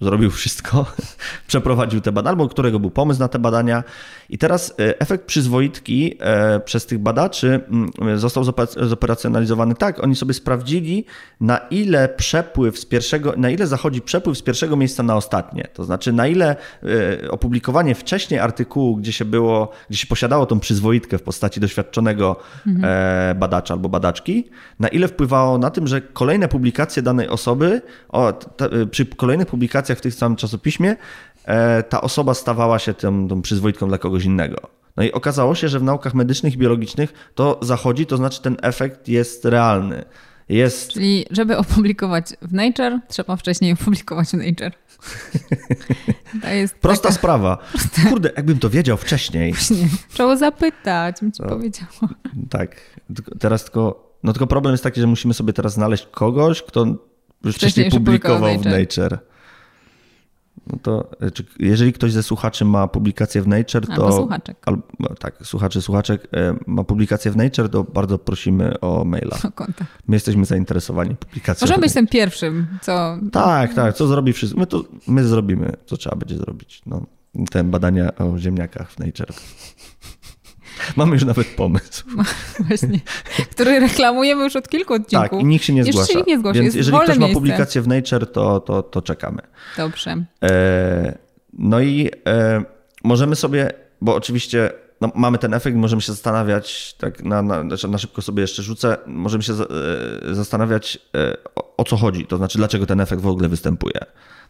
zrobił 0.00 0.30
wszystko, 0.30 0.86
przeprowadził 1.46 2.00
te 2.00 2.12
badania, 2.12 2.30
albo 2.30 2.48
którego 2.48 2.80
był 2.80 2.90
pomysł 2.90 3.20
na 3.20 3.28
te 3.28 3.38
badania. 3.38 3.84
I 4.28 4.38
teraz 4.38 4.74
e, 4.80 5.00
efekt 5.00 5.24
przyzwoitki 5.24 6.16
e, 6.20 6.60
przez 6.60 6.86
tych 6.86 6.98
badaczy 6.98 7.60
mm, 7.70 8.18
został 8.18 8.44
zoperacjonalizowany 8.82 9.74
tak, 9.74 10.04
oni 10.04 10.16
sobie 10.16 10.34
sprawdzili, 10.34 11.04
na 11.40 11.58
ile 11.58 12.08
przepływ 12.08 12.78
z 12.78 12.86
pierwszego, 12.86 13.34
na 13.36 13.50
ile 13.50 13.66
zachodzi 13.66 14.00
przepływ 14.00 14.38
z 14.38 14.42
pierwszego 14.42 14.76
miejsca 14.76 15.02
na 15.02 15.16
ostatnie. 15.16 15.68
To 15.72 15.84
znaczy, 15.84 16.12
na 16.12 16.26
ile 16.26 16.56
e, 17.22 17.30
opublikowanie 17.30 17.94
wcześniej 17.94 18.40
artykułu, 18.40 18.96
gdzie 18.96 19.12
się 19.12 19.24
było, 19.24 19.70
gdzie 19.90 19.98
się 19.98 20.06
posiadało 20.06 20.46
tą 20.46 20.60
przyzwoitkę 20.60 21.18
w 21.18 21.22
postaci 21.22 21.60
doświadczonego 21.60 22.36
mhm. 22.66 23.38
badacza 23.38 23.74
albo 23.74 23.88
badaczki, 23.88 24.50
na 24.80 24.88
ile 24.88 25.08
wpływało 25.08 25.58
na 25.58 25.70
tym, 25.70 25.86
że 25.86 26.00
kolejne 26.00 26.48
publikacje 26.48 27.02
danej 27.02 27.28
osoby, 27.28 27.82
o, 28.08 28.32
przy 28.90 29.06
kolejnych 29.06 29.48
publikacjach 29.48 29.98
w 29.98 30.00
tym 30.00 30.12
samym 30.12 30.36
czasopiśmie 30.36 30.96
ta 31.88 32.00
osoba 32.00 32.34
stawała 32.34 32.78
się 32.78 32.94
tą, 32.94 33.28
tą 33.28 33.42
przyzwoitką 33.42 33.88
dla 33.88 33.98
kogoś 33.98 34.24
innego. 34.24 34.56
No 34.96 35.04
i 35.04 35.12
okazało 35.12 35.54
się, 35.54 35.68
że 35.68 35.78
w 35.78 35.82
naukach 35.82 36.14
medycznych 36.14 36.54
i 36.54 36.58
biologicznych 36.58 37.30
to 37.34 37.58
zachodzi, 37.62 38.06
to 38.06 38.16
znaczy 38.16 38.42
ten 38.42 38.56
efekt 38.62 39.08
jest 39.08 39.44
realny. 39.44 40.04
Jest... 40.48 40.92
Czyli 40.92 41.26
żeby 41.30 41.56
opublikować 41.56 42.26
w 42.42 42.52
Nature, 42.52 43.00
trzeba 43.08 43.36
wcześniej 43.36 43.72
opublikować 43.72 44.28
w 44.28 44.34
Nature. 44.34 44.72
To 46.42 46.48
jest 46.48 46.74
Prosta 46.74 47.02
taka... 47.02 47.14
sprawa. 47.14 47.58
Kurde, 48.10 48.30
jakbym 48.36 48.58
to 48.58 48.70
wiedział 48.70 48.96
wcześniej. 48.96 49.52
Właśnie. 49.52 49.88
Trzeba 50.12 50.36
zapytać, 50.36 51.16
bym 51.20 51.32
ci 51.32 51.42
no, 51.42 51.48
powiedziała. 51.48 52.14
Tak. 52.50 53.00
Teraz 53.38 53.64
tylko, 53.64 54.14
no 54.22 54.32
tylko 54.32 54.46
problem 54.46 54.72
jest 54.72 54.84
taki, 54.84 55.00
że 55.00 55.06
musimy 55.06 55.34
sobie 55.34 55.52
teraz 55.52 55.72
znaleźć 55.72 56.08
kogoś, 56.10 56.62
kto 56.62 56.80
już 56.84 56.96
wcześniej, 57.56 57.56
wcześniej 57.56 57.90
publikował 57.90 58.58
w 58.58 58.64
Nature. 58.64 59.18
No 60.72 60.78
to 60.82 61.10
e, 61.22 61.30
jeżeli 61.58 61.92
ktoś 61.92 62.12
ze 62.12 62.22
słuchaczy 62.22 62.64
ma 62.64 62.88
publikację 62.88 63.42
w 63.42 63.48
Nature, 63.48 63.86
to. 63.86 63.92
Albo 63.92 64.12
słuchaczek. 64.12 64.56
Albo, 64.66 64.82
tak, 65.18 65.34
słuchaczy, 65.42 65.82
słuchaczek 65.82 66.28
e, 66.34 66.54
ma 66.66 66.84
publikację 66.84 67.30
w 67.30 67.36
Nature, 67.36 67.68
to 67.68 67.84
bardzo 67.84 68.18
prosimy 68.18 68.80
o 68.80 69.04
maila. 69.04 69.36
O 69.48 69.52
kontakt. 69.52 69.90
My 70.08 70.16
jesteśmy 70.16 70.44
zainteresowani 70.44 71.16
publikacją. 71.16 71.64
Możemy 71.64 71.80
być 71.80 71.92
tym 71.92 72.06
pierwszym, 72.06 72.66
co. 72.82 73.18
Tak, 73.32 73.74
tak, 73.74 73.96
co 73.96 74.06
zrobi 74.06 74.32
wszystko. 74.32 74.60
My, 74.60 74.66
to, 74.66 74.84
my 75.08 75.24
zrobimy, 75.24 75.72
co 75.86 75.96
trzeba 75.96 76.16
będzie 76.16 76.36
zrobić. 76.36 76.82
No, 76.86 77.06
te 77.50 77.64
badania 77.64 78.14
o 78.14 78.38
ziemniakach 78.38 78.90
w 78.90 78.98
Nature. 78.98 79.32
Mamy 80.96 81.12
już 81.12 81.24
nawet 81.24 81.46
pomysł. 81.46 82.04
Właśnie, 82.68 83.00
który 83.50 83.80
reklamujemy 83.80 84.44
już 84.44 84.56
od 84.56 84.68
kilku 84.68 84.94
odcinków. 84.94 85.30
Tak, 85.30 85.40
i 85.40 85.44
nikt 85.44 85.64
się 85.64 85.72
nie 85.72 85.84
zgłasza. 85.84 86.12
Się 86.12 86.22
nie 86.26 86.38
zgłasza. 86.38 86.60
Więc 86.60 86.74
jeżeli 86.74 86.98
ktoś 86.98 87.18
ma 87.18 87.28
publikację 87.28 87.82
w 87.82 87.88
Nature, 87.88 88.26
to, 88.32 88.60
to, 88.60 88.82
to 88.82 89.02
czekamy. 89.02 89.42
Dobrze. 89.76 90.24
E, 90.42 91.18
No 91.52 91.80
i 91.80 92.10
e, 92.26 92.64
możemy 93.04 93.36
sobie, 93.36 93.72
bo 94.00 94.14
oczywiście 94.14 94.72
no, 95.00 95.12
mamy 95.14 95.38
ten 95.38 95.54
efekt, 95.54 95.76
możemy 95.76 96.02
się 96.02 96.12
zastanawiać, 96.12 96.94
tak 96.98 97.24
na, 97.24 97.42
na, 97.42 97.62
znaczy 97.62 97.88
na 97.88 97.98
szybko 97.98 98.22
sobie 98.22 98.40
jeszcze 98.40 98.62
rzucę, 98.62 98.96
możemy 99.06 99.42
się 99.42 99.52
e, 99.52 100.34
zastanawiać 100.34 100.98
e, 101.14 101.36
o, 101.54 101.76
o 101.76 101.84
co 101.84 101.96
chodzi, 101.96 102.26
to 102.26 102.36
znaczy 102.36 102.58
dlaczego 102.58 102.86
ten 102.86 103.00
efekt 103.00 103.22
w 103.22 103.26
ogóle 103.26 103.48
występuje. 103.48 104.00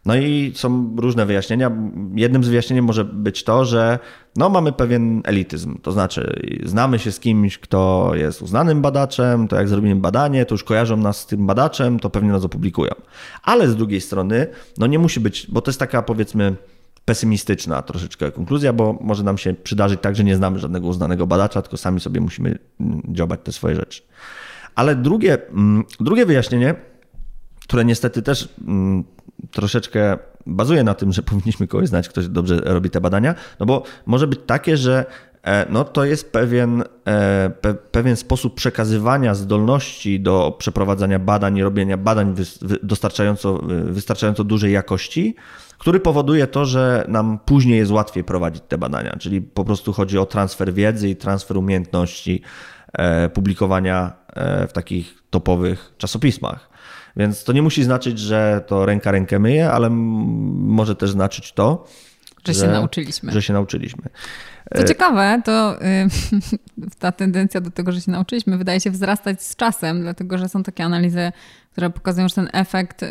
No 0.07 0.17
i 0.17 0.53
są 0.55 0.97
różne 0.97 1.27
wyjaśnienia. 1.27 1.71
Jednym 2.15 2.45
z 2.45 2.49
wyjaśnień 2.49 2.81
może 2.81 3.05
być 3.05 3.45
to, 3.45 3.65
że 3.65 3.99
no, 4.37 4.49
mamy 4.49 4.73
pewien 4.73 5.23
elityzm, 5.25 5.79
to 5.83 5.93
znaczy 5.93 6.41
znamy 6.65 6.99
się 6.99 7.13
z 7.13 7.21
kimś, 7.21 7.59
kto 7.59 8.11
jest 8.15 8.43
uznanym 8.43 8.83
badaczem, 8.83 9.49
to 9.49 9.57
jak 9.57 9.69
zrobimy 9.69 9.97
badanie, 9.97 10.47
to 10.47 10.55
już 10.55 10.65
kojarzą 10.65 10.97
nas 10.97 11.21
z 11.21 11.27
tym 11.27 11.47
badaczem, 11.47 12.01
to 12.01 12.11
pewnie 12.11 12.31
nas 12.31 12.45
opublikują. 12.45 12.93
Ale 13.43 13.69
z 13.69 13.77
drugiej 13.77 14.01
strony, 14.01 14.47
no 14.79 14.87
nie 14.87 14.99
musi 14.99 15.21
być, 15.21 15.47
bo 15.51 15.61
to 15.61 15.71
jest 15.71 15.81
taka 15.81 16.03
powiedzmy 16.03 16.57
pesymistyczna 17.05 17.83
troszeczkę 17.83 18.33
konkluzja, 18.33 18.73
bo 18.73 18.99
może 19.01 19.23
nam 19.23 19.39
się 19.39 19.55
przydarzyć 19.55 20.01
tak, 20.01 20.17
że 20.17 20.25
nie 20.25 20.37
znamy 20.37 20.59
żadnego 20.59 20.87
uznanego 20.87 21.27
badacza, 21.27 21.63
tylko 21.63 21.77
sami 21.77 22.01
sobie 22.01 22.21
musimy 22.21 22.59
mm, 22.81 23.03
dziobać 23.09 23.41
te 23.45 23.53
swoje 23.53 23.75
rzeczy. 23.75 24.03
Ale 24.75 24.97
drugie, 24.97 25.49
mm, 25.49 25.85
drugie 26.01 26.27
wyjaśnienie, 26.27 26.75
które 27.69 27.85
niestety 27.85 28.23
też 28.23 28.49
mm, 28.69 29.05
troszeczkę 29.51 30.19
bazuje 30.47 30.85
na 30.85 30.95
tym, 30.95 31.13
że 31.13 31.23
powinniśmy 31.23 31.67
kogoś 31.67 31.89
znać, 31.89 32.09
ktoś 32.09 32.29
dobrze 32.29 32.61
robi 32.65 32.91
te 32.91 33.01
badania, 33.01 33.35
no 33.61 33.67
bo 33.67 33.83
może 34.07 34.27
być 34.27 34.41
takie, 34.47 34.77
że 34.77 35.07
e, 35.43 35.67
no 35.71 35.85
to 35.85 36.05
jest 36.05 36.33
pewien, 36.33 36.85
e, 37.07 37.51
pe, 37.61 37.75
pewien 37.75 38.17
sposób 38.17 38.55
przekazywania 38.55 39.35
zdolności 39.35 40.21
do 40.21 40.57
przeprowadzania 40.59 41.19
badań 41.19 41.57
i 41.57 41.63
robienia 41.63 41.97
badań 41.97 42.35
dostarczająco, 42.83 43.61
wystarczająco 43.85 44.45
dużej 44.45 44.73
jakości, 44.73 45.35
który 45.79 46.01
powoduje 46.01 46.47
to, 46.47 46.65
że 46.65 47.05
nam 47.09 47.39
później 47.45 47.79
jest 47.79 47.91
łatwiej 47.91 48.25
prowadzić 48.25 48.63
te 48.69 48.79
badania. 48.79 49.17
Czyli 49.19 49.41
po 49.43 49.65
prostu 49.65 49.93
chodzi 49.93 50.19
o 50.19 50.27
transfer 50.27 50.75
wiedzy 50.75 51.09
i 51.09 51.17
transfer 51.17 51.57
umiejętności 51.57 52.43
e, 52.93 53.29
publikowania 53.29 54.13
w 54.69 54.73
takich 54.73 55.23
topowych 55.31 55.95
czasopismach. 55.99 56.69
Więc 57.17 57.45
to 57.45 57.53
nie 57.53 57.63
musi 57.63 57.85
znaczyć, 57.85 58.19
że 58.19 58.65
to 58.67 58.87
ręka 58.87 59.11
rękę 59.11 59.39
myje, 59.39 59.71
ale 59.71 59.91
może 59.91 60.97
też 60.97 61.11
znaczyć 61.11 61.53
to, 61.53 61.87
że, 62.47 62.55
że 62.55 62.61
się 62.61 62.73
nauczyliśmy. 62.73 63.33
Że 63.33 63.43
się 63.43 63.53
nauczyliśmy. 63.53 64.03
Co 64.77 64.85
ciekawe, 64.85 65.43
to 65.45 65.83
y, 65.83 66.09
ta 66.99 67.13
tendencja 67.13 67.61
do 67.61 67.71
tego, 67.71 67.93
że 67.93 68.01
się 68.01 68.11
nauczyliśmy, 68.11 68.59
wydaje 68.59 68.81
się 68.81 68.91
wzrastać 68.91 69.43
z 69.43 69.57
czasem, 69.57 70.01
dlatego 70.01 70.39
że 70.39 70.49
są 70.49 70.63
takie 70.63 70.85
analizy, 70.85 71.33
które 71.73 71.91
pokazują, 71.91 72.29
że 72.29 72.35
ten 72.35 72.49
efekt 72.53 73.05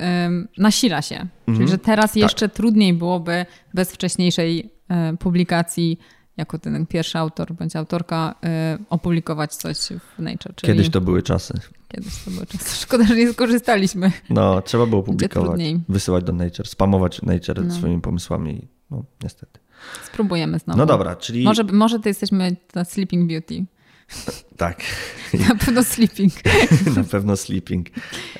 nasila 0.57 1.01
się. 1.01 1.15
Czyli, 1.45 1.57
mhm. 1.57 1.67
że 1.67 1.77
teraz 1.77 2.13
tak. 2.13 2.15
jeszcze 2.15 2.49
trudniej 2.49 2.93
byłoby 2.93 3.45
bez 3.73 3.91
wcześniejszej 3.91 4.71
y, 5.13 5.17
publikacji 5.17 5.99
jako 6.37 6.59
ten 6.59 6.85
pierwszy 6.85 7.17
autor 7.17 7.53
bądź 7.53 7.75
autorka 7.75 8.35
y, 8.79 8.83
opublikować 8.89 9.55
coś 9.55 9.77
w 9.77 10.19
Nature. 10.19 10.55
Czyli... 10.55 10.73
Kiedyś 10.73 10.89
to 10.89 11.01
były 11.01 11.23
czasy. 11.23 11.53
Kiedyś 11.87 12.23
to 12.23 12.31
były 12.31 12.45
czasy. 12.45 12.75
Szkoda, 12.85 13.03
że 13.03 13.15
nie 13.15 13.33
skorzystaliśmy. 13.33 14.11
No, 14.29 14.61
trzeba 14.61 14.85
było 14.85 15.03
publikować, 15.03 15.61
wysyłać 15.89 16.23
do 16.23 16.33
Nature, 16.33 16.67
spamować 16.67 17.21
Nature 17.21 17.65
no. 17.65 17.73
swoimi 17.73 18.01
pomysłami. 18.01 18.67
No, 18.91 19.03
niestety. 19.23 19.59
Spróbujemy 20.05 20.59
znowu. 20.59 20.77
No 20.79 20.85
dobra, 20.85 21.15
czyli... 21.15 21.43
Może, 21.43 21.63
może 21.63 21.99
to 21.99 22.09
jesteśmy 22.09 22.55
na 22.75 22.85
Sleeping 22.85 23.31
Beauty. 23.31 23.65
Tak. 24.57 24.81
Na 25.49 25.55
pewno 25.55 25.83
sleeping. 25.83 26.33
Na 26.97 27.03
pewno 27.03 27.37
sleeping. 27.37 27.87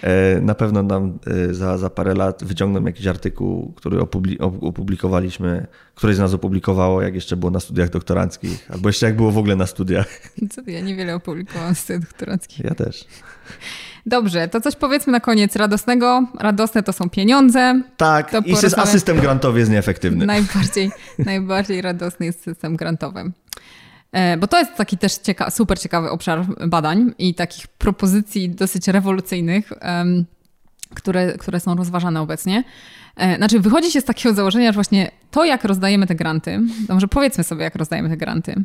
E, 0.02 0.42
na 0.42 0.56
pewno 0.56 0.84
nam 0.84 1.20
e, 1.28 1.54
za, 1.54 1.78
za 1.78 1.90
parę 1.90 2.14
lat 2.14 2.44
wyciągną 2.44 2.86
jakiś 2.86 3.08
artykuł, 3.08 3.74
który 3.76 4.00
opublikowaliśmy, 4.62 5.68
któryś 5.96 6.16
z 6.16 6.20
nas 6.20 6.34
opublikowało, 6.34 7.02
jak 7.02 7.16
jeszcze 7.16 7.38
było 7.38 7.52
na 7.52 7.60
studiach 7.60 7.90
doktoranckich, 7.90 8.68
albo 8.70 8.90
jeszcze 8.90 9.06
jak 9.06 9.16
było 9.16 9.32
w 9.32 9.38
ogóle 9.38 9.56
na 9.56 9.66
studiach. 9.68 10.08
Co 10.52 10.62
ja 10.68 10.82
niewiele 10.82 11.16
opublikowałam 11.16 11.76
z 11.76 11.80
studiach 11.80 12.02
doktoranckich. 12.02 12.66
Ja 12.66 12.76
też. 12.76 13.06
Dobrze, 14.06 14.48
to 14.48 14.62
coś 14.62 14.76
powiedzmy 14.76 15.12
na 15.12 15.20
koniec 15.20 15.56
radosnego. 15.56 16.28
Radosne 16.40 16.84
to 16.84 16.94
są 16.94 17.10
pieniądze. 17.10 17.82
Tak, 17.98 18.32
to 18.32 18.40
i 18.40 18.56
a 18.78 18.86
system 18.86 19.20
grantowy 19.20 19.60
jest 19.60 19.72
nieefektywny. 19.72 20.26
Najbardziej, 20.26 20.92
najbardziej 21.20 21.82
radosny 21.82 22.26
jest 22.26 22.44
system 22.44 22.76
grantowy. 22.76 23.32
E, 24.12 24.38
bo 24.38 24.48
to 24.48 24.60
jest 24.60 24.76
taki 24.76 24.98
też 24.98 25.18
cieka 25.18 25.52
super 25.52 25.80
ciekawy 25.80 26.10
obszar 26.10 26.46
badań 26.68 27.14
i 27.18 27.36
takich 27.36 27.68
propozycji 27.68 28.50
dosyć 28.50 28.88
rewolucyjnych, 28.88 29.74
które, 30.96 31.38
które 31.38 31.60
są 31.60 31.76
rozważane 31.76 32.22
obecnie. 32.22 32.64
E, 33.16 33.38
znaczy, 33.38 33.60
wychodzi 33.60 33.92
się 33.92 34.02
z 34.02 34.06
takiego 34.06 34.36
założenia, 34.36 34.72
że 34.72 34.74
właśnie 34.74 35.12
to, 35.32 35.46
jak 35.46 35.64
rozdajemy 35.64 36.08
te 36.08 36.16
granty, 36.16 36.60
to 36.88 36.94
może 36.94 37.08
powiedzmy 37.08 37.44
sobie, 37.44 37.64
jak 37.64 37.76
rozdajemy 37.76 38.10
te 38.10 38.18
granty. 38.18 38.56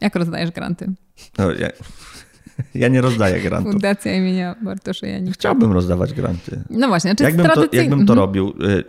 Jak 0.00 0.16
rozdajesz 0.16 0.50
granty? 0.50 0.92
No, 1.38 1.52
ja, 1.52 1.68
ja 2.74 2.88
nie 2.88 3.00
rozdaję 3.00 3.40
grantów. 3.40 3.72
Fundacja 3.72 4.16
imienia 4.16 4.56
Bartosza 4.62 5.06
Janika. 5.06 5.34
Chciałbym 5.34 5.72
rozdawać 5.72 6.12
granty. 6.12 6.62
No 6.70 6.88
właśnie. 6.88 7.10
Znaczy 7.10 7.24
jakbym, 7.24 7.46
to, 7.46 7.64
jakbym 7.72 8.06
to 8.06 8.12
mhm. 8.12 8.18
robił, 8.18 8.48
y, 8.48 8.84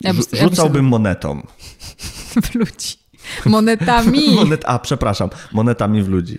ja 0.00 0.12
rzucałbym 0.32 0.84
monetą. 0.84 1.42
W 2.42 2.54
ludzi. 2.54 3.01
Monetami. 3.46 4.34
Monet, 4.36 4.62
a, 4.66 4.78
przepraszam, 4.78 5.30
monetami 5.52 6.02
w 6.02 6.08
ludzi. 6.08 6.38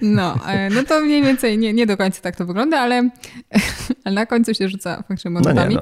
No, 0.00 0.34
e, 0.46 0.70
no 0.70 0.82
to 0.82 1.00
mniej 1.00 1.22
więcej 1.22 1.58
nie, 1.58 1.72
nie 1.72 1.86
do 1.86 1.96
końca 1.96 2.20
tak 2.20 2.36
to 2.36 2.46
wygląda, 2.46 2.80
ale, 2.80 3.10
ale 4.04 4.14
na 4.14 4.26
końcu 4.26 4.54
się 4.54 4.68
rzuca 4.68 4.96
faktycznie 4.96 5.30
monetami. 5.30 5.74
No, 5.74 5.80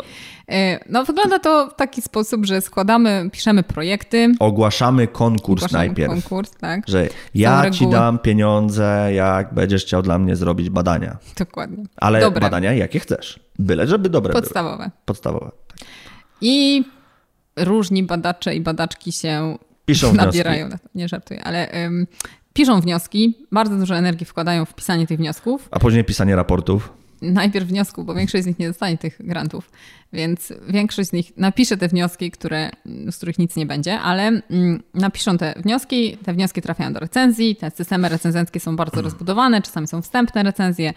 nie, 0.49 0.81
no. 0.83 1.01
No, 1.01 1.05
wygląda 1.05 1.39
to 1.39 1.69
w 1.69 1.75
taki 1.75 2.03
sposób, 2.03 2.47
że 2.47 2.61
składamy, 2.61 3.31
piszemy 3.33 3.63
projekty. 3.63 4.33
Ogłaszamy 4.39 5.07
konkurs 5.07 5.63
Ogłaszamy 5.63 5.87
najpierw. 5.87 6.11
konkurs, 6.11 6.51
tak. 6.51 6.89
Że 6.89 7.09
ja 7.35 7.71
ci 7.71 7.87
dam 7.87 8.19
pieniądze, 8.19 9.11
jak 9.15 9.55
będziesz 9.55 9.85
chciał 9.85 10.03
dla 10.03 10.19
mnie 10.19 10.37
zrobić 10.37 10.71
badania. 10.71 11.17
Dokładnie. 11.39 11.85
Ale 11.97 12.21
dobre. 12.21 12.41
badania 12.41 12.73
jakie 12.73 13.01
chcesz. 13.01 13.41
Byle, 13.59 13.87
żeby 13.87 14.09
dobre 14.09 14.33
Podstawowe. 14.33 14.77
Były. 14.77 14.91
Podstawowe. 15.05 15.51
Tak. 15.69 15.81
I 16.41 16.85
różni 17.57 18.03
badacze 18.03 18.55
i 18.55 18.61
badaczki 18.61 19.13
się 19.13 19.59
Piszą 19.87 20.15
nabierają, 20.25 20.69
wnioski. 20.69 20.89
nie 20.95 21.09
żartuję, 21.09 21.45
ale 21.45 21.69
piszą 22.53 22.81
wnioski, 22.81 23.35
bardzo 23.53 23.77
dużo 23.77 23.97
energii 23.97 24.27
wkładają 24.27 24.65
w 24.65 24.75
pisanie 24.75 25.07
tych 25.07 25.19
wniosków. 25.19 25.69
A 25.71 25.79
później 25.79 26.05
pisanie 26.05 26.37
raportów. 26.37 26.93
Najpierw 27.23 27.69
wniosków, 27.69 28.07
bo 28.07 28.15
większość 28.15 28.45
z 28.45 28.47
nich 28.47 28.59
nie 28.59 28.69
dostanie 28.69 28.99
tych 28.99 29.27
grantów, 29.27 29.71
więc 30.13 30.53
większość 30.69 31.09
z 31.09 31.13
nich 31.13 31.37
napisze 31.37 31.77
te 31.77 31.89
wnioski, 31.89 32.31
które, 32.31 32.71
z 33.11 33.17
których 33.17 33.39
nic 33.39 33.57
nie 33.57 33.67
będzie, 33.67 34.01
ale 34.01 34.23
mm, 34.23 34.83
napiszą 34.95 35.39
te 35.39 35.55
wnioski, 35.57 36.17
te 36.17 36.33
wnioski 36.33 36.63
trafiają 36.63 36.93
do 36.93 37.01
recenzji, 37.01 37.57
te 37.57 37.71
systemy 37.71 38.09
recenzenckie 38.09 38.61
są 38.61 38.77
bardzo 38.77 39.03
rozbudowane, 39.03 39.63
czasami 39.63 39.87
są 39.87 40.03
wstępne 40.03 40.43
recenzje, 40.43 40.93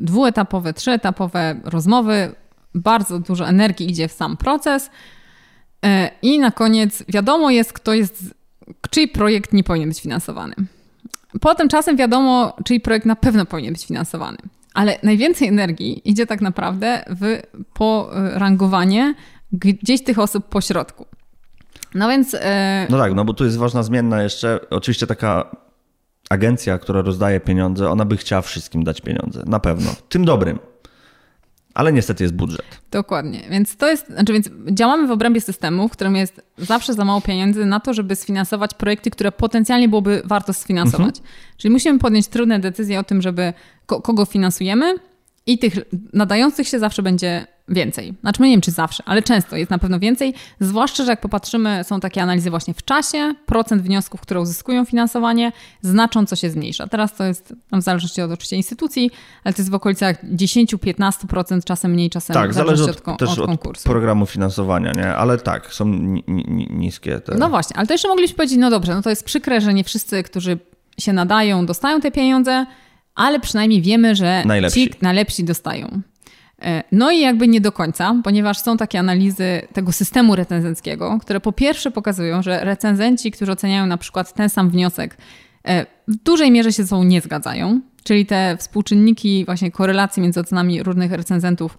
dwuetapowe, 0.00 0.72
trzyetapowe 0.72 1.60
rozmowy, 1.64 2.32
bardzo 2.74 3.18
dużo 3.18 3.48
energii 3.48 3.90
idzie 3.90 4.08
w 4.08 4.12
sam 4.12 4.36
proces, 4.36 4.90
I 6.22 6.38
na 6.38 6.50
koniec 6.50 7.04
wiadomo 7.08 7.50
jest, 7.50 7.72
kto 7.72 7.94
jest, 7.94 8.34
czyj 8.90 9.08
projekt 9.08 9.52
nie 9.52 9.64
powinien 9.64 9.88
być 9.88 10.00
finansowany. 10.00 10.54
Potem 11.40 11.68
czasem 11.68 11.96
wiadomo, 11.96 12.56
czyj 12.64 12.80
projekt 12.80 13.06
na 13.06 13.16
pewno 13.16 13.46
powinien 13.46 13.72
być 13.72 13.86
finansowany. 13.86 14.38
Ale 14.74 14.98
najwięcej 15.02 15.48
energii 15.48 16.02
idzie 16.04 16.26
tak 16.26 16.40
naprawdę 16.40 17.04
w 17.08 17.40
porangowanie 17.74 19.14
gdzieś 19.52 20.04
tych 20.04 20.18
osób 20.18 20.48
po 20.48 20.60
środku. 20.60 21.06
No 21.94 22.08
więc. 22.08 22.34
E... 22.34 22.86
No 22.90 22.98
tak, 22.98 23.14
no 23.14 23.24
bo 23.24 23.34
tu 23.34 23.44
jest 23.44 23.56
ważna 23.56 23.82
zmienna 23.82 24.22
jeszcze. 24.22 24.60
Oczywiście 24.70 25.06
taka 25.06 25.56
agencja, 26.30 26.78
która 26.78 27.02
rozdaje 27.02 27.40
pieniądze, 27.40 27.90
ona 27.90 28.04
by 28.04 28.16
chciała 28.16 28.42
wszystkim 28.42 28.84
dać 28.84 29.00
pieniądze. 29.00 29.42
Na 29.46 29.60
pewno. 29.60 29.90
Tym 30.08 30.24
dobrym 30.24 30.58
ale 31.78 31.92
niestety 31.92 32.24
jest 32.24 32.34
budżet. 32.34 32.80
Dokładnie. 32.90 33.40
Więc 33.50 33.76
to 33.76 33.90
jest, 33.90 34.06
znaczy 34.06 34.32
więc 34.32 34.50
działamy 34.70 35.06
w 35.06 35.10
obrębie 35.10 35.40
systemu, 35.40 35.88
w 35.88 35.92
którym 35.92 36.16
jest 36.16 36.42
zawsze 36.58 36.94
za 36.94 37.04
mało 37.04 37.20
pieniędzy 37.20 37.66
na 37.66 37.80
to, 37.80 37.94
żeby 37.94 38.16
sfinansować 38.16 38.74
projekty, 38.74 39.10
które 39.10 39.32
potencjalnie 39.32 39.88
byłoby 39.88 40.22
warto 40.24 40.52
sfinansować. 40.52 41.18
Mhm. 41.18 41.34
Czyli 41.56 41.72
musimy 41.72 41.98
podjąć 41.98 42.28
trudne 42.28 42.58
decyzje 42.58 43.00
o 43.00 43.04
tym, 43.04 43.22
żeby 43.22 43.52
kogo 43.86 44.24
finansujemy 44.24 44.94
i 45.48 45.58
tych 45.58 45.74
nadających 46.12 46.68
się 46.68 46.78
zawsze 46.78 47.02
będzie 47.02 47.46
więcej. 47.68 48.14
Znaczy, 48.20 48.42
nie 48.42 48.50
wiem, 48.50 48.60
czy 48.60 48.70
zawsze, 48.70 49.02
ale 49.06 49.22
często 49.22 49.56
jest 49.56 49.70
na 49.70 49.78
pewno 49.78 49.98
więcej. 49.98 50.34
Zwłaszcza, 50.60 51.04
że 51.04 51.10
jak 51.12 51.20
popatrzymy, 51.20 51.84
są 51.84 52.00
takie 52.00 52.22
analizy 52.22 52.50
właśnie 52.50 52.74
w 52.74 52.84
czasie, 52.84 53.34
procent 53.46 53.82
wniosków, 53.82 54.20
które 54.20 54.40
uzyskują 54.40 54.84
finansowanie, 54.84 55.52
znacząco 55.82 56.36
się 56.36 56.50
zmniejsza. 56.50 56.86
Teraz 56.86 57.14
to 57.14 57.24
jest, 57.24 57.54
w 57.72 57.82
zależności 57.82 58.22
od 58.22 58.30
oczywiście 58.30 58.56
instytucji, 58.56 59.10
ale 59.44 59.54
to 59.54 59.62
jest 59.62 59.70
w 59.70 59.74
okolicach 59.74 60.24
10-15%, 60.24 61.64
czasem 61.64 61.90
mniej, 61.90 62.10
czasem 62.10 62.34
tak, 62.34 62.54
zależy 62.54 62.84
od, 62.84 63.08
od, 63.08 63.18
też 63.18 63.38
od 63.38 63.46
konkursu. 63.46 63.88
programu 63.88 64.26
finansowania, 64.26 64.92
nie? 64.92 65.14
Ale 65.14 65.38
tak, 65.38 65.74
są 65.74 65.84
niskie 66.70 67.20
te... 67.20 67.34
No 67.34 67.48
właśnie, 67.48 67.76
ale 67.76 67.86
to 67.86 67.94
jeszcze 67.94 68.08
mogliśmy 68.08 68.36
powiedzieć, 68.36 68.58
no 68.58 68.70
dobrze, 68.70 68.94
no 68.94 69.02
to 69.02 69.10
jest 69.10 69.24
przykre, 69.24 69.60
że 69.60 69.74
nie 69.74 69.84
wszyscy, 69.84 70.22
którzy 70.22 70.58
się 71.00 71.12
nadają, 71.12 71.66
dostają 71.66 72.00
te 72.00 72.10
pieniądze, 72.10 72.66
ale 73.18 73.40
przynajmniej 73.40 73.82
wiemy, 73.82 74.14
że 74.14 74.42
najlepsi. 74.46 74.90
ci 74.90 74.94
najlepsi 75.02 75.44
dostają. 75.44 76.02
E, 76.62 76.82
no 76.92 77.10
i 77.10 77.20
jakby 77.20 77.48
nie 77.48 77.60
do 77.60 77.72
końca, 77.72 78.14
ponieważ 78.24 78.58
są 78.58 78.76
takie 78.76 78.98
analizy 78.98 79.62
tego 79.72 79.92
systemu 79.92 80.36
recenzenckiego, 80.36 81.18
które 81.20 81.40
po 81.40 81.52
pierwsze 81.52 81.90
pokazują, 81.90 82.42
że 82.42 82.64
recenzenci, 82.64 83.30
którzy 83.30 83.52
oceniają 83.52 83.86
na 83.86 83.96
przykład 83.96 84.34
ten 84.34 84.48
sam 84.48 84.70
wniosek, 84.70 85.16
e, 85.64 85.86
w 86.08 86.16
dużej 86.16 86.50
mierze 86.50 86.72
się 86.72 86.82
ze 86.82 86.88
sobą 86.88 87.04
nie 87.04 87.20
zgadzają, 87.20 87.80
czyli 88.04 88.26
te 88.26 88.56
współczynniki, 88.56 89.44
właśnie 89.44 89.70
korelacji 89.70 90.22
między 90.22 90.40
ocenami 90.40 90.82
różnych 90.82 91.12
recenzentów 91.12 91.78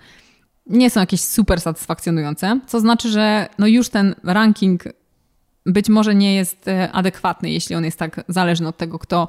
nie 0.65 0.89
są 0.89 0.99
jakieś 0.99 1.21
super 1.21 1.61
satysfakcjonujące, 1.61 2.59
co 2.67 2.79
znaczy, 2.79 3.09
że 3.09 3.47
no 3.59 3.67
już 3.67 3.89
ten 3.89 4.15
ranking 4.23 4.83
być 5.65 5.89
może 5.89 6.15
nie 6.15 6.35
jest 6.35 6.67
e, 6.67 6.91
adekwatny, 6.91 7.49
jeśli 7.51 7.75
on 7.75 7.85
jest 7.85 7.99
tak 7.99 8.23
zależny 8.27 8.67
od 8.67 8.77
tego, 8.77 8.99
kto, 8.99 9.27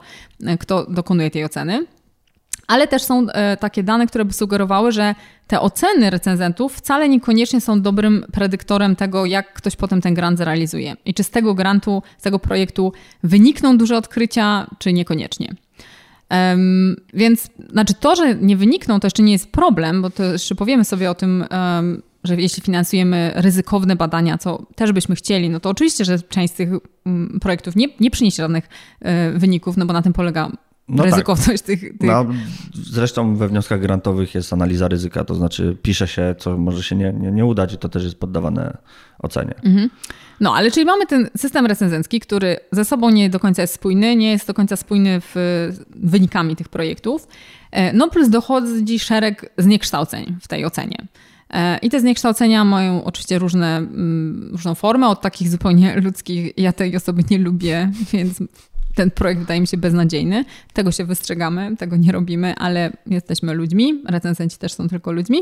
kto 0.60 0.86
dokonuje 0.86 1.30
tej 1.30 1.44
oceny. 1.44 1.86
Ale 2.70 2.88
też 2.88 3.02
są 3.02 3.26
e, 3.28 3.56
takie 3.56 3.82
dane, 3.82 4.06
które 4.06 4.24
by 4.24 4.32
sugerowały, 4.32 4.92
że 4.92 5.14
te 5.46 5.60
oceny 5.60 6.10
recenzentów 6.10 6.74
wcale 6.74 7.08
niekoniecznie 7.08 7.60
są 7.60 7.82
dobrym 7.82 8.24
predyktorem 8.32 8.96
tego, 8.96 9.26
jak 9.26 9.52
ktoś 9.52 9.76
potem 9.76 10.00
ten 10.00 10.14
grant 10.14 10.38
zrealizuje. 10.38 10.96
I 11.04 11.14
czy 11.14 11.24
z 11.24 11.30
tego 11.30 11.54
grantu, 11.54 12.02
z 12.18 12.22
tego 12.22 12.38
projektu 12.38 12.92
wynikną 13.22 13.78
duże 13.78 13.96
odkrycia, 13.96 14.66
czy 14.78 14.92
niekoniecznie. 14.92 15.54
Um, 16.30 16.96
więc 17.14 17.48
znaczy 17.72 17.94
to, 18.00 18.16
że 18.16 18.34
nie 18.34 18.56
wynikną, 18.56 19.00
to 19.00 19.06
jeszcze 19.06 19.22
nie 19.22 19.32
jest 19.32 19.52
problem, 19.52 20.02
bo 20.02 20.10
to 20.10 20.24
jeszcze 20.24 20.54
powiemy 20.54 20.84
sobie 20.84 21.10
o 21.10 21.14
tym, 21.14 21.44
um, 21.50 22.02
że 22.24 22.36
jeśli 22.36 22.62
finansujemy 22.62 23.32
ryzykowne 23.34 23.96
badania, 23.96 24.38
co 24.38 24.66
też 24.74 24.92
byśmy 24.92 25.16
chcieli, 25.16 25.50
no 25.50 25.60
to 25.60 25.70
oczywiście, 25.70 26.04
że 26.04 26.18
część 26.18 26.52
z 26.54 26.56
tych 26.56 26.70
um, 27.06 27.38
projektów 27.40 27.76
nie, 27.76 27.86
nie 28.00 28.10
przyniesie 28.10 28.42
żadnych 28.42 28.64
y, 28.64 29.38
wyników, 29.38 29.76
no 29.76 29.86
bo 29.86 29.92
na 29.92 30.02
tym 30.02 30.12
polega 30.12 30.50
no 30.96 31.04
ryzykowność 31.04 31.62
tak. 31.62 31.66
tych. 31.66 31.80
tych... 31.80 32.00
No, 32.00 32.26
zresztą 32.72 33.36
we 33.36 33.48
wnioskach 33.48 33.80
grantowych 33.80 34.34
jest 34.34 34.52
analiza 34.52 34.88
ryzyka, 34.88 35.24
to 35.24 35.34
znaczy 35.34 35.76
pisze 35.82 36.08
się, 36.08 36.34
co 36.38 36.58
może 36.58 36.82
się 36.82 36.96
nie, 36.96 37.12
nie, 37.12 37.30
nie 37.30 37.44
udać 37.44 37.72
i 37.72 37.78
to 37.78 37.88
też 37.88 38.04
jest 38.04 38.20
poddawane 38.20 38.76
ocenie. 39.18 39.54
Mhm. 39.64 39.90
No, 40.40 40.54
ale 40.54 40.70
czyli 40.70 40.86
mamy 40.86 41.06
ten 41.06 41.30
system 41.36 41.66
recenzencki, 41.66 42.20
który 42.20 42.56
ze 42.72 42.84
sobą 42.84 43.10
nie 43.10 43.30
do 43.30 43.40
końca 43.40 43.62
jest 43.62 43.74
spójny, 43.74 44.16
nie 44.16 44.30
jest 44.30 44.46
do 44.46 44.54
końca 44.54 44.76
spójny 44.76 45.20
w 45.20 45.34
wynikami 45.90 46.56
tych 46.56 46.68
projektów. 46.68 47.28
E, 47.70 47.92
no 47.92 48.08
plus 48.08 48.28
dochodzi 48.28 48.98
szereg 48.98 49.52
zniekształceń 49.58 50.36
w 50.40 50.48
tej 50.48 50.64
ocenie. 50.64 51.06
E, 51.50 51.78
I 51.78 51.90
te 51.90 52.00
zniekształcenia 52.00 52.64
mają 52.64 53.04
oczywiście 53.04 53.38
różne, 53.38 53.76
mm, 53.76 54.48
różną 54.52 54.74
formę, 54.74 55.08
od 55.08 55.20
takich 55.20 55.50
zupełnie 55.50 56.00
ludzkich. 56.00 56.58
Ja 56.58 56.72
tej 56.72 56.96
osoby 56.96 57.22
nie 57.30 57.38
lubię, 57.38 57.90
więc 58.12 58.38
ten 59.00 59.10
projekt 59.10 59.40
wydaje 59.40 59.60
mi 59.60 59.66
się 59.66 59.76
beznadziejny. 59.76 60.44
Tego 60.72 60.92
się 60.92 61.04
wystrzegamy, 61.04 61.76
tego 61.76 61.96
nie 61.96 62.12
robimy, 62.12 62.54
ale 62.54 62.92
jesteśmy 63.06 63.54
ludźmi. 63.54 64.02
Recenzenci 64.08 64.58
też 64.58 64.72
są 64.72 64.88
tylko 64.88 65.12
ludźmi. 65.12 65.38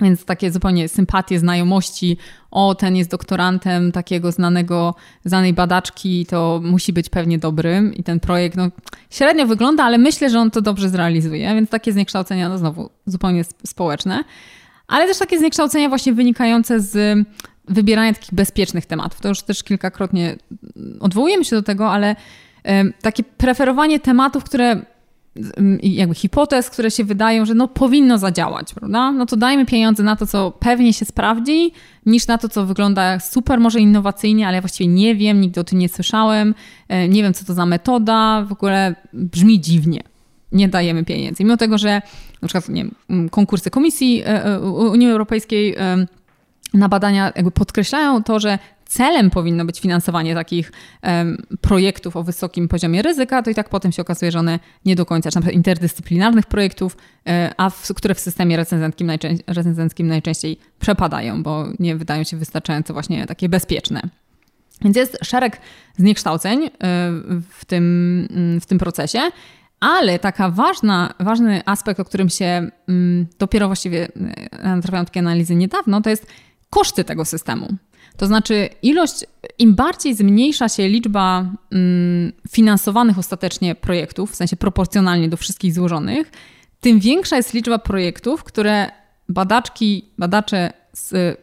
Więc 0.00 0.24
takie 0.24 0.52
zupełnie 0.52 0.88
sympatie, 0.88 1.38
znajomości, 1.38 2.16
o 2.50 2.74
ten 2.74 2.96
jest 2.96 3.10
doktorantem 3.10 3.92
takiego 3.92 4.32
znanego, 4.32 4.94
znanej 5.24 5.52
badaczki, 5.52 6.26
to 6.26 6.60
musi 6.64 6.92
być 6.92 7.08
pewnie 7.08 7.38
dobry 7.38 7.92
i 7.96 8.02
ten 8.02 8.20
projekt 8.20 8.56
no, 8.56 8.70
średnio 9.10 9.46
wygląda, 9.46 9.84
ale 9.84 9.98
myślę, 9.98 10.30
że 10.30 10.40
on 10.40 10.50
to 10.50 10.60
dobrze 10.60 10.88
zrealizuje, 10.88 11.54
więc 11.54 11.70
takie 11.70 11.92
zniekształcenia, 11.92 12.48
no 12.48 12.58
znowu, 12.58 12.90
zupełnie 13.06 13.44
społeczne, 13.66 14.24
ale 14.88 15.06
też 15.06 15.18
takie 15.18 15.38
zniekształcenia 15.38 15.88
właśnie 15.88 16.12
wynikające 16.12 16.80
z 16.80 17.18
wybierania 17.68 18.14
takich 18.14 18.34
bezpiecznych 18.34 18.86
tematów. 18.86 19.20
To 19.20 19.28
już 19.28 19.42
też 19.42 19.62
kilkakrotnie 19.62 20.36
odwołujemy 21.00 21.44
się 21.44 21.56
do 21.56 21.62
tego, 21.62 21.90
ale 21.90 22.16
takie 23.02 23.22
preferowanie 23.22 24.00
tematów, 24.00 24.44
które 24.44 24.82
jakby 25.82 26.14
hipotez, 26.14 26.70
które 26.70 26.90
się 26.90 27.04
wydają, 27.04 27.46
że 27.46 27.54
no 27.54 27.68
powinno 27.68 28.18
zadziałać, 28.18 28.74
prawda? 28.74 29.12
No 29.12 29.26
to 29.26 29.36
dajmy 29.36 29.66
pieniądze 29.66 30.02
na 30.02 30.16
to, 30.16 30.26
co 30.26 30.50
pewnie 30.50 30.92
się 30.92 31.04
sprawdzi, 31.04 31.72
niż 32.06 32.26
na 32.26 32.38
to, 32.38 32.48
co 32.48 32.66
wygląda 32.66 33.20
super 33.20 33.60
może 33.60 33.80
innowacyjnie, 33.80 34.46
ale 34.46 34.54
ja 34.54 34.60
właściwie 34.60 34.90
nie 34.90 35.14
wiem, 35.14 35.40
nigdy 35.40 35.60
o 35.60 35.64
tym 35.64 35.78
nie 35.78 35.88
słyszałem, 35.88 36.54
e, 36.88 37.08
nie 37.08 37.22
wiem, 37.22 37.34
co 37.34 37.44
to 37.44 37.54
za 37.54 37.66
metoda, 37.66 38.44
w 38.48 38.52
ogóle 38.52 38.94
brzmi 39.12 39.60
dziwnie. 39.60 40.02
Nie 40.52 40.68
dajemy 40.68 41.04
pieniędzy. 41.04 41.44
Mimo 41.44 41.56
tego, 41.56 41.78
że 41.78 42.02
na 42.42 42.48
przykład 42.48 42.68
nie 42.68 42.84
wiem, 43.08 43.28
konkursy 43.28 43.70
Komisji 43.70 44.22
e, 44.22 44.44
e, 44.44 44.60
Unii 44.60 45.10
Europejskiej 45.10 45.76
na 46.74 46.88
badania 46.88 47.32
jakby 47.36 47.50
podkreślają 47.50 48.22
to, 48.22 48.40
że 48.40 48.58
celem 48.92 49.30
powinno 49.30 49.64
być 49.64 49.80
finansowanie 49.80 50.34
takich 50.34 50.72
um, 51.02 51.42
projektów 51.60 52.16
o 52.16 52.22
wysokim 52.22 52.68
poziomie 52.68 53.02
ryzyka, 53.02 53.42
to 53.42 53.50
i 53.50 53.54
tak 53.54 53.68
potem 53.68 53.92
się 53.92 54.02
okazuje, 54.02 54.32
że 54.32 54.38
one 54.38 54.58
nie 54.84 54.96
do 54.96 55.06
końca, 55.06 55.30
czy 55.30 55.36
na 55.36 55.40
przykład 55.40 55.56
interdyscyplinarnych 55.56 56.46
projektów, 56.46 56.96
e, 57.28 57.54
a 57.56 57.70
w, 57.70 57.88
które 57.94 58.14
w 58.14 58.20
systemie 58.20 58.56
recenzenckim, 58.56 59.10
recenzenckim 59.46 60.06
najczęściej 60.06 60.58
przepadają, 60.80 61.42
bo 61.42 61.66
nie 61.78 61.96
wydają 61.96 62.24
się 62.24 62.36
wystarczająco 62.36 62.92
właśnie 62.92 63.26
takie 63.26 63.48
bezpieczne. 63.48 64.02
Więc 64.82 64.96
jest 64.96 65.18
szereg 65.24 65.60
zniekształceń 65.96 66.64
e, 66.64 66.70
w 67.50 67.64
tym, 67.66 67.84
mm, 68.30 68.60
w 68.60 68.66
tym 68.66 68.78
procesie. 68.78 69.20
Ale 69.80 70.18
taka 70.18 70.50
ważna, 70.50 71.14
ważny 71.20 71.62
aspekt, 71.66 72.00
o 72.00 72.04
którym 72.04 72.28
się 72.28 72.70
mm, 72.88 73.26
dopiero 73.38 73.66
właściwie 73.66 74.08
e, 74.50 74.68
natrafiają 74.68 75.04
takie 75.04 75.20
analizy 75.20 75.54
niedawno, 75.54 76.00
to 76.00 76.10
jest 76.10 76.26
koszty 76.70 77.04
tego 77.04 77.24
systemu. 77.24 77.68
To 78.16 78.26
znaczy, 78.26 78.68
ilość, 78.82 79.24
im 79.58 79.74
bardziej 79.74 80.14
zmniejsza 80.14 80.68
się 80.68 80.88
liczba 80.88 81.46
mm, 81.72 82.32
finansowanych 82.50 83.18
ostatecznie 83.18 83.74
projektów, 83.74 84.32
w 84.32 84.36
sensie 84.36 84.56
proporcjonalnie 84.56 85.28
do 85.28 85.36
wszystkich 85.36 85.74
złożonych, 85.74 86.30
tym 86.80 87.00
większa 87.00 87.36
jest 87.36 87.54
liczba 87.54 87.78
projektów, 87.78 88.44
które 88.44 88.90
badaczki, 89.28 90.04
badacze 90.18 90.72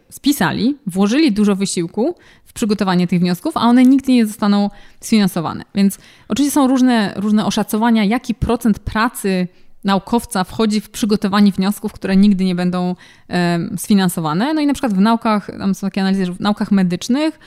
spisali, 0.10 0.78
włożyli 0.88 1.32
dużo 1.32 1.56
wysiłku 1.56 2.16
w 2.46 2.54
przygotowanie 2.54 3.08
tych 3.08 3.20
wniosków, 3.20 3.58
a 3.58 3.62
one 3.62 3.86
nigdy 3.86 4.12
nie 4.12 4.26
zostaną 4.26 4.70
sfinansowane. 5.02 5.64
Więc 5.76 5.98
oczywiście 6.28 6.54
są 6.54 6.68
różne, 6.68 7.14
różne 7.16 7.46
oszacowania, 7.46 8.04
jaki 8.04 8.36
procent 8.36 8.80
pracy 8.80 9.48
naukowca 9.84 10.44
wchodzi 10.44 10.82
w 10.82 10.90
przygotowanie 10.90 11.52
wniosków, 11.52 11.94
które 11.94 12.18
nigdy 12.18 12.46
nie 12.46 12.56
będą 12.56 12.96
um, 13.30 13.76
sfinansowane. 13.78 14.54
No 14.54 14.62
i 14.62 14.68
na 14.68 14.74
przykład 14.74 14.94
w 14.94 15.00
naukach, 15.00 15.52
tam 15.60 15.76
są 15.76 15.88
takie 15.88 16.02
analizy, 16.02 16.26
że 16.26 16.34
w 16.34 16.40
naukach 16.40 16.72
medycznych, 16.72 17.40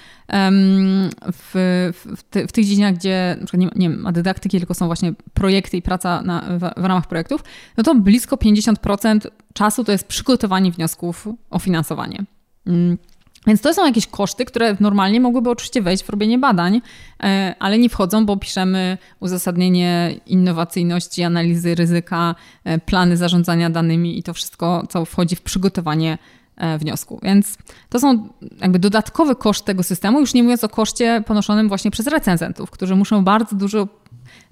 w, 1.32 1.52
w, 1.92 2.16
w, 2.48 2.52
tych 2.52 2.64
dziedzinach, 2.64 2.94
gdzie 2.94 3.36
na 3.40 3.46
przykład 3.46 3.60
nie, 3.60 3.88
nie 3.88 3.96
ma 3.96 4.12
dydaktyki, 4.12 4.58
tylko 4.58 4.74
są 4.74 4.86
właśnie 4.86 5.12
projekty 5.34 5.76
i 5.76 5.82
praca 5.82 6.22
na, 6.22 6.40
w, 6.40 6.80
w, 6.82 6.84
ramach 6.84 7.06
projektów, 7.06 7.44
no 7.76 7.84
to 7.84 7.94
blisko 7.94 8.36
50% 8.36 9.26
czasu 9.54 9.84
to 9.84 9.92
jest 9.92 10.06
przygotowanie 10.06 10.72
wniosków 10.72 11.28
o 11.50 11.58
finansowanie. 11.58 12.24
Um, 12.66 12.98
więc 13.46 13.60
to 13.60 13.74
są 13.74 13.86
jakieś 13.86 14.06
koszty, 14.06 14.44
które 14.44 14.76
normalnie 14.80 15.20
mogłyby 15.20 15.50
oczywiście 15.50 15.82
wejść 15.82 16.04
w 16.04 16.08
robienie 16.08 16.38
badań, 16.38 16.82
e, 17.22 17.54
ale 17.58 17.78
nie 17.78 17.88
wchodzą, 17.88 18.26
bo 18.26 18.36
piszemy 18.36 18.98
uzasadnienie 19.20 20.20
innowacyjności, 20.26 21.22
analizy 21.22 21.74
ryzyka, 21.74 22.34
e, 22.64 22.78
plany 22.78 23.16
zarządzania 23.16 23.70
danymi 23.70 24.18
i 24.18 24.22
to 24.22 24.34
wszystko, 24.34 24.86
co 24.88 25.04
wchodzi 25.04 25.36
w 25.36 25.42
przygotowanie 25.42 26.18
e, 26.56 26.78
wniosku. 26.78 27.20
Więc 27.22 27.58
to 27.88 28.00
są 28.00 28.28
jakby 28.60 28.78
dodatkowy 28.78 29.36
koszt 29.36 29.64
tego 29.64 29.82
systemu, 29.82 30.20
już 30.20 30.34
nie 30.34 30.42
mówiąc 30.42 30.64
o 30.64 30.68
koszcie 30.68 31.22
ponoszonym 31.26 31.68
właśnie 31.68 31.90
przez 31.90 32.06
recenzentów, 32.06 32.70
którzy 32.70 32.96
muszą 32.96 33.24
bardzo 33.24 33.56
dużo 33.56 33.88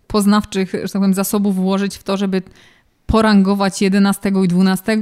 poznawczych, 0.06 0.72
że 0.72 0.80
tak 0.80 0.92
powiem, 0.92 1.14
zasobów 1.14 1.56
włożyć 1.56 1.96
w 1.96 2.02
to, 2.02 2.16
żeby 2.16 2.42
porangować 3.06 3.82
11 3.82 4.32
i 4.44 4.48
12 4.48 4.98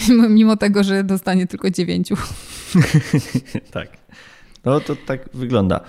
mimo 0.28 0.56
tego, 0.56 0.82
że 0.82 1.04
dostanie 1.04 1.46
tylko 1.46 1.70
dziewięciu. 1.70 2.16
tak. 3.70 3.88
No 4.64 4.80
to 4.80 4.96
tak 5.06 5.28
wygląda. 5.34 5.80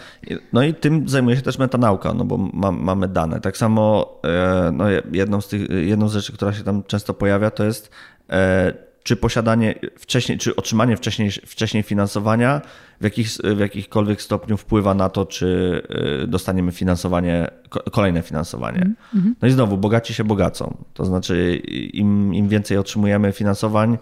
No 0.54 0.64
i 0.64 0.74
tym 0.74 1.10
zajmuje 1.10 1.36
się 1.36 1.42
też 1.42 1.58
metanauka, 1.58 2.14
no 2.14 2.26
bo 2.26 2.38
ma, 2.38 2.72
mamy 2.72 3.08
dane. 3.08 3.42
Tak 3.42 3.58
samo 3.58 4.14
e, 4.24 4.72
no 4.74 4.86
jedną, 5.12 5.42
z 5.42 5.48
tych, 5.48 5.70
jedną 5.70 6.10
z 6.10 6.14
rzeczy, 6.14 6.34
która 6.34 6.54
się 6.54 6.64
tam 6.64 6.84
często 6.84 7.14
pojawia, 7.14 7.52
to 7.52 7.64
jest 7.64 7.92
e, 8.30 8.74
czy 9.04 9.16
posiadanie 9.16 9.76
wcześniej, 9.98 10.38
czy 10.38 10.56
otrzymanie 10.56 10.98
wcześniej, 10.98 11.32
wcześniej 11.32 11.84
finansowania 11.84 12.62
w, 13.02 13.04
jakich, 13.04 13.30
w 13.30 13.60
jakichkolwiek 13.60 14.22
stopniu 14.22 14.58
wpływa 14.58 14.94
na 14.94 15.10
to, 15.10 15.26
czy 15.26 15.82
y, 16.24 16.28
dostaniemy 16.28 16.72
finansowanie, 16.72 17.48
kolejne 17.92 18.22
finansowanie. 18.22 18.82
Mm 18.82 18.96
-hmm. 19.16 19.34
No 19.42 19.48
i 19.48 19.52
znowu, 19.52 19.78
bogaci 19.78 20.14
się 20.14 20.24
bogacą. 20.24 20.78
To 20.94 21.06
znaczy, 21.06 21.56
im, 21.94 22.34
im 22.34 22.48
więcej 22.48 22.78
otrzymujemy 22.78 23.32
finansowań, 23.32 23.98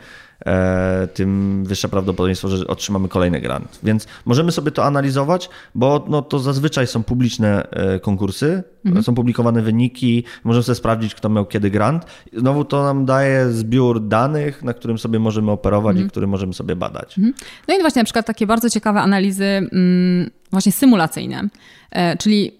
E, 0.46 1.08
tym 1.14 1.64
wyższe 1.66 1.90
prawdopodobieństwo, 1.90 2.48
że 2.48 2.68
otrzymamy 2.68 3.08
kolejny 3.08 3.42
grant. 3.42 3.80
Więc 3.84 4.08
możemy 4.26 4.52
sobie 4.52 4.72
to 4.72 4.86
analizować, 4.86 5.50
bo 5.76 6.06
no, 6.10 6.22
to 6.22 6.40
zazwyczaj 6.40 6.88
są 6.88 7.04
publiczne 7.04 7.70
e, 7.70 8.00
konkursy, 8.00 8.64
mhm. 8.86 9.04
są 9.04 9.16
publikowane 9.16 9.62
wyniki, 9.62 10.24
możemy 10.44 10.64
sobie 10.64 10.76
sprawdzić, 10.76 11.16
kto 11.16 11.30
miał 11.30 11.46
kiedy 11.46 11.72
grant. 11.72 12.06
Znowu 12.34 12.66
to 12.66 12.84
nam 12.84 13.06
daje 13.06 13.52
zbiór 13.52 14.08
danych, 14.08 14.64
na 14.64 14.74
którym 14.74 14.98
sobie 14.98 15.20
możemy 15.20 15.52
operować 15.52 15.92
mhm. 15.92 16.08
i 16.08 16.10
który 16.10 16.28
możemy 16.28 16.54
sobie 16.54 16.76
badać. 16.76 17.18
Mhm. 17.18 17.34
No 17.68 17.78
i 17.78 17.82
właśnie 17.82 18.00
na 18.00 18.06
przykład 18.06 18.26
takie 18.26 18.48
bardzo 18.48 18.70
ciekawe 18.70 19.02
analizy 19.02 19.46
mm, 19.46 20.30
właśnie 20.52 20.72
symulacyjne, 20.72 21.50
e, 21.92 22.18
czyli 22.18 22.52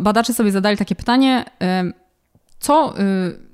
badacze 0.00 0.34
sobie 0.34 0.52
zadali 0.52 0.76
takie 0.76 0.94
pytanie, 0.94 1.44
co 2.60 2.94
y, 3.00 3.02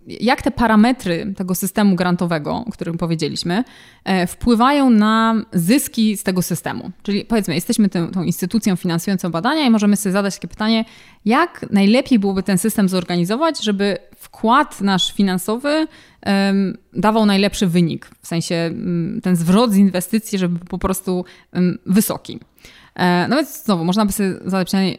jak 0.06 0.42
te 0.42 0.50
parametry 0.50 1.34
tego 1.36 1.54
systemu 1.54 1.96
grantowego, 1.96 2.64
o 2.66 2.70
którym 2.70 2.98
powiedzieliśmy, 2.98 3.64
e, 4.04 4.26
wpływają 4.26 4.90
na 4.90 5.34
zyski 5.52 6.16
z 6.16 6.22
tego 6.22 6.42
systemu. 6.42 6.90
Czyli 7.02 7.24
powiedzmy, 7.24 7.54
jesteśmy 7.54 7.88
tą, 7.88 8.10
tą 8.10 8.22
instytucją 8.22 8.76
finansującą 8.76 9.30
badania 9.30 9.66
i 9.66 9.70
możemy 9.70 9.96
sobie 9.96 10.12
zadać 10.12 10.34
takie 10.34 10.48
pytanie, 10.48 10.84
jak 11.24 11.66
najlepiej 11.70 12.18
byłoby 12.18 12.42
ten 12.42 12.58
system 12.58 12.88
zorganizować, 12.88 13.64
żeby 13.64 13.98
wkład 14.16 14.80
nasz 14.80 15.12
finansowy 15.12 15.86
um, 16.26 16.78
dawał 16.92 17.26
najlepszy 17.26 17.66
wynik, 17.66 18.10
w 18.22 18.26
sensie 18.26 18.70
um, 18.72 19.20
ten 19.22 19.36
zwrot 19.36 19.72
z 19.72 19.76
inwestycji, 19.76 20.38
żeby 20.38 20.58
po 20.58 20.78
prostu 20.78 21.24
um, 21.52 21.78
wysoki. 21.86 22.40
E, 22.94 23.28
no 23.28 23.36
więc 23.36 23.64
znowu, 23.64 23.84
można 23.84 24.06
by 24.06 24.12
sobie 24.12 24.34
zadać 24.44 24.68
pytanie, 24.68 24.98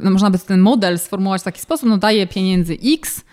no 0.00 0.10
można 0.10 0.30
by 0.30 0.38
ten 0.38 0.60
model 0.60 0.98
sformułować 0.98 1.40
w 1.40 1.44
taki 1.44 1.60
sposób, 1.60 1.88
no 1.88 1.98
daje 1.98 2.26
pieniędzy 2.26 2.76
X, 2.94 3.24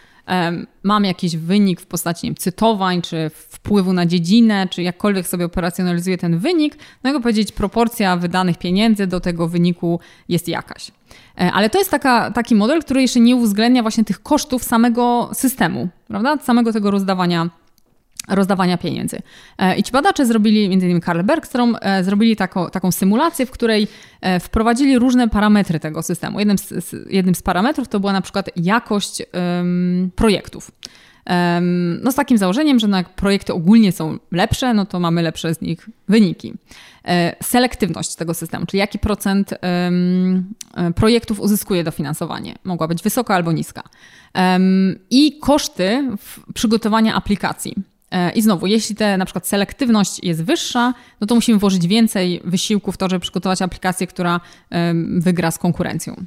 mam 0.84 1.06
jakiś 1.06 1.38
wynik 1.38 1.82
w 1.82 1.86
postaci 1.86 2.28
wiem, 2.28 2.36
cytowań, 2.36 3.01
czy 3.01 3.32
wpływu 3.34 3.93
na 3.93 4.06
dziedzinę, 4.06 4.68
czy 4.72 4.84
jakkolwiek 4.84 5.28
sobie 5.28 5.45
operacjonalizuję 5.45 6.18
ten 6.18 6.39
wynik, 6.39 6.76
no 7.04 7.10
jakby 7.10 7.22
powiedzieć, 7.22 7.51
proporcja 7.51 8.18
wydanych 8.18 8.58
pieniędzy 8.58 9.08
do 9.08 9.20
tego 9.20 9.47
wyniku 9.47 9.99
jest 10.30 10.47
jakaś. 10.47 10.91
E, 11.38 11.51
ale 11.51 11.70
to 11.70 11.78
jest 11.78 11.91
taka, 11.91 12.32
taki 12.32 12.56
model, 12.56 12.82
który 12.82 13.01
jeszcze 13.01 13.20
nie 13.20 13.36
uwzględnia 13.36 13.82
właśnie 13.82 14.04
tych 14.04 14.24
kosztów 14.24 14.64
samego 14.64 15.30
systemu, 15.34 15.89
prawda? 16.08 16.38
Samego 16.38 16.74
tego 16.74 16.91
rozdawania 16.91 17.49
rozdawania 18.28 18.78
pieniędzy. 18.78 19.21
E, 19.57 19.76
I 19.76 19.84
ci 19.84 19.91
badacze 19.91 20.26
zrobili, 20.26 20.63
innymi 20.63 21.01
Karl 21.01 21.21
Bergstrom, 21.21 21.78
e, 21.82 22.03
zrobili 22.03 22.36
taką, 22.36 22.69
taką 22.69 22.91
symulację, 22.91 23.45
w 23.45 23.51
której 23.51 23.88
e, 24.21 24.39
wprowadzili 24.39 24.99
różne 24.99 25.30
parametry 25.30 25.80
tego 25.80 26.03
systemu. 26.03 26.39
Jednym 26.39 26.57
z, 26.57 26.95
jednym 27.09 27.36
z 27.36 27.41
parametrów 27.41 27.88
to 27.88 27.99
była 27.99 28.13
na 28.13 28.21
przykład 28.21 28.49
jakość 28.55 29.24
um, 29.34 30.11
projektów. 30.15 30.71
Um, 31.30 31.99
no 32.03 32.11
z 32.11 32.15
takim 32.15 32.38
założeniem, 32.38 32.80
że 32.80 32.88
no 32.88 32.97
jak 32.97 33.15
projekty 33.15 33.53
ogólnie 33.53 33.91
są 33.91 34.17
lepsze, 34.32 34.74
no 34.74 34.86
to 34.86 34.99
mamy 34.99 35.21
lepsze 35.21 35.55
z 35.55 35.61
nich 35.61 35.89
wyniki. 36.09 36.53
Selektywność 37.43 38.15
tego 38.15 38.34
systemu, 38.34 38.65
czyli 38.65 38.80
jaki 38.80 38.99
procent 38.99 39.53
um, 39.84 40.53
projektów 40.95 41.39
uzyskuje 41.39 41.84
dofinansowanie. 41.84 42.55
Mogła 42.63 42.88
być 42.88 43.03
wysoka 43.03 43.36
albo 43.36 43.51
niska. 43.51 43.84
I 45.09 45.39
koszty 45.39 46.09
przygotowania 46.53 47.15
aplikacji. 47.15 47.76
E, 48.14 48.32
I 48.32 48.41
znowu, 48.41 48.68
jeśli 48.68 48.95
te 48.95 49.18
na 49.18 49.26
przykład 49.26 49.47
selektywność 49.47 50.24
jest 50.24 50.43
wyższa, 50.43 50.93
no 51.22 51.28
to 51.28 51.36
musimy 51.36 51.59
włożyć 51.59 51.88
więcej 51.88 52.41
wysiłku 52.43 52.91
w 52.91 52.97
to, 52.97 53.09
żeby 53.09 53.20
przygotować 53.20 53.61
aplikację, 53.61 54.07
która 54.07 54.39
wygra 55.20 55.51
z 55.51 55.57
konkurencją. 55.57 56.26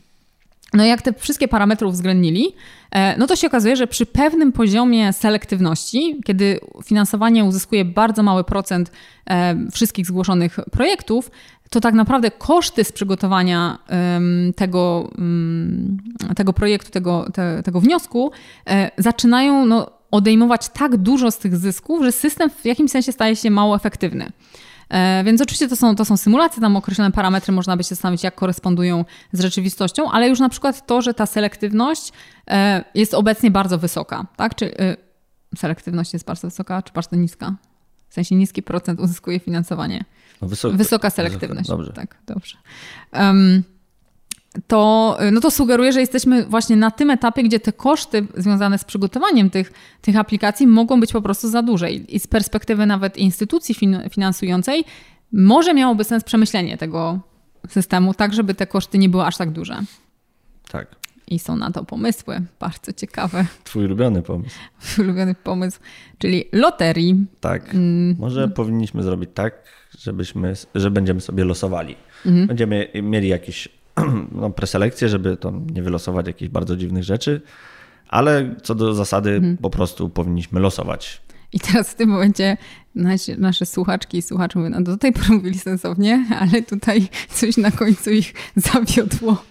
No 0.73 0.85
i 0.85 0.89
jak 0.89 1.03
te 1.03 1.13
wszystkie 1.13 1.49
parametry 1.49 1.87
uwzględnili, 1.87 2.55
e, 2.91 3.19
no 3.19 3.27
to 3.27 3.37
się 3.37 3.47
okazuje, 3.47 3.77
że 3.77 3.87
przy 3.87 4.07
pewnym 4.07 4.53
poziomie 4.53 5.13
selektywności, 5.13 6.21
kiedy 6.25 6.61
finansowanie 6.85 7.45
uzyskuje 7.45 7.85
bardzo 7.85 8.23
mały 8.23 8.45
procent 8.45 8.93
e, 9.31 9.57
wszystkich 9.73 10.07
zgłoszonych 10.07 10.59
projektów, 10.73 11.31
to 11.71 11.81
tak 11.81 11.95
naprawdę 11.95 12.31
koszty 12.31 12.85
z 12.85 12.93
przygotowania 12.93 13.79
tego, 14.57 15.11
mm, 15.19 15.99
tego 16.37 16.53
projektu, 16.53 16.91
tego, 16.91 17.27
te, 17.35 17.63
tego 17.63 17.81
wniosku 17.81 18.31
zaczynają 18.99 19.67
no, 19.67 19.91
odejmować 20.11 20.69
tak 20.69 20.97
dużo 20.97 21.31
z 21.31 21.39
tych 21.39 21.57
zysków, 21.57 22.05
że 22.05 22.13
system 22.13 22.51
w 22.51 22.65
jakimś 22.65 22.91
sensie 22.91 23.13
staje 23.13 23.37
się 23.37 23.51
mało 23.51 23.77
efektywny. 23.77 24.33
E, 24.89 25.25
więc 25.25 25.41
oczywiście 25.41 25.69
to 25.69 25.77
są, 25.77 25.97
to 25.97 26.05
są 26.05 26.17
symulacje, 26.17 26.61
tam 26.61 26.77
określone 26.77 27.13
parametry 27.13 27.53
można 27.53 27.77
by 27.77 27.83
się 27.83 27.89
zastanowić, 27.89 28.25
jak 28.25 28.35
korespondują 28.35 29.05
z 29.33 29.41
rzeczywistością, 29.41 30.11
ale 30.11 30.29
już 30.29 30.41
na 30.41 30.49
przykład 30.49 30.87
to, 30.87 31.03
że 31.03 31.15
ta 31.15 31.27
selektywność 31.27 32.13
e, 32.49 32.85
jest 32.95 33.15
obecnie 33.15 33.51
bardzo 33.51 33.79
wysoka, 33.79 34.27
tak? 34.37 34.55
Czy 34.55 34.79
e, 34.79 34.97
selektywność 35.57 36.13
jest 36.13 36.25
bardzo 36.25 36.49
wysoka, 36.49 36.83
czy 36.83 36.93
bardzo 36.93 37.17
niska? 37.17 37.55
W 38.09 38.15
sensie 38.15 38.35
niski 38.35 38.63
procent 38.63 39.01
uzyskuje 39.01 39.39
finansowanie. 39.39 40.05
No 40.43 40.49
wysoka, 40.49 40.77
wysoka 40.77 41.11
selektywność. 41.11 41.69
Wysoka, 41.69 41.77
dobrze. 41.77 41.93
Tak, 41.93 42.17
dobrze. 42.27 42.57
Um, 43.13 43.63
to, 44.67 45.17
no 45.33 45.41
to 45.41 45.51
sugeruje, 45.51 45.93
że 45.93 46.01
jesteśmy 46.01 46.45
właśnie 46.45 46.77
na 46.77 46.91
tym 46.91 47.11
etapie, 47.11 47.43
gdzie 47.43 47.61
te 47.61 47.73
koszty 47.73 48.27
związane 48.37 48.79
z 48.79 48.85
przygotowaniem 48.85 49.51
tych, 49.51 49.73
tych 50.03 50.17
aplikacji 50.17 50.67
mogą 50.67 51.01
być 51.01 51.13
po 51.13 51.23
prostu 51.23 51.49
za 51.49 51.63
duże. 51.63 51.91
I 51.91 52.19
z 52.19 52.27
perspektywy 52.27 52.87
nawet 52.87 53.17
instytucji 53.17 53.75
fin 53.75 54.01
finansującej 54.11 54.85
może 55.33 55.75
miałoby 55.75 56.05
sens 56.05 56.25
przemyślenie 56.25 56.77
tego 56.77 57.21
systemu, 57.69 58.15
tak 58.15 58.35
żeby 58.35 58.55
te 58.55 58.67
koszty 58.67 58.99
nie 58.99 59.09
były 59.09 59.25
aż 59.25 59.37
tak 59.37 59.51
duże. 59.51 59.79
Tak. 60.71 60.97
I 61.29 61.39
są 61.39 61.57
na 61.57 61.71
to 61.71 61.85
pomysły, 61.85 62.43
bardzo 62.61 62.93
ciekawe. 62.93 63.47
Twój 63.65 63.85
ulubiony 63.85 64.23
pomysł. 64.23 64.57
Twój 64.81 65.05
ulubiony 65.05 65.35
pomysł, 65.35 65.81
czyli 66.19 66.45
loterii. 66.53 67.27
Tak. 67.41 67.75
Mm. 67.75 68.17
Może 68.19 68.49
powinniśmy 68.49 69.03
zrobić 69.03 69.31
tak, 69.35 69.55
żebyśmy, 69.99 70.55
że 70.75 70.91
będziemy 70.91 71.21
sobie 71.21 71.45
losowali. 71.45 71.97
Mm. 72.27 72.47
Będziemy 72.47 72.89
mieli 73.03 73.29
jakiś 73.29 73.69
no, 74.41 74.51
preselekcję, 74.51 75.09
żeby 75.09 75.37
to 75.37 75.53
nie 75.75 75.83
wylosować 75.83 76.27
jakichś 76.27 76.51
bardzo 76.53 76.77
dziwnych 76.77 77.05
rzeczy, 77.05 77.41
ale 78.09 78.55
co 78.63 78.75
do 78.75 78.95
zasady 78.95 79.31
mhm. 79.31 79.57
po 79.57 79.71
prostu 79.71 80.09
powinniśmy 80.09 80.61
losować. 80.61 81.23
I 81.53 81.61
teraz 81.61 81.91
w 81.91 81.95
tym 81.95 82.09
momencie 82.09 82.57
nasi, 82.95 83.39
nasze 83.39 83.67
słuchaczki 83.67 84.19
i 84.19 84.23
słuchacze 84.23 84.59
mówią, 84.59 84.71
no 84.71 84.81
do 84.81 84.97
tej 84.97 85.13
pory 85.13 85.29
mówili 85.29 85.59
sensownie, 85.59 86.27
ale 86.41 86.63
tutaj 86.63 87.09
coś 87.29 87.57
na 87.57 87.71
końcu 87.71 88.11
ich 88.11 88.35
zawiodło. 88.57 89.43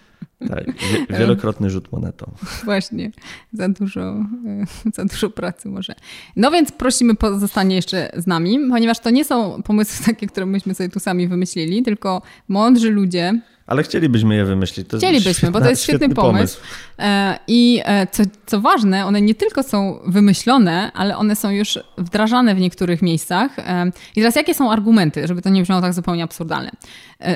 Tak, 0.49 0.66
wielokrotny 1.10 1.70
rzut 1.70 1.91
monetą. 1.91 2.32
Właśnie, 2.66 3.12
za 3.53 3.70
dużo, 3.70 4.01
e, 4.01 4.66
za 4.93 5.06
dużo 5.06 5.30
pracy 5.30 5.70
może. 5.70 5.95
No 6.36 6.51
więc 6.51 6.72
prosimy 6.72 7.16
pozostanie 7.16 7.76
jeszcze 7.76 8.12
z 8.18 8.28
nami, 8.28 8.60
ponieważ 8.70 8.99
to 8.99 9.10
nie 9.10 9.26
są 9.26 9.64
pomysły 9.64 10.06
takie, 10.06 10.28
które 10.28 10.45
myśmy 10.45 10.74
sobie 10.74 10.89
tu 10.89 10.99
sami 10.99 11.28
wymyślili, 11.28 11.84
tylko 11.84 12.22
mądrzy 12.47 12.91
ludzie, 12.91 13.41
ale 13.68 13.84
chcielibyśmy 13.84 14.36
je 14.36 14.45
wymyślić. 14.45 14.88
To 14.88 14.97
Chcielibyśmy, 14.97 15.34
świetna, 15.34 15.51
bo 15.51 15.61
to 15.61 15.70
jest 15.70 15.84
świetny, 15.84 15.99
świetny 15.99 16.16
pomysł. 16.16 16.57
pomysł. 16.57 16.59
E, 16.99 17.39
I 17.47 17.82
e, 17.86 18.07
co, 18.07 18.24
co 18.45 18.61
ważne, 18.61 19.05
one 19.05 19.22
nie 19.22 19.36
tylko 19.36 19.63
są 19.63 19.99
wymyślone, 20.07 20.91
ale 20.93 21.18
one 21.18 21.36
są 21.36 21.49
już 21.49 21.80
wdrażane 21.97 22.55
w 22.55 22.59
niektórych 22.59 23.01
miejscach. 23.01 23.59
E, 23.59 23.91
I 24.16 24.22
teraz 24.22 24.36
jakie 24.36 24.53
są 24.53 24.72
argumenty, 24.72 25.28
żeby 25.28 25.41
to 25.41 25.49
nie 25.49 25.61
brzmiało 25.61 25.82
tak 25.82 25.93
zupełnie 25.93 26.24
absurdalnie? 26.24 26.72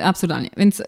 absurdalnie. 0.03 0.49
Więc 0.57 0.83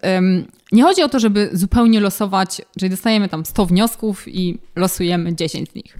nie 0.71 0.83
chodzi 0.83 1.03
o 1.03 1.09
to, 1.09 1.19
żeby 1.19 1.49
zupełnie 1.53 1.99
losować, 1.99 2.61
czyli 2.79 2.89
dostajemy 2.89 3.29
tam 3.29 3.45
100 3.45 3.65
wniosków 3.65 4.27
i 4.27 4.57
losujemy 4.75 5.35
10 5.35 5.69
z 5.71 5.75
nich. 5.75 5.97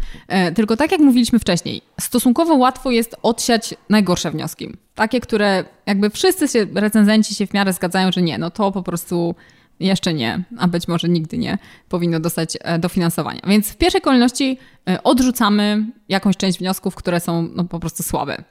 Tylko 0.56 0.78
tak 0.78 0.92
jak 0.92 1.02
mówiliśmy 1.02 1.40
wcześniej, 1.40 1.82
stosunkowo 2.02 2.56
łatwo 2.56 2.92
jest 2.92 3.16
odsiać 3.24 3.74
najgorsze 3.90 4.32
wnioski. 4.32 4.70
Takie, 5.02 5.22
które 5.22 5.64
jakby 5.86 6.10
wszyscy 6.10 6.48
się, 6.48 6.68
recenzenci 6.76 7.36
się 7.36 7.48
w 7.48 7.54
miarę 7.54 7.74
zgadzają, 7.74 8.12
że 8.12 8.22
nie, 8.22 8.38
no 8.38 8.52
to 8.52 8.72
po 8.72 8.84
prostu 8.84 9.36
jeszcze 9.80 10.14
nie, 10.14 10.44
a 10.58 10.68
być 10.68 10.88
może 10.88 11.10
nigdy 11.10 11.38
nie 11.38 11.58
powinno 11.90 12.20
dostać 12.20 12.58
e, 12.62 12.80
dofinansowania. 12.80 13.42
Więc 13.48 13.70
w 13.70 13.78
pierwszej 13.78 14.02
kolejności 14.02 14.58
e, 14.90 15.04
odrzucamy 15.04 15.86
jakąś 16.10 16.38
część 16.38 16.60
wniosków, 16.60 16.96
które 16.96 17.20
są 17.20 17.50
no, 17.56 17.64
po 17.64 17.80
prostu 17.80 18.04
słabe. 18.04 18.44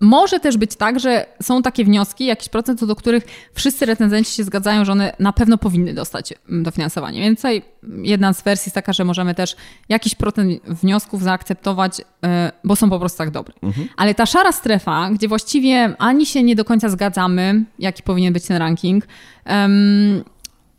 Może 0.00 0.40
też 0.40 0.56
być 0.56 0.76
tak, 0.76 1.00
że 1.00 1.26
są 1.42 1.62
takie 1.62 1.84
wnioski, 1.84 2.26
jakiś 2.26 2.48
procent, 2.48 2.80
co 2.80 2.86
do 2.86 2.96
których 2.96 3.24
wszyscy 3.54 3.86
recenzenci 3.86 4.32
się 4.32 4.44
zgadzają, 4.44 4.84
że 4.84 4.92
one 4.92 5.12
na 5.18 5.32
pewno 5.32 5.58
powinny 5.58 5.94
dostać 5.94 6.34
mm, 6.48 6.62
dofinansowanie. 6.62 7.20
Więc 7.20 7.38
tutaj 7.38 7.62
jedna 8.02 8.32
z 8.32 8.42
wersji 8.42 8.68
jest 8.68 8.74
taka, 8.74 8.92
że 8.92 9.04
możemy 9.04 9.34
też 9.34 9.56
jakiś 9.88 10.14
procent 10.14 10.62
wniosków 10.66 11.22
zaakceptować, 11.22 12.00
e, 12.24 12.52
bo 12.64 12.76
są 12.76 12.90
po 12.90 12.98
prostu 12.98 13.18
tak 13.18 13.30
dobre. 13.30 13.54
Mhm. 13.62 13.88
Ale 13.96 14.14
ta 14.14 14.26
szara 14.26 14.52
strefa, 14.52 15.10
gdzie 15.10 15.28
właściwie 15.28 15.96
ani 15.98 16.26
się 16.26 16.42
nie 16.42 16.56
do 16.56 16.64
końca 16.64 16.88
zgadzamy, 16.88 17.64
jaki 17.78 18.02
powinien 18.02 18.32
być 18.32 18.46
ten 18.46 18.56
ranking, 18.56 19.04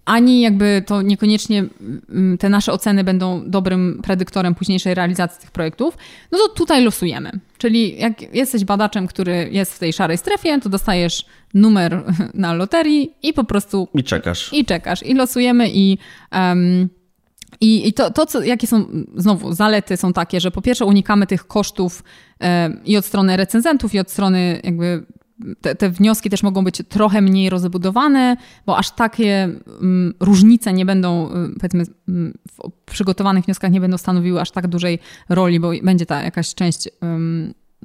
ani 0.05 0.41
jakby 0.41 0.83
to 0.85 1.01
niekoniecznie 1.01 1.65
mm, 2.09 2.37
te 2.37 2.49
nasze 2.49 2.73
oceny 2.73 3.03
będą 3.03 3.49
dobrym 3.49 3.99
predyktorem 4.03 4.55
późniejszej 4.55 4.95
realizacji 4.95 5.41
tych 5.41 5.51
projektów, 5.51 5.97
no 6.31 6.37
to 6.37 6.49
tutaj 6.49 6.83
losujemy. 6.83 7.31
Czyli 7.57 7.99
jak 7.99 8.35
jesteś 8.35 8.65
badaczem, 8.65 9.07
który 9.07 9.49
jest 9.51 9.73
w 9.73 9.79
tej 9.79 9.93
szarej 9.93 10.17
strefie, 10.17 10.59
to 10.59 10.69
dostajesz 10.69 11.25
numer 11.53 12.03
na 12.33 12.53
loterii 12.53 13.13
i 13.23 13.33
po 13.33 13.43
prostu. 13.43 13.87
I 13.93 14.03
czekasz. 14.03 14.53
I 14.53 14.65
czekasz. 14.65 15.03
I 15.03 15.13
losujemy 15.13 15.69
i. 15.73 15.97
Um, 16.31 16.89
i, 17.61 17.87
I 17.87 17.93
to, 17.93 18.11
to 18.11 18.25
co, 18.25 18.43
jakie 18.43 18.67
są, 18.67 18.85
znowu, 19.15 19.53
zalety 19.53 19.97
są 19.97 20.13
takie, 20.13 20.39
że 20.39 20.51
po 20.51 20.61
pierwsze 20.61 20.85
unikamy 20.85 21.27
tych 21.27 21.47
kosztów 21.47 22.03
e, 22.41 22.69
i 22.85 22.97
od 22.97 23.05
strony 23.05 23.37
recenzentów, 23.37 23.93
i 23.93 23.99
od 23.99 24.11
strony 24.11 24.61
jakby 24.63 25.05
te, 25.61 25.75
te, 25.75 25.89
wnioski 25.89 26.29
też 26.29 26.43
mogą 26.43 26.63
być 26.63 26.81
trochę 26.89 27.21
mniej 27.21 27.49
rozbudowane, 27.49 28.37
bo 28.65 28.77
aż 28.77 28.91
takie 28.91 29.49
um, 29.67 30.13
różnice 30.19 30.73
nie 30.73 30.85
będą, 30.85 31.23
um, 31.23 31.55
powiedzmy, 31.59 31.83
um, 32.07 32.33
w 32.51 32.71
przygotowanych 32.85 33.45
wnioskach 33.45 33.71
nie 33.71 33.81
będą 33.81 33.97
stanowiły 33.97 34.41
aż 34.41 34.51
tak 34.51 34.67
dużej 34.67 34.99
roli, 35.29 35.59
bo 35.59 35.71
będzie 35.83 36.05
ta 36.05 36.23
jakaś 36.23 36.55
część 36.55 36.89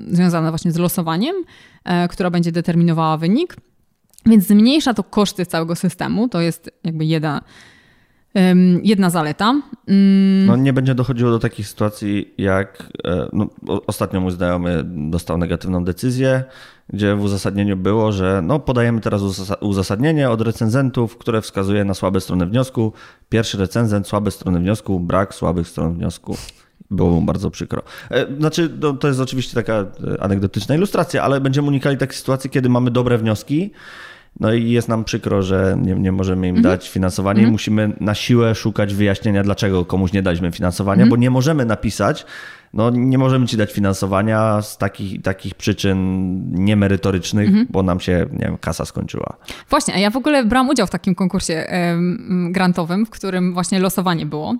związana 0.06 0.50
właśnie 0.50 0.72
z 0.72 0.76
losowaniem, 0.76 1.36
e, 1.84 2.08
która 2.08 2.30
będzie 2.30 2.52
determinowała 2.52 3.16
wynik. 3.16 3.56
Więc 4.26 4.46
zmniejsza 4.46 4.94
to 4.94 5.04
koszty 5.04 5.46
całego 5.46 5.76
systemu. 5.76 6.28
To 6.28 6.40
jest 6.40 6.70
jakby 6.84 7.04
jedna, 7.04 7.40
jedna 8.82 9.10
zaleta. 9.10 9.62
Mm. 9.88 10.46
No, 10.46 10.56
nie 10.56 10.72
będzie 10.72 10.94
dochodziło 10.94 11.30
do 11.30 11.38
takich 11.38 11.68
sytuacji, 11.68 12.34
jak 12.38 12.92
e, 13.04 13.28
no, 13.32 13.48
ostatnio 13.86 14.20
mój 14.20 14.32
znajomy 14.32 14.82
dostał 14.86 15.38
negatywną 15.38 15.84
decyzję, 15.84 16.44
gdzie 16.92 17.14
w 17.14 17.22
uzasadnieniu 17.22 17.76
było, 17.76 18.12
że 18.12 18.42
no, 18.44 18.58
podajemy 18.58 19.00
teraz 19.00 19.22
uzasadnienie 19.60 20.30
od 20.30 20.40
recenzentów, 20.40 21.18
które 21.18 21.40
wskazuje 21.40 21.84
na 21.84 21.94
słabe 21.94 22.20
strony 22.20 22.46
wniosku. 22.46 22.92
Pierwszy 23.28 23.58
recenzent, 23.58 24.08
słabe 24.08 24.30
strony 24.30 24.58
wniosku, 24.58 25.00
brak 25.00 25.34
słabych 25.34 25.68
stron 25.68 25.94
wniosku. 25.94 26.36
Było 26.90 27.10
mu 27.10 27.22
bardzo 27.22 27.50
przykro. 27.50 27.82
E, 28.10 28.36
znaczy, 28.38 28.70
no, 28.80 28.92
to 28.92 29.08
jest 29.08 29.20
oczywiście 29.20 29.54
taka 29.54 29.72
e, 29.74 29.86
anegdotyczna 30.22 30.74
ilustracja, 30.74 31.22
ale 31.22 31.40
będziemy 31.40 31.68
unikali 31.68 31.96
takich 31.96 32.18
sytuacji, 32.18 32.50
kiedy 32.50 32.68
mamy 32.68 32.90
dobre 32.90 33.18
wnioski, 33.18 33.70
no 34.40 34.52
i 34.52 34.70
jest 34.70 34.88
nam 34.88 35.04
przykro, 35.04 35.42
że 35.42 35.76
nie, 35.82 35.94
nie 35.94 36.12
możemy 36.12 36.48
im 36.48 36.56
mhm. 36.56 36.74
dać 36.74 36.88
finansowania 36.90 37.38
mhm. 37.38 37.48
i 37.48 37.52
musimy 37.52 37.92
na 38.00 38.14
siłę 38.14 38.54
szukać 38.54 38.94
wyjaśnienia, 38.94 39.42
dlaczego 39.42 39.84
komuś 39.84 40.12
nie 40.12 40.22
daliśmy 40.22 40.52
finansowania, 40.52 41.02
mhm. 41.02 41.10
bo 41.10 41.16
nie 41.16 41.30
możemy 41.30 41.64
napisać, 41.64 42.26
no 42.72 42.90
nie 42.90 43.18
możemy 43.18 43.46
ci 43.46 43.56
dać 43.56 43.72
finansowania 43.72 44.62
z 44.62 44.78
takich, 44.78 45.22
takich 45.22 45.54
przyczyn 45.54 45.98
niemerytorycznych, 46.64 47.48
mhm. 47.48 47.66
bo 47.70 47.82
nam 47.82 48.00
się, 48.00 48.26
nie 48.32 48.44
wiem, 48.44 48.58
kasa 48.58 48.84
skończyła. 48.84 49.36
Właśnie, 49.70 49.94
a 49.94 49.98
ja 49.98 50.10
w 50.10 50.16
ogóle 50.16 50.44
brałam 50.44 50.68
udział 50.68 50.86
w 50.86 50.90
takim 50.90 51.14
konkursie 51.14 51.66
grantowym, 52.50 53.06
w 53.06 53.10
którym 53.10 53.54
właśnie 53.54 53.78
losowanie 53.78 54.26
było. 54.26 54.56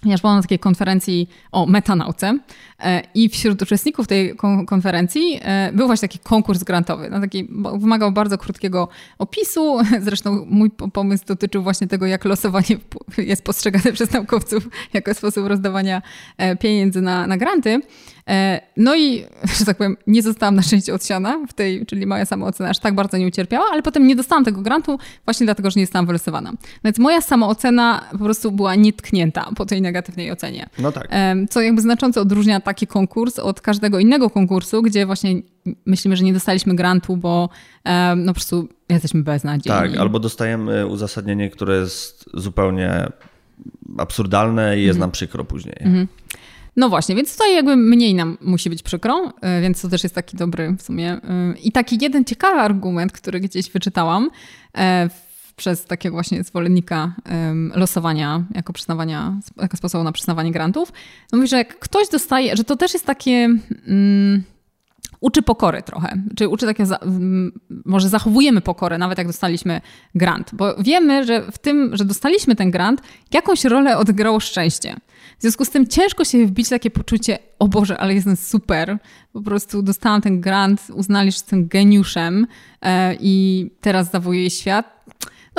Ponieważ 0.00 0.20
byłam 0.20 0.36
na 0.36 0.42
takiej 0.42 0.58
konferencji 0.58 1.28
o 1.52 1.66
metanauce 1.66 2.38
e, 2.78 3.02
i 3.14 3.28
wśród 3.28 3.62
uczestników 3.62 4.06
tej 4.06 4.36
konferencji 4.66 5.40
e, 5.42 5.72
był 5.72 5.86
właśnie 5.86 6.08
taki 6.08 6.18
konkurs 6.18 6.64
grantowy. 6.64 7.10
No 7.10 7.20
taki, 7.20 7.48
wymagał 7.78 8.12
bardzo 8.12 8.38
krótkiego 8.38 8.88
opisu. 9.18 9.78
Zresztą 10.06 10.46
mój 10.48 10.70
pomysł 10.70 11.24
dotyczył 11.26 11.62
właśnie 11.62 11.86
tego, 11.86 12.06
jak 12.06 12.24
losowanie 12.24 12.76
jest 13.18 13.44
postrzegane 13.44 13.92
przez 13.96 14.12
naukowców 14.12 14.68
jako 14.92 15.14
sposób 15.14 15.46
rozdawania 15.46 16.02
e, 16.38 16.56
pieniędzy 16.56 17.00
na, 17.00 17.26
na 17.26 17.36
granty. 17.36 17.80
No 18.76 18.96
i, 18.96 19.24
że 19.58 19.64
tak 19.64 19.76
powiem, 19.76 19.96
nie 20.06 20.22
zostałam 20.22 20.54
na 20.54 20.62
szczęście 20.62 20.94
odsiana 20.94 21.46
w 21.48 21.52
tej, 21.52 21.86
czyli 21.86 22.06
moja 22.06 22.24
samoocena 22.24 22.70
aż 22.70 22.78
tak 22.78 22.94
bardzo 22.94 23.16
nie 23.16 23.26
ucierpiała, 23.26 23.66
ale 23.72 23.82
potem 23.82 24.06
nie 24.06 24.16
dostałam 24.16 24.44
tego 24.44 24.62
grantu 24.62 24.98
właśnie 25.24 25.46
dlatego, 25.46 25.70
że 25.70 25.80
nie 25.80 25.86
zostałam 25.86 26.06
wylosowana. 26.06 26.52
Więc 26.84 26.98
moja 26.98 27.20
samoocena 27.20 28.04
po 28.12 28.18
prostu 28.18 28.52
była 28.52 28.74
nietknięta 28.74 29.50
po 29.56 29.66
tej 29.66 29.82
negatywnej 29.90 30.32
ocenie. 30.32 30.68
No 30.78 30.92
tak. 30.92 31.08
Co 31.50 31.60
jakby 31.60 31.82
znacząco 31.82 32.20
odróżnia 32.20 32.60
taki 32.60 32.86
konkurs 32.86 33.38
od 33.38 33.60
każdego 33.60 33.98
innego 33.98 34.30
konkursu, 34.30 34.82
gdzie 34.82 35.06
właśnie 35.06 35.34
myślimy, 35.86 36.16
że 36.16 36.24
nie 36.24 36.32
dostaliśmy 36.32 36.74
grantu, 36.74 37.16
bo 37.16 37.48
no 38.16 38.26
po 38.26 38.34
prostu 38.34 38.68
jesteśmy 38.88 39.22
beznadziejni. 39.22 39.78
Tak, 39.78 39.96
albo 39.96 40.18
dostajemy 40.18 40.86
uzasadnienie, 40.86 41.50
które 41.50 41.76
jest 41.76 42.30
zupełnie 42.34 43.06
absurdalne 43.98 44.78
i 44.78 44.82
jest 44.82 44.96
mhm. 44.96 45.00
nam 45.00 45.10
przykro 45.10 45.44
później. 45.44 45.76
Mhm. 45.80 46.08
No 46.76 46.88
właśnie, 46.88 47.14
więc 47.14 47.32
tutaj 47.32 47.54
jakby 47.54 47.76
mniej 47.76 48.14
nam 48.14 48.38
musi 48.40 48.70
być 48.70 48.82
przykro, 48.82 49.32
e, 49.40 49.60
więc 49.60 49.82
to 49.82 49.88
też 49.88 50.02
jest 50.02 50.14
taki 50.14 50.36
dobry 50.36 50.76
w 50.78 50.82
sumie. 50.82 51.12
E, 51.12 51.54
I 51.62 51.72
taki 51.72 51.98
jeden 52.00 52.24
ciekawy 52.24 52.60
argument, 52.60 53.12
który 53.12 53.40
gdzieś 53.40 53.70
wyczytałam 53.70 54.30
e, 54.78 55.08
przez 55.60 55.84
takiego 55.84 56.16
właśnie 56.16 56.44
zwolennika 56.44 57.14
losowania 57.74 58.44
jako 58.54 58.72
przyznawania, 58.72 59.40
jako 59.56 59.76
sposobu 59.76 60.04
na 60.04 60.12
przyznawanie 60.12 60.52
grantów, 60.52 60.92
no 61.32 61.38
mówi, 61.38 61.48
że 61.48 61.56
jak 61.56 61.78
ktoś 61.78 62.08
dostaje, 62.08 62.56
że 62.56 62.64
to 62.64 62.76
też 62.76 62.92
jest 62.92 63.06
takie... 63.06 63.48
Mm, 63.86 64.42
uczy 65.20 65.42
pokory 65.42 65.82
trochę, 65.82 66.22
czy 66.36 66.48
uczy 66.48 66.66
takie, 66.66 66.84
może 67.84 68.08
zachowujemy 68.08 68.60
pokorę, 68.60 68.98
nawet 68.98 69.18
jak 69.18 69.26
dostaliśmy 69.26 69.80
grant, 70.14 70.50
bo 70.52 70.74
wiemy, 70.78 71.26
że 71.26 71.52
w 71.52 71.58
tym, 71.58 71.96
że 71.96 72.04
dostaliśmy 72.04 72.56
ten 72.56 72.70
grant, 72.70 73.02
jakąś 73.32 73.64
rolę 73.64 73.98
odgrało 73.98 74.40
szczęście. 74.40 74.96
W 75.38 75.42
związku 75.42 75.64
z 75.64 75.70
tym 75.70 75.86
ciężko 75.86 76.24
się 76.24 76.46
wbić 76.46 76.68
takie 76.68 76.90
poczucie, 76.90 77.38
o 77.58 77.68
Boże, 77.68 77.98
ale 77.98 78.14
jestem 78.14 78.36
super, 78.36 78.98
po 79.32 79.42
prostu 79.42 79.82
dostałam 79.82 80.20
ten 80.20 80.40
grant, 80.40 80.86
uznali, 80.94 81.30
że 81.30 81.36
jestem 81.36 81.68
geniuszem 81.68 82.46
e, 82.82 83.14
i 83.20 83.66
teraz 83.80 84.10
zawuję 84.10 84.50
świat. 84.50 85.00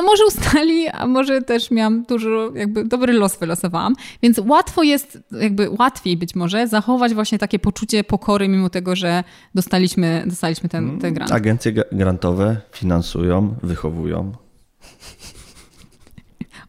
No 0.01 0.07
może 0.07 0.25
ustali, 0.25 0.87
a 0.87 1.07
może 1.07 1.41
też 1.41 1.71
miałam 1.71 2.03
dużo, 2.03 2.51
jakby 2.55 2.85
dobry 2.85 3.13
los 3.13 3.37
wylosowałam, 3.37 3.95
więc 4.23 4.39
łatwo 4.39 4.83
jest, 4.83 5.19
jakby 5.31 5.69
łatwiej 5.69 6.17
być 6.17 6.35
może 6.35 6.67
zachować 6.67 7.13
właśnie 7.13 7.39
takie 7.39 7.59
poczucie 7.59 8.03
pokory, 8.03 8.47
mimo 8.47 8.69
tego, 8.69 8.95
że 8.95 9.23
dostaliśmy, 9.55 10.23
dostaliśmy 10.27 10.69
ten, 10.69 10.89
ten 10.89 10.99
mm, 10.99 11.13
grant. 11.13 11.31
Agencje 11.31 11.73
grantowe 11.91 12.61
finansują, 12.71 13.55
wychowują. 13.63 14.31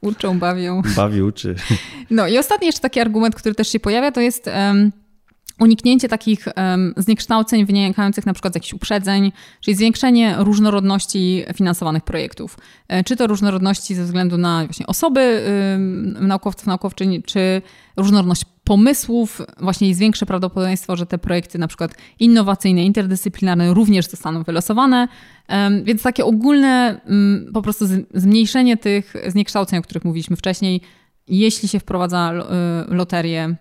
Uczą, 0.01 0.39
bawią. 0.39 0.83
Bawi, 0.97 1.23
uczy. 1.23 1.55
No 2.11 2.29
i 2.29 2.39
ostatni 2.39 2.67
jeszcze 2.67 2.81
taki 2.81 3.01
argument, 3.01 3.35
który 3.35 3.55
też 3.55 3.69
się 3.69 3.81
pojawia, 3.81 4.13
to 4.13 4.21
jest 4.21 4.47
um, 4.47 4.93
uniknięcie 5.63 6.09
takich 6.09 6.49
um, 6.57 6.95
zniekształceń 6.97 7.67
wynikających 7.67 8.27
na 8.27 8.33
przykład 8.33 8.53
z 8.53 8.57
jakichś 8.57 8.73
uprzedzeń, 8.73 9.33
czyli 9.61 9.77
zwiększenie 9.77 10.35
różnorodności 10.39 11.45
finansowanych 11.55 12.05
projektów. 12.05 12.59
E, 12.89 13.05
czy 13.05 13.17
to 13.17 13.27
różnorodności 13.27 13.95
ze 13.95 14.05
względu 14.05 14.39
na 14.39 14.65
właśnie 14.65 14.87
osoby 14.87 15.43
um, 15.73 16.27
naukowców, 16.29 16.67
naukowczyń, 16.67 17.23
czy 17.23 17.63
różnorodność 17.97 18.45
pomysłów, 18.65 19.43
właśnie 19.61 19.89
jest 19.89 20.01
większe 20.01 20.27
prawdopodobieństwo, 20.27 20.97
że 20.97 21.07
te 21.07 21.19
projekty 21.19 21.59
na 21.59 21.69
przykład 21.69 21.95
innowacyjne, 22.19 22.85
interdyscyplinarne 22.85 23.75
również 23.75 24.07
zostaną 24.07 24.43
wylosowane. 24.43 25.09
Więc 25.85 26.03
takie 26.03 26.25
ogólne 26.25 27.01
po 27.55 27.63
prostu 27.63 27.87
zmniejszenie 28.15 28.77
tych 28.77 29.15
zniekształceń, 29.27 29.79
o 29.79 29.83
których 29.83 30.05
mówiliśmy 30.05 30.37
wcześniej, 30.37 30.81
jeśli 31.29 31.69
się 31.69 31.81
wprowadza 31.81 32.33
y, 32.91 32.95
loterię, 32.95 33.57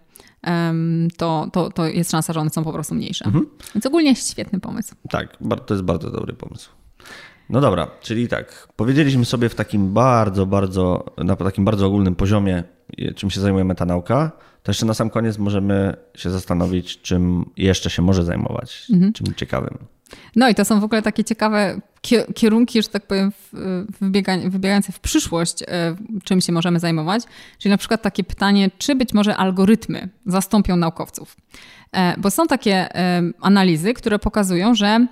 to, 1.18 1.50
to, 1.54 1.70
to 1.70 1.86
jest 1.86 2.12
szansa, 2.12 2.34
że 2.34 2.40
one 2.40 2.50
są 2.50 2.64
po 2.64 2.74
prostu 2.74 2.96
mniejsze. 2.96 3.26
Mhm. 3.26 3.46
Więc 3.76 3.86
ogólnie 3.86 4.16
świetny 4.16 4.60
pomysł. 4.60 4.96
Tak, 5.10 5.38
to 5.66 5.74
jest 5.74 5.84
bardzo 5.84 6.12
dobry 6.12 6.34
pomysł. 6.34 6.70
No 7.50 7.62
dobra, 7.62 7.88
czyli 8.02 8.28
tak, 8.28 8.68
powiedzieliśmy 8.76 9.26
sobie 9.26 9.50
w 9.50 9.56
takim 9.56 9.94
bardzo, 9.94 10.46
bardzo, 10.46 11.06
na 11.18 11.36
takim 11.36 11.66
bardzo 11.66 11.88
ogólnym 11.88 12.16
poziomie, 12.16 12.64
czym 13.16 13.30
się 13.30 13.42
zajmuje 13.42 13.64
metanauka, 13.64 14.32
to 14.64 14.72
jeszcze 14.72 14.86
na 14.86 14.94
sam 14.94 15.10
koniec 15.10 15.38
możemy 15.38 15.94
się 16.16 16.30
zastanowić, 16.30 17.02
czym 17.02 17.46
jeszcze 17.58 17.90
się 17.90 18.02
może 18.02 18.24
zajmować, 18.24 18.88
mhm. 18.94 19.14
czym 19.14 19.36
ciekawym. 19.36 19.78
No 20.36 20.50
i 20.50 20.56
to 20.56 20.66
są 20.66 20.80
w 20.80 20.84
ogóle 20.84 21.02
takie 21.02 21.24
ciekawe 21.24 21.82
kierunki, 22.36 22.82
że 22.82 22.90
tak 22.90 23.08
powiem, 23.08 23.32
wybiegające 24.50 24.92
w 24.92 25.00
przyszłość, 25.00 25.64
e, 25.64 25.96
czym 26.24 26.42
się 26.42 26.52
możemy 26.54 26.80
zajmować. 26.80 27.24
Czyli 27.58 27.72
na 27.72 27.78
przykład 27.78 28.02
takie 28.02 28.24
pytanie, 28.24 28.72
czy 28.78 28.96
być 28.96 29.14
może 29.14 29.38
algorytmy 29.38 30.10
zastąpią 30.26 30.76
naukowców. 30.76 31.38
E, 31.92 32.16
bo 32.18 32.32
są 32.32 32.48
takie 32.48 32.90
analizy, 33.42 33.94
które 33.94 34.20
pokazują, 34.20 34.76
że 34.76 35.08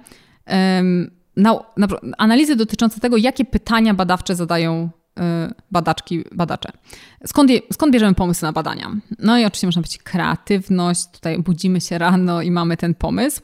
analizy 2.18 2.56
dotyczące 2.56 3.00
tego, 3.00 3.18
jakie 3.18 3.46
pytania 3.46 3.94
badawcze 3.94 4.36
zadają 4.36 4.90
Y, 5.20 5.54
badaczki, 5.72 6.24
badacze. 6.32 6.72
Skąd, 7.26 7.50
je, 7.50 7.60
skąd 7.74 7.94
bierzemy 7.94 8.14
pomysły 8.14 8.46
na 8.46 8.52
badania? 8.52 8.92
No 9.20 9.38
i 9.38 9.46
oczywiście 9.46 9.68
można 9.68 9.82
być 9.82 9.98
kreatywność, 9.98 11.08
tutaj 11.12 11.40
budzimy 11.40 11.82
się 11.82 11.98
rano 11.98 12.42
i 12.42 12.52
mamy 12.52 12.78
ten 12.78 12.96
pomysł. 12.96 13.42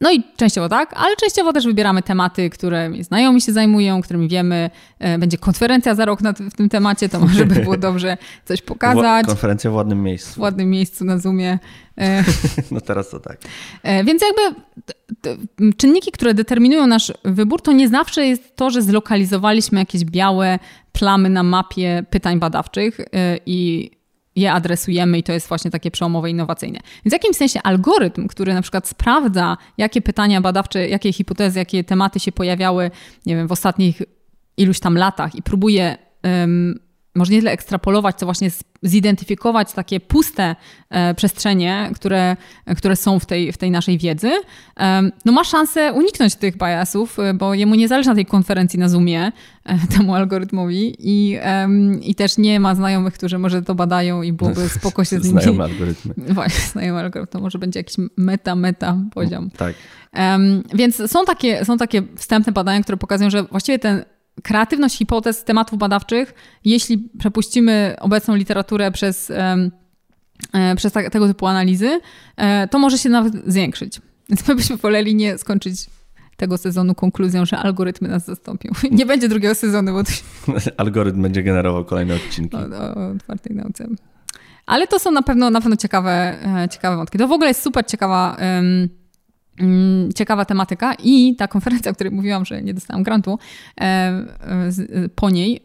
No 0.00 0.12
i 0.12 0.22
częściowo 0.36 0.68
tak, 0.68 0.92
ale 0.96 1.16
częściowo 1.16 1.52
też 1.52 1.66
wybieramy 1.66 2.02
tematy, 2.02 2.50
którymi 2.50 3.04
znajomi 3.04 3.40
się 3.40 3.52
zajmują, 3.52 4.02
którymi 4.02 4.28
wiemy. 4.28 4.70
E, 4.98 5.18
będzie 5.18 5.38
konferencja 5.38 5.94
za 5.94 6.04
rok 6.04 6.20
w 6.50 6.56
tym 6.56 6.68
temacie, 6.68 7.08
to 7.08 7.20
może 7.20 7.46
by 7.46 7.54
było 7.54 7.76
dobrze 7.76 8.16
coś 8.44 8.62
pokazać. 8.72 9.26
Konferencja 9.26 9.70
w 9.70 9.74
ładnym 9.74 10.02
miejscu. 10.02 10.34
W 10.34 10.38
ładnym 10.38 10.70
miejscu 10.70 11.04
na 11.04 11.18
Zoomie. 11.18 11.58
E, 11.98 12.24
no 12.70 12.80
teraz 12.80 13.10
to 13.10 13.20
tak. 13.20 13.38
E, 13.82 14.04
więc 14.04 14.22
jakby 14.22 14.60
czynniki, 15.76 16.12
które 16.12 16.34
determinują 16.34 16.86
nasz 16.86 17.12
wybór, 17.24 17.62
to 17.62 17.72
nie 17.72 17.88
zawsze 17.88 18.26
jest 18.26 18.56
to, 18.56 18.70
że 18.70 18.82
zlokalizowaliśmy 18.82 19.78
jakieś 19.78 20.04
białe 20.04 20.58
plamy 20.92 21.30
na 21.30 21.42
mapie 21.42 22.04
pytań 22.10 22.38
badawczych 22.38 23.00
i 23.46 23.90
je 24.36 24.52
adresujemy 24.52 25.18
i 25.18 25.22
to 25.22 25.32
jest 25.32 25.48
właśnie 25.48 25.70
takie 25.70 25.90
przełomowe, 25.90 26.30
innowacyjne. 26.30 26.80
Więc 27.04 27.10
w 27.10 27.12
jakimś 27.12 27.36
sensie 27.36 27.60
algorytm, 27.62 28.28
który 28.28 28.54
na 28.54 28.62
przykład 28.62 28.88
sprawdza, 28.88 29.56
jakie 29.78 30.02
pytania 30.02 30.40
badawcze, 30.40 30.88
jakie 30.88 31.12
hipotezy, 31.12 31.58
jakie 31.58 31.84
tematy 31.84 32.20
się 32.20 32.32
pojawiały, 32.32 32.90
nie 33.26 33.36
wiem, 33.36 33.48
w 33.48 33.52
ostatnich 33.52 34.02
iluś 34.56 34.80
tam 34.80 34.96
latach 34.96 35.34
i 35.34 35.42
próbuje 35.42 35.96
um, 36.24 36.80
może 37.20 37.32
nie 37.32 37.38
tyle 37.38 37.52
ekstrapolować, 37.52 38.16
co 38.16 38.26
właśnie 38.26 38.50
zidentyfikować 38.82 39.72
takie 39.72 40.00
puste 40.00 40.56
e, 40.90 41.14
przestrzenie, 41.14 41.90
które, 41.94 42.36
które 42.76 42.96
są 42.96 43.18
w 43.18 43.26
tej, 43.26 43.52
w 43.52 43.58
tej 43.58 43.70
naszej 43.70 43.98
wiedzy, 43.98 44.30
e, 44.80 45.02
no 45.24 45.32
ma 45.32 45.44
szansę 45.44 45.92
uniknąć 45.92 46.34
tych 46.34 46.56
biasów, 46.56 47.18
e, 47.18 47.34
bo 47.34 47.54
jemu 47.54 47.74
nie 47.74 47.88
zależy 47.88 48.08
na 48.08 48.14
tej 48.14 48.26
konferencji 48.26 48.78
na 48.78 48.88
Zoomie, 48.88 49.32
e, 49.64 49.78
temu 49.96 50.14
algorytmowi 50.14 50.96
i, 50.98 51.38
i 52.02 52.14
też 52.14 52.38
nie 52.38 52.60
ma 52.60 52.74
znajomych, 52.74 53.14
którzy 53.14 53.38
może 53.38 53.62
to 53.62 53.74
badają 53.74 54.22
i 54.22 54.32
byłoby 54.32 54.68
spoko 54.68 55.04
się 55.04 55.20
z 55.20 55.24
nimi... 55.28 55.42
Znajome 55.42 55.64
algorytmy. 55.64 56.14
Właśnie, 56.34 56.60
znajome 56.60 57.00
algorytmy. 57.00 57.32
To 57.32 57.40
może 57.40 57.58
będzie 57.58 57.80
jakiś 57.80 57.96
meta, 58.16 58.54
meta 58.54 58.96
poziom. 59.14 59.50
Tak. 59.50 59.74
więc 60.74 61.10
są 61.10 61.24
takie, 61.24 61.64
są 61.64 61.78
takie 61.78 62.02
wstępne 62.16 62.52
badania, 62.52 62.82
które 62.82 62.98
pokazują, 62.98 63.30
że 63.30 63.42
właściwie 63.42 63.78
ten 63.78 64.04
kreatywność 64.42 64.98
hipotez, 64.98 65.44
tematów 65.44 65.78
badawczych, 65.78 66.34
jeśli 66.64 66.98
przepuścimy 67.18 67.96
obecną 68.00 68.34
literaturę 68.34 68.90
przez, 68.90 69.30
e, 69.30 69.70
przez 70.76 70.92
tego 70.92 71.26
typu 71.28 71.46
analizy, 71.46 72.00
to 72.70 72.78
może 72.78 72.98
się 72.98 73.08
nawet 73.08 73.34
zwiększyć. 73.46 74.00
Więc 74.28 74.48
my 74.48 74.54
byśmy 74.54 74.76
woleli 74.76 75.14
nie 75.14 75.38
skończyć 75.38 75.86
tego 76.40 76.58
sezonu 76.58 76.94
konkluzją, 76.94 77.44
że 77.46 77.58
algorytmy 77.58 78.08
nas 78.08 78.26
zastąpią. 78.26 78.70
Nie 78.98 79.06
będzie 79.06 79.28
drugiego 79.28 79.54
sezonu, 79.54 79.92
bo 79.92 80.04
to 80.04 80.10
się... 80.10 80.22
Algorytm 80.76 81.22
będzie 81.22 81.42
generował 81.42 81.84
kolejne 81.84 82.14
odcinki. 82.14 82.56
O, 82.56 82.60
o 83.00 83.08
otwartej 83.08 83.56
nauce. 83.56 83.86
Ale 84.66 84.86
to 84.86 84.98
są 84.98 85.10
na 85.10 85.22
pewno, 85.22 85.50
na 85.50 85.60
pewno 85.60 85.76
ciekawe, 85.76 86.38
e, 86.62 86.68
ciekawe 86.68 86.96
wątki. 86.96 87.18
To 87.18 87.28
w 87.28 87.32
ogóle 87.32 87.50
jest 87.50 87.62
super 87.62 87.86
ciekawa, 87.86 88.36
um, 88.40 88.88
ciekawa 90.14 90.44
tematyka 90.44 90.94
i 90.94 91.36
ta 91.36 91.48
konferencja, 91.48 91.90
o 91.90 91.94
której 91.94 92.12
mówiłam, 92.12 92.44
że 92.44 92.62
nie 92.62 92.74
dostałam 92.74 93.02
grantu 93.02 93.38
um, 93.80 94.28
po 95.14 95.30
niej, 95.30 95.60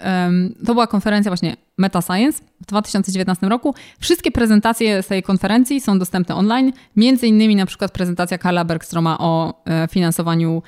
to 0.65 0.73
była 0.73 0.87
konferencja 0.87 1.29
właśnie 1.29 1.55
Meta 1.77 2.01
Science 2.01 2.43
w 2.61 2.65
2019 2.65 3.47
roku. 3.47 3.75
Wszystkie 3.99 4.31
prezentacje 4.31 5.03
z 5.03 5.07
tej 5.07 5.23
konferencji 5.23 5.81
są 5.81 5.99
dostępne 5.99 6.35
online, 6.35 6.71
między 6.95 7.27
innymi 7.27 7.55
na 7.55 7.65
przykład 7.65 7.91
prezentacja 7.91 8.37
Karla 8.37 8.65
Bergstroma 8.65 9.17
o 9.17 9.63
finansowaniu, 9.91 10.63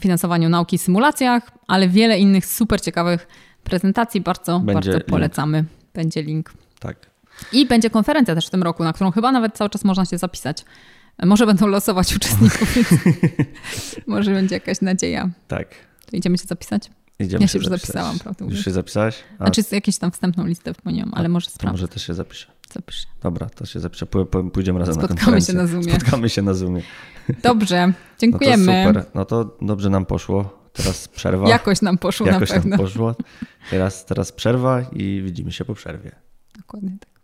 finansowaniu 0.00 0.48
nauki 0.48 0.76
i 0.76 0.78
symulacjach, 0.78 1.50
ale 1.66 1.88
wiele 1.88 2.18
innych 2.18 2.46
super 2.46 2.80
ciekawych 2.80 3.28
prezentacji. 3.64 4.20
Bardzo, 4.20 4.60
Będzie 4.60 4.92
bardzo 4.92 5.06
polecamy. 5.06 5.58
Link. 5.58 5.70
Będzie 5.94 6.22
link. 6.22 6.52
Tak. 6.78 6.96
I 7.52 7.66
będzie 7.66 7.90
konferencja 7.90 8.34
też 8.34 8.46
w 8.46 8.50
tym 8.50 8.62
roku, 8.62 8.84
na 8.84 8.92
którą 8.92 9.10
chyba 9.10 9.32
nawet 9.32 9.54
cały 9.54 9.70
czas 9.70 9.84
można 9.84 10.04
się 10.04 10.18
zapisać. 10.18 10.64
Może 11.24 11.46
będą 11.46 11.66
losować 11.66 12.16
uczestników, 12.16 12.74
więc 12.74 12.88
może 14.06 14.30
będzie 14.32 14.54
jakaś 14.54 14.80
nadzieja. 14.80 15.30
Tak. 15.48 15.68
To 16.10 16.16
idziemy 16.16 16.38
się 16.38 16.44
zapisać? 16.46 16.90
Idziemy 17.18 17.42
ja 17.42 17.48
się, 17.48 17.58
już 17.58 17.66
zapisać. 17.66 17.86
zapisałam, 17.86 18.18
prawda? 18.18 18.44
Już 18.44 18.64
się 18.64 18.70
zapisałaś? 18.70 19.16
A... 19.38 19.44
Znaczy 19.44 19.62
jakąś 19.72 19.98
tam 19.98 20.10
wstępną 20.10 20.46
listę 20.46 20.74
wspomniałam, 20.74 21.12
ale 21.14 21.28
może 21.28 21.50
sprawdzę. 21.50 21.72
może 21.72 21.88
też 21.88 22.06
się 22.06 22.14
zapiszę. 22.14 22.46
Zapiszę. 22.74 23.06
Dobra, 23.22 23.48
to 23.50 23.66
się 23.66 23.80
zapiszę. 23.80 24.06
Pójdziemy 24.52 24.78
razem 24.78 24.94
Spotkamy 24.94 25.14
na 25.14 25.20
konferencję. 25.24 25.52
się 25.54 25.58
na 25.58 25.66
Zoomie. 25.66 25.92
Spotkamy 26.00 26.28
się 26.28 26.42
na 26.42 26.54
Zoomie. 26.54 26.82
Dobrze, 27.42 27.92
dziękujemy. 28.18 28.66
No 28.86 28.92
to 28.94 29.00
super. 29.00 29.10
No 29.14 29.24
to 29.24 29.56
dobrze 29.62 29.90
nam 29.90 30.06
poszło. 30.06 30.68
Teraz 30.72 31.08
przerwa. 31.08 31.48
Jakoś 31.48 31.82
nam 31.82 31.98
poszło 31.98 32.26
Jakoś 32.26 32.48
na 32.48 32.54
pewno. 32.54 32.70
nam 32.70 32.78
poszło. 32.78 33.14
Teraz, 33.70 34.04
teraz 34.06 34.32
przerwa 34.32 34.82
i 34.92 35.22
widzimy 35.24 35.52
się 35.52 35.64
po 35.64 35.74
przerwie. 35.74 36.12
Dokładnie 36.56 36.90
tak. 37.00 37.15